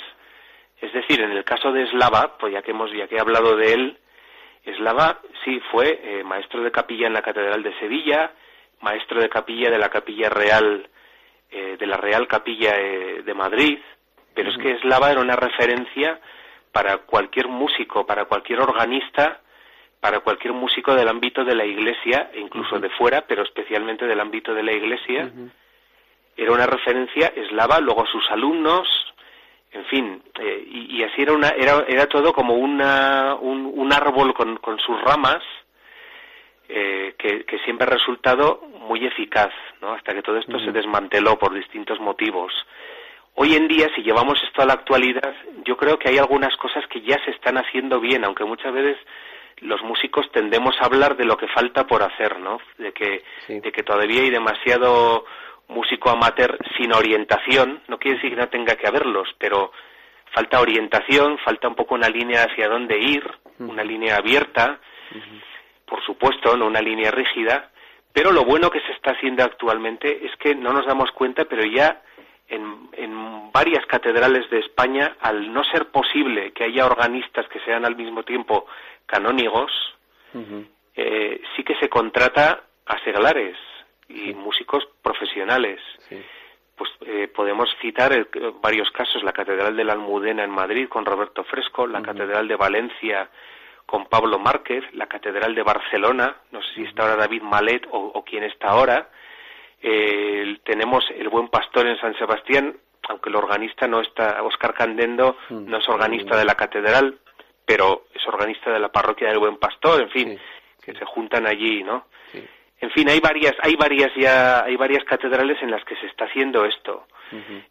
Es 0.79 0.91
decir, 0.93 1.21
en 1.21 1.31
el 1.31 1.43
caso 1.43 1.71
de 1.71 1.87
Slava, 1.87 2.37
pues 2.37 2.53
ya 2.53 2.61
que 2.61 2.71
hemos 2.71 2.91
ya 2.91 3.07
que 3.07 3.15
he 3.15 3.19
hablado 3.19 3.55
de 3.55 3.73
él, 3.73 3.97
Slava 4.65 5.19
sí 5.43 5.59
fue 5.71 5.99
eh, 6.03 6.23
maestro 6.23 6.61
de 6.61 6.71
capilla 6.71 7.07
en 7.07 7.13
la 7.13 7.21
Catedral 7.21 7.63
de 7.63 7.77
Sevilla, 7.79 8.31
maestro 8.81 9.21
de 9.21 9.29
capilla 9.29 9.69
de 9.69 9.77
la 9.77 9.89
Capilla 9.89 10.29
Real 10.29 10.87
eh, 11.51 11.77
de 11.79 11.85
la 11.85 11.97
Real 11.97 12.27
Capilla 12.27 12.75
eh, 12.77 13.23
de 13.23 13.33
Madrid, 13.33 13.79
pero 14.33 14.49
es 14.49 14.57
que 14.57 14.77
Slava 14.79 15.11
era 15.11 15.21
una 15.21 15.35
referencia 15.35 16.19
para 16.71 16.97
cualquier 16.99 17.47
músico, 17.47 18.05
para 18.05 18.25
cualquier 18.25 18.61
organista, 18.61 19.41
para 19.99 20.21
cualquier 20.21 20.53
músico 20.53 20.95
del 20.95 21.07
ámbito 21.07 21.43
de 21.43 21.55
la 21.55 21.65
Iglesia, 21.65 22.31
incluso 22.35 22.79
de 22.79 22.89
fuera, 22.89 23.21
pero 23.27 23.43
especialmente 23.43 24.05
del 24.05 24.19
ámbito 24.19 24.53
de 24.53 24.63
la 24.63 24.71
Iglesia. 24.71 25.31
Era 26.35 26.51
una 26.51 26.65
referencia 26.65 27.27
eslava, 27.35 27.79
luego 27.79 28.05
sus 28.07 28.29
alumnos, 28.31 28.87
en 29.73 29.85
fin, 29.85 30.23
eh, 30.39 30.65
y, 30.67 31.03
así 31.03 31.21
era, 31.21 31.33
una, 31.33 31.49
era, 31.49 31.85
era 31.87 32.07
todo 32.07 32.33
como 32.33 32.55
una, 32.55 33.35
un, 33.35 33.93
árbol 33.93 34.33
con, 34.33 34.57
con, 34.57 34.79
sus 34.79 34.99
ramas 35.01 35.41
eh, 36.67 37.15
que, 37.17 37.59
siempre 37.63 37.87
ha 37.87 37.91
resultado 37.91 38.61
muy 38.79 39.05
eficaz, 39.05 39.51
¿no? 39.81 39.93
hasta 39.93 40.13
que 40.13 40.21
todo 40.21 40.37
esto 40.37 40.59
se 40.59 40.71
desmanteló 40.71 41.37
por 41.37 41.53
distintos 41.53 41.99
motivos. 41.99 42.53
Hoy 43.35 43.55
en 43.55 43.67
día, 43.67 43.89
si 43.95 44.01
llevamos 44.01 44.41
esto 44.43 44.61
a 44.61 44.65
la 44.65 44.73
actualidad, 44.73 45.33
yo 45.65 45.77
creo 45.77 45.97
que 45.97 46.09
hay 46.09 46.17
algunas 46.17 46.55
cosas 46.57 46.85
que 46.87 47.01
ya 47.01 47.17
se 47.23 47.31
están 47.31 47.57
haciendo 47.57 47.99
bien, 47.99 48.25
aunque 48.25 48.43
muchas 48.43 48.73
veces 48.73 48.97
los 49.57 49.81
músicos 49.83 50.29
tendemos 50.31 50.75
a 50.79 50.85
hablar 50.85 51.15
de 51.15 51.25
lo 51.25 51.37
que 51.37 51.47
falta 51.47 51.85
por 51.85 52.03
hacer, 52.03 52.39
¿no? 52.39 52.59
De 52.77 52.91
que, 52.91 53.23
de 53.47 53.71
que 53.71 53.83
todavía 53.83 54.21
hay 54.21 54.29
demasiado 54.29 55.25
músico 55.67 56.09
amateur 56.09 56.57
sin 56.77 56.93
orientación, 56.93 57.81
no 57.87 57.97
quiere 57.97 58.17
decir 58.17 58.31
que 58.31 58.41
no 58.41 58.49
tenga 58.49 58.75
que 58.75 58.87
haberlos, 58.87 59.29
pero 59.37 59.71
falta 60.33 60.59
orientación, 60.59 61.37
falta 61.39 61.67
un 61.67 61.75
poco 61.75 61.95
una 61.95 62.09
línea 62.09 62.43
hacia 62.43 62.67
dónde 62.67 62.97
ir, 62.97 63.23
una 63.59 63.83
línea 63.83 64.17
abierta, 64.17 64.79
por 65.85 66.03
supuesto, 66.03 66.57
no 66.57 66.65
una 66.65 66.81
línea 66.81 67.11
rígida, 67.11 67.69
pero 68.13 68.31
lo 68.31 68.43
bueno 68.43 68.69
que 68.69 68.81
se 68.81 68.91
está 68.93 69.11
haciendo 69.11 69.43
actualmente 69.43 70.25
es 70.25 70.35
que 70.37 70.55
no 70.55 70.73
nos 70.73 70.85
damos 70.85 71.11
cuenta, 71.11 71.45
pero 71.45 71.63
ya 71.63 72.01
en, 72.51 72.89
en 72.93 73.51
varias 73.51 73.85
catedrales 73.87 74.49
de 74.49 74.59
España, 74.59 75.17
al 75.19 75.51
no 75.51 75.63
ser 75.63 75.87
posible 75.87 76.51
que 76.51 76.65
haya 76.65 76.85
organistas 76.85 77.47
que 77.47 77.59
sean 77.61 77.85
al 77.85 77.95
mismo 77.95 78.23
tiempo 78.23 78.67
canónigos, 79.05 79.71
eh, 80.95 81.41
sí 81.55 81.63
que 81.63 81.75
se 81.75 81.89
contrata 81.89 82.63
a 82.85 83.03
seglares, 83.03 83.57
y 84.13 84.33
músicos 84.33 84.87
profesionales. 85.01 85.79
Pues 86.75 86.89
eh, 87.05 87.27
podemos 87.33 87.69
citar 87.81 88.27
varios 88.61 88.89
casos, 88.91 89.23
la 89.23 89.33
Catedral 89.33 89.75
de 89.75 89.83
la 89.83 89.93
Almudena 89.93 90.43
en 90.43 90.49
Madrid 90.49 90.87
con 90.89 91.05
Roberto 91.05 91.43
Fresco, 91.43 91.87
la 91.87 92.01
Catedral 92.01 92.47
de 92.47 92.55
Valencia 92.55 93.29
con 93.85 94.05
Pablo 94.07 94.39
Márquez, 94.39 94.83
la 94.93 95.07
Catedral 95.07 95.53
de 95.53 95.63
Barcelona, 95.63 96.37
no 96.51 96.61
sé 96.61 96.73
si 96.75 96.83
está 96.83 97.03
ahora 97.03 97.17
David 97.17 97.41
Malet 97.41 97.87
o, 97.91 98.23
quién 98.23 98.43
está 98.43 98.69
ahora. 98.69 99.09
Eh, 99.81 100.57
tenemos 100.63 101.03
el 101.15 101.29
Buen 101.29 101.47
Pastor 101.47 101.87
en 101.87 101.99
San 101.99 102.15
Sebastián, 102.17 102.75
aunque 103.09 103.29
el 103.29 103.35
organista 103.35 103.87
no 103.87 104.01
está, 104.01 104.41
Oscar 104.43 104.73
Candendo 104.73 105.37
no 105.49 105.77
es 105.77 105.89
organista 105.89 106.37
de 106.37 106.45
la 106.45 106.55
catedral, 106.55 107.17
pero 107.65 108.05
es 108.13 108.25
organista 108.27 108.71
de 108.71 108.79
la 108.79 108.91
parroquia 108.91 109.29
del 109.29 109.39
Buen 109.39 109.57
Pastor, 109.57 110.01
en 110.01 110.09
fin, 110.09 110.39
que 110.83 110.93
se 110.93 111.05
juntan 111.05 111.47
allí, 111.47 111.83
¿no? 111.83 112.05
En 112.79 112.89
fin, 112.89 113.07
hay 113.09 113.19
varias, 113.19 113.53
hay 113.61 113.75
varias 113.75 114.11
ya, 114.15 114.63
hay 114.63 114.75
varias 114.75 115.03
catedrales 115.03 115.61
en 115.61 115.69
las 115.69 115.83
que 115.85 115.95
se 115.97 116.07
está 116.07 116.25
haciendo 116.25 116.65
esto. 116.65 117.05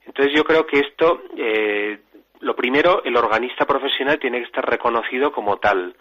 Entonces 0.06 0.32
yo 0.34 0.44
creo 0.44 0.66
que 0.66 0.78
esto, 0.78 1.22
eh, 1.36 1.98
lo 2.40 2.56
primero, 2.56 3.02
el 3.04 3.16
organista 3.16 3.66
profesional 3.66 4.18
tiene 4.18 4.38
que 4.38 4.46
estar 4.46 4.64
reconocido 4.64 5.32
como 5.32 5.58
tal, 5.58 5.94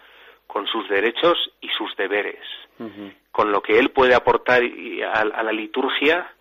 con 0.50 0.66
sus 0.66 0.90
derechos 0.90 1.38
y 1.62 1.70
sus 1.70 1.96
deberes, 1.96 2.44
con 3.32 3.52
lo 3.52 3.62
que 3.62 3.78
él 3.78 3.92
puede 3.92 4.16
aportar 4.16 4.64
a, 5.14 5.44
la 5.44 5.52
liturgia 5.52 6.34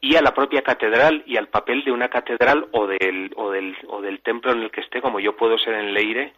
y 0.00 0.14
a 0.14 0.22
la 0.22 0.32
propia 0.32 0.62
catedral 0.62 1.24
y 1.26 1.36
al 1.36 1.48
papel 1.48 1.82
de 1.82 1.90
una 1.90 2.06
catedral 2.06 2.68
o 2.70 2.86
del, 2.86 3.32
o 3.34 3.50
del, 3.50 3.76
o 3.88 4.00
del 4.00 4.20
templo 4.20 4.52
en 4.52 4.62
el 4.62 4.70
que 4.70 4.82
esté, 4.82 5.02
como 5.02 5.18
yo 5.18 5.36
puedo 5.36 5.58
ser 5.58 5.74
en 5.74 5.92
Leire, 5.92 6.34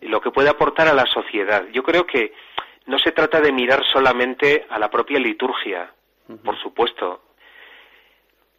lo 0.00 0.22
que 0.22 0.30
puede 0.30 0.48
aportar 0.48 0.88
a 0.88 0.94
la 0.94 1.04
sociedad. 1.04 1.66
Yo 1.72 1.82
creo 1.82 2.06
que 2.06 2.32
no 2.86 2.98
se 2.98 3.12
trata 3.12 3.42
de 3.42 3.52
mirar 3.52 3.82
solamente 3.92 4.64
a 4.70 4.78
la 4.78 4.88
propia 4.88 5.18
liturgia, 5.18 5.92
por 6.42 6.58
supuesto, 6.58 7.22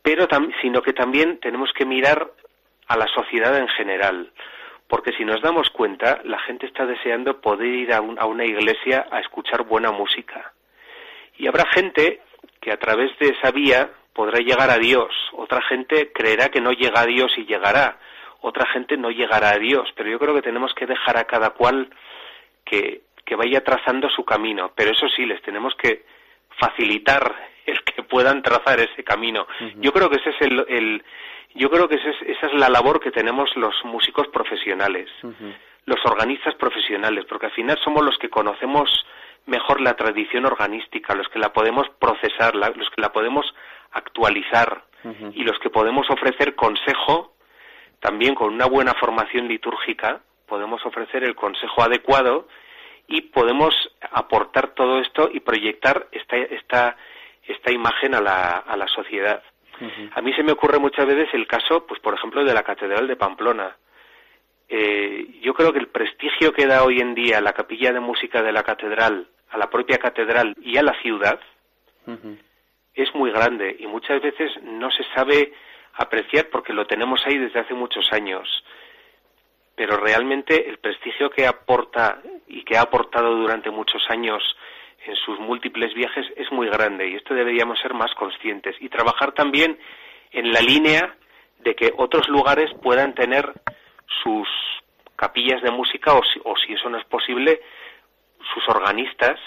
pero 0.03 0.27
sino 0.61 0.83
que 0.83 0.93
también 0.93 1.39
tenemos 1.39 1.73
que 1.73 1.83
mirar 1.83 2.31
a 2.87 2.95
la 2.95 3.07
sociedad 3.07 3.57
en 3.57 3.69
general, 3.69 4.31
porque 4.87 5.11
si 5.13 5.25
nos 5.25 5.41
damos 5.41 5.69
cuenta, 5.69 6.21
la 6.23 6.39
gente 6.39 6.65
está 6.65 6.85
deseando 6.85 7.41
poder 7.41 7.67
ir 7.67 7.93
a, 7.93 7.97
a 7.97 8.25
una 8.25 8.45
iglesia 8.45 9.07
a 9.11 9.19
escuchar 9.19 9.63
buena 9.63 9.91
música. 9.91 10.53
Y 11.37 11.47
habrá 11.47 11.65
gente 11.71 12.21
que 12.61 12.71
a 12.71 12.77
través 12.77 13.17
de 13.19 13.29
esa 13.29 13.51
vía 13.51 13.89
podrá 14.13 14.39
llegar 14.39 14.69
a 14.69 14.77
Dios, 14.77 15.13
otra 15.33 15.61
gente 15.63 16.11
creerá 16.13 16.49
que 16.49 16.61
no 16.61 16.71
llega 16.71 17.01
a 17.01 17.05
Dios 17.05 17.33
y 17.37 17.45
llegará, 17.45 17.97
otra 18.41 18.65
gente 18.71 18.95
no 18.95 19.09
llegará 19.11 19.49
a 19.49 19.57
Dios, 19.57 19.89
pero 19.95 20.09
yo 20.09 20.19
creo 20.19 20.35
que 20.35 20.41
tenemos 20.41 20.73
que 20.73 20.85
dejar 20.85 21.17
a 21.17 21.25
cada 21.25 21.49
cual 21.51 21.89
que 22.63 23.01
que 23.25 23.35
vaya 23.35 23.63
trazando 23.63 24.07
su 24.09 24.23
camino, 24.23 24.71
pero 24.75 24.91
eso 24.91 25.07
sí, 25.09 25.25
les 25.25 25.41
tenemos 25.41 25.73
que 25.75 26.05
facilitar 26.59 27.35
el 27.65 27.83
que 27.83 28.03
puedan 28.03 28.43
trazar 28.43 28.79
ese 28.79 29.03
camino. 29.03 29.47
Yo 29.77 29.91
creo 29.91 30.09
que 30.09 30.17
ese 30.17 30.29
es 30.29 30.41
el, 30.41 31.03
yo 31.53 31.69
creo 31.69 31.87
que 31.87 31.95
esa 31.95 32.47
es 32.47 32.53
la 32.53 32.69
labor 32.69 32.99
que 32.99 33.11
tenemos 33.11 33.55
los 33.55 33.75
músicos 33.85 34.27
profesionales, 34.27 35.09
los 35.85 35.99
organistas 36.05 36.55
profesionales, 36.55 37.25
porque 37.29 37.47
al 37.47 37.51
final 37.51 37.77
somos 37.83 38.03
los 38.03 38.17
que 38.17 38.29
conocemos 38.29 38.89
mejor 39.45 39.81
la 39.81 39.95
tradición 39.95 40.45
organística, 40.45 41.13
los 41.13 41.29
que 41.29 41.39
la 41.39 41.53
podemos 41.53 41.87
procesar, 41.99 42.55
los 42.55 42.89
que 42.89 43.01
la 43.01 43.11
podemos 43.11 43.45
actualizar 43.91 44.83
y 45.33 45.43
los 45.43 45.59
que 45.59 45.69
podemos 45.69 46.09
ofrecer 46.09 46.55
consejo, 46.55 47.33
también 47.99 48.33
con 48.33 48.53
una 48.53 48.65
buena 48.65 48.93
formación 48.95 49.47
litúrgica, 49.47 50.21
podemos 50.47 50.83
ofrecer 50.85 51.23
el 51.23 51.35
consejo 51.35 51.83
adecuado 51.83 52.47
y 53.07 53.21
podemos 53.21 53.73
aportar 54.11 54.69
todo 54.73 54.99
esto 54.99 55.29
y 55.31 55.39
proyectar 55.41 56.07
esta, 56.11 56.37
esta, 56.37 56.97
esta 57.43 57.71
imagen 57.71 58.15
a 58.15 58.21
la, 58.21 58.57
a 58.57 58.75
la 58.75 58.87
sociedad. 58.87 59.43
A 60.13 60.21
mí 60.21 60.33
se 60.33 60.43
me 60.43 60.53
ocurre 60.53 60.79
muchas 60.79 61.05
veces 61.05 61.27
el 61.33 61.47
caso, 61.47 61.85
pues 61.85 61.99
por 61.99 62.13
ejemplo, 62.13 62.43
de 62.43 62.53
la 62.53 62.63
Catedral 62.63 63.07
de 63.07 63.15
Pamplona. 63.15 63.75
Eh, 64.67 65.39
yo 65.41 65.53
creo 65.53 65.71
que 65.71 65.79
el 65.79 65.87
prestigio 65.87 66.51
que 66.51 66.65
da 66.65 66.83
hoy 66.83 66.99
en 66.99 67.13
día 67.13 67.41
la 67.41 67.53
capilla 67.53 67.91
de 67.91 67.99
música 67.99 68.41
de 68.41 68.51
la 68.51 68.63
catedral, 68.63 69.27
a 69.49 69.57
la 69.57 69.69
propia 69.69 69.97
catedral 69.97 70.55
y 70.61 70.77
a 70.77 70.83
la 70.83 70.99
ciudad, 71.01 71.39
es 72.93 73.13
muy 73.13 73.31
grande 73.31 73.75
y 73.79 73.87
muchas 73.87 74.21
veces 74.21 74.51
no 74.63 74.89
se 74.91 75.03
sabe 75.15 75.53
apreciar 75.93 76.49
porque 76.49 76.73
lo 76.73 76.85
tenemos 76.87 77.21
ahí 77.25 77.37
desde 77.37 77.59
hace 77.59 77.73
muchos 77.73 78.11
años. 78.11 78.47
Pero 79.75 79.97
realmente 79.97 80.69
el 80.69 80.77
prestigio 80.77 81.29
que 81.29 81.45
aporta 81.45 82.21
y 82.47 82.63
que 82.63 82.77
ha 82.77 82.81
aportado 82.81 83.35
durante 83.35 83.69
muchos 83.69 84.03
años 84.09 84.41
en 85.05 85.15
sus 85.15 85.39
múltiples 85.39 85.93
viajes 85.93 86.25
es 86.35 86.51
muy 86.51 86.67
grande 86.67 87.07
y 87.07 87.15
esto 87.15 87.33
deberíamos 87.33 87.79
ser 87.79 87.93
más 87.93 88.13
conscientes 88.15 88.75
y 88.79 88.89
trabajar 88.89 89.33
también 89.33 89.77
en 90.31 90.51
la 90.51 90.61
línea 90.61 91.15
de 91.59 91.75
que 91.75 91.93
otros 91.97 92.27
lugares 92.27 92.71
puedan 92.81 93.13
tener 93.13 93.51
sus 94.23 94.47
capillas 95.15 95.61
de 95.61 95.71
música 95.71 96.13
o 96.13 96.21
si, 96.23 96.39
o 96.43 96.55
si 96.57 96.73
eso 96.73 96.89
no 96.89 96.97
es 96.97 97.05
posible, 97.05 97.61
sus 98.53 98.67
organistas. 98.69 99.39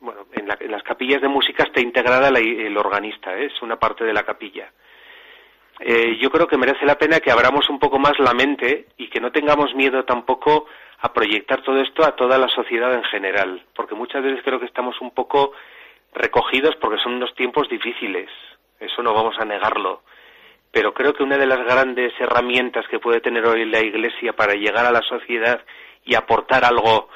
Bueno, 0.00 0.26
en, 0.32 0.46
las 0.70 0.82
capillas 0.82 1.22
de 1.22 1.28
música 1.28 1.64
está 1.64 1.80
integrada 1.80 2.28
el 2.28 2.76
organista, 2.76 3.36
¿eh? 3.36 3.46
es 3.46 3.62
una 3.62 3.78
parte 3.78 4.04
de 4.04 4.12
la 4.12 4.22
capilla. 4.22 4.70
Eh, 5.80 6.18
yo 6.20 6.30
creo 6.30 6.46
que 6.46 6.58
merece 6.58 6.84
la 6.84 6.98
pena 6.98 7.20
que 7.20 7.30
abramos 7.30 7.70
un 7.70 7.78
poco 7.78 7.98
más 7.98 8.18
la 8.18 8.34
mente 8.34 8.88
y 8.98 9.08
que 9.08 9.20
no 9.20 9.32
tengamos 9.32 9.74
miedo 9.74 10.04
tampoco 10.04 10.66
a 11.02 11.12
proyectar 11.12 11.62
todo 11.62 11.80
esto 11.80 12.04
a 12.04 12.14
toda 12.14 12.38
la 12.38 12.48
sociedad 12.48 12.92
en 12.94 13.04
general, 13.04 13.64
porque 13.74 13.94
muchas 13.94 14.22
veces 14.22 14.42
creo 14.44 14.60
que 14.60 14.66
estamos 14.66 15.00
un 15.00 15.12
poco 15.12 15.52
recogidos 16.12 16.76
porque 16.76 17.02
son 17.02 17.14
unos 17.14 17.34
tiempos 17.34 17.68
difíciles, 17.68 18.28
eso 18.78 19.02
no 19.02 19.14
vamos 19.14 19.36
a 19.38 19.44
negarlo, 19.44 20.02
pero 20.70 20.92
creo 20.92 21.14
que 21.14 21.22
una 21.22 21.38
de 21.38 21.46
las 21.46 21.64
grandes 21.64 22.12
herramientas 22.20 22.86
que 22.88 22.98
puede 22.98 23.20
tener 23.20 23.44
hoy 23.46 23.64
la 23.64 23.80
Iglesia 23.80 24.32
para 24.34 24.54
llegar 24.54 24.86
a 24.86 24.92
la 24.92 25.02
sociedad 25.02 25.64
y 26.04 26.14
aportar 26.14 26.64
algo 26.64 27.08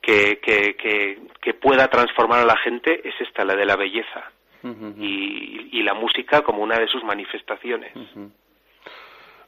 que, 0.00 0.40
que, 0.40 1.54
pueda 1.54 1.88
transformar 1.88 2.40
a 2.40 2.44
la 2.44 2.56
gente 2.56 3.06
es 3.06 3.14
esta, 3.20 3.44
la 3.44 3.54
de 3.54 3.66
la 3.66 3.76
belleza. 3.76 4.32
y, 4.62 5.82
la 5.82 5.94
música 5.94 6.42
como 6.42 6.62
una 6.62 6.78
de 6.78 6.86
sus 6.86 7.02
manifestaciones. 7.02 7.92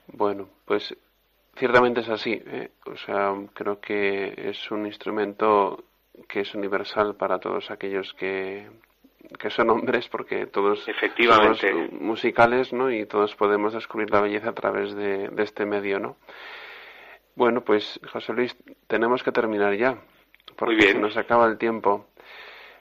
Bueno, 0.08 0.48
pues 0.64 0.96
ciertamente 1.56 2.00
es 2.00 2.08
así. 2.08 2.42
¿eh? 2.44 2.70
O 2.86 2.96
sea, 2.96 3.34
creo 3.54 3.80
que 3.80 4.34
es 4.36 4.70
un 4.70 4.86
instrumento 4.86 5.84
que 6.28 6.40
es 6.40 6.54
universal 6.54 7.16
para 7.16 7.38
todos 7.38 7.70
aquellos 7.70 8.12
que, 8.14 8.68
que 9.38 9.50
son 9.50 9.70
hombres, 9.70 10.08
porque 10.08 10.46
todos 10.46 10.86
Efectivamente. 10.88 11.70
somos 11.70 11.92
musicales, 11.92 12.72
¿no? 12.72 12.90
Y 12.90 13.06
todos 13.06 13.34
podemos 13.34 13.72
descubrir 13.72 14.10
la 14.10 14.20
belleza 14.20 14.50
a 14.50 14.54
través 14.54 14.94
de, 14.94 15.30
este 15.38 15.66
medio, 15.66 15.98
¿no? 15.98 16.16
Bueno, 17.34 17.62
pues 17.62 17.98
José 18.12 18.32
Luis, 18.34 18.56
tenemos 18.86 19.22
que 19.22 19.32
terminar 19.32 19.74
ya, 19.74 19.96
porque 20.56 20.82
se 20.82 20.98
nos 20.98 21.16
acaba 21.16 21.46
el 21.46 21.56
tiempo. 21.56 22.06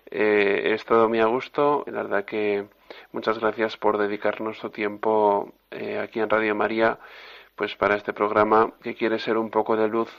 Eh, 0.10 0.74
es 0.74 0.84
todo 0.84 1.08
muy 1.08 1.20
a 1.22 1.26
gusto, 1.26 1.86
la 1.88 2.04
verdad 2.04 2.26
que 2.26 2.66
muchas 3.14 3.40
gracias 3.40 3.78
por 3.78 3.98
dedicarnos 3.98 4.58
su 4.58 4.70
tiempo 4.70 5.54
eh, 5.72 6.00
aquí 6.00 6.20
en 6.20 6.30
Radio 6.30 6.54
María 6.54 7.00
pues 7.62 7.76
para 7.76 7.94
este 7.96 8.12
programa 8.12 8.74
que 8.82 8.96
quiere 8.96 9.20
ser 9.20 9.38
un 9.38 9.52
poco 9.52 9.78
de 9.78 9.88
luz 9.88 10.10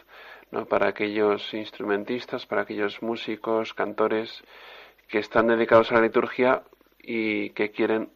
¿no? 0.52 0.64
para 0.66 0.86
aquellos 0.86 1.52
instrumentistas, 1.52 2.46
para 2.46 2.62
aquellos 2.62 3.02
músicos, 3.02 3.74
cantores 3.74 4.44
que 5.08 5.18
están 5.18 5.48
dedicados 5.48 5.90
a 5.90 5.96
la 5.96 6.02
liturgia 6.02 6.62
y 7.02 7.50
que 7.50 7.72
quieren 7.72 8.10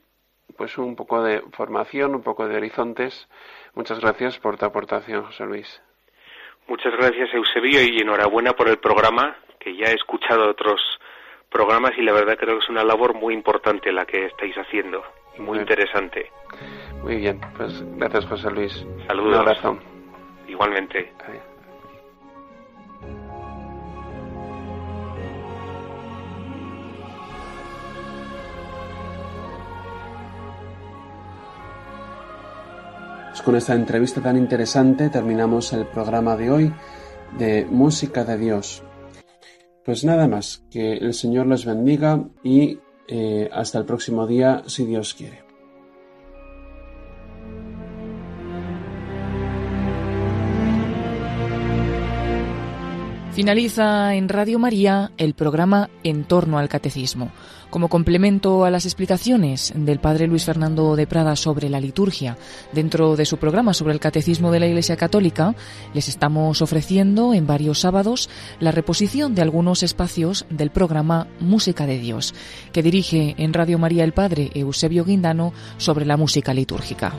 pues 0.57 0.79
un 0.79 0.95
poco 0.95 1.25
de 1.25 1.43
formación, 1.55 2.15
un 2.15 2.23
poco 2.23 2.47
de 2.47 2.57
horizontes. 2.57 3.29
Muchas 3.75 3.99
gracias 3.99 4.39
por 4.39 4.59
tu 4.59 4.65
aportación, 4.65 5.25
José 5.25 5.45
Luis. 5.45 5.83
Muchas 6.69 6.93
gracias, 6.93 7.29
Eusebio, 7.35 7.83
y 7.83 7.99
enhorabuena 7.99 8.53
por 8.53 8.69
el 8.69 8.79
programa, 8.79 9.39
que 9.59 9.77
ya 9.77 9.87
he 9.87 9.95
escuchado 9.95 10.49
otros 10.49 10.81
programas 11.51 11.99
y 11.99 12.03
la 12.03 12.13
verdad 12.13 12.39
creo 12.39 12.59
que 12.59 12.65
es 12.65 12.71
una 12.71 12.85
labor 12.85 13.15
muy 13.15 13.35
importante 13.35 13.91
la 13.91 14.07
que 14.07 14.27
estáis 14.27 14.55
haciendo, 14.57 15.03
muy 15.39 15.59
interesante. 15.59 16.31
Muy 17.03 17.17
bien, 17.17 17.41
pues 17.57 17.85
gracias 17.97 18.27
José 18.27 18.51
Luis. 18.51 18.87
Saludos. 19.07 19.35
Un 19.35 19.35
abrazo. 19.35 19.79
Igualmente. 20.49 21.13
Pues 33.31 33.43
con 33.43 33.57
esta 33.57 33.75
entrevista 33.75 34.23
tan 34.23 34.37
interesante 34.39 35.11
terminamos 35.11 35.73
el 35.75 35.87
programa 35.87 36.37
de 36.37 36.51
hoy 36.51 36.73
de 37.39 37.67
Música 37.67 38.25
de 38.25 38.39
Dios. 38.39 38.83
Pues 39.85 40.05
nada 40.05 40.27
más, 40.27 40.65
que 40.71 40.95
el 40.95 41.13
Señor 41.13 41.47
les 41.47 41.65
bendiga 41.65 42.25
y 42.43 42.79
eh, 43.09 43.49
hasta 43.53 43.79
el 43.79 43.85
próximo 43.85 44.27
día 44.27 44.63
si 44.67 44.85
Dios 44.85 45.15
quiere. 45.15 45.46
Finaliza 53.37 54.15
en 54.15 54.31
Radio 54.31 54.59
María 54.59 55.13
el 55.19 55.35
programa 55.35 55.91
En 56.03 56.25
torno 56.25 56.57
al 56.57 56.71
Catecismo. 56.71 57.33
Como 57.69 57.91
complemento 57.91 58.65
a 58.65 58.71
las 58.71 58.87
explicaciones 58.87 59.75
del 59.77 60.01
Padre 60.01 60.27
Luis 60.27 60.47
Fernando 60.47 60.97
de 60.97 61.07
Prada 61.07 61.37
sobre 61.37 61.69
la 61.69 61.79
liturgia 61.79 62.39
dentro 62.73 63.15
de 63.15 63.27
su 63.27 63.37
programa 63.37 63.75
sobre 63.75 63.93
el 63.93 64.01
Catecismo 64.01 64.51
de 64.53 64.61
la 64.61 64.67
Iglesia 64.69 64.97
Católica, 64.97 65.55
les 65.93 66.09
estamos 66.09 66.63
ofreciendo 66.63 67.35
en 67.35 67.47
varios 67.47 67.81
sábados 67.81 68.31
la 68.59 68.73
reposición 68.73 69.35
de 69.35 69.43
algunos 69.43 69.83
espacios 69.83 70.47
del 70.49 70.71
programa 70.71 71.29
Música 71.39 71.85
de 71.85 71.99
Dios, 71.99 72.35
que 72.73 72.83
dirige 72.83 73.35
en 73.37 73.53
Radio 73.53 73.79
María 73.79 74.05
el 74.05 74.15
Padre 74.15 74.51
Eusebio 74.55 75.05
Guindano 75.05 75.53
sobre 75.77 76.07
la 76.07 76.17
música 76.17 76.55
litúrgica. 76.55 77.13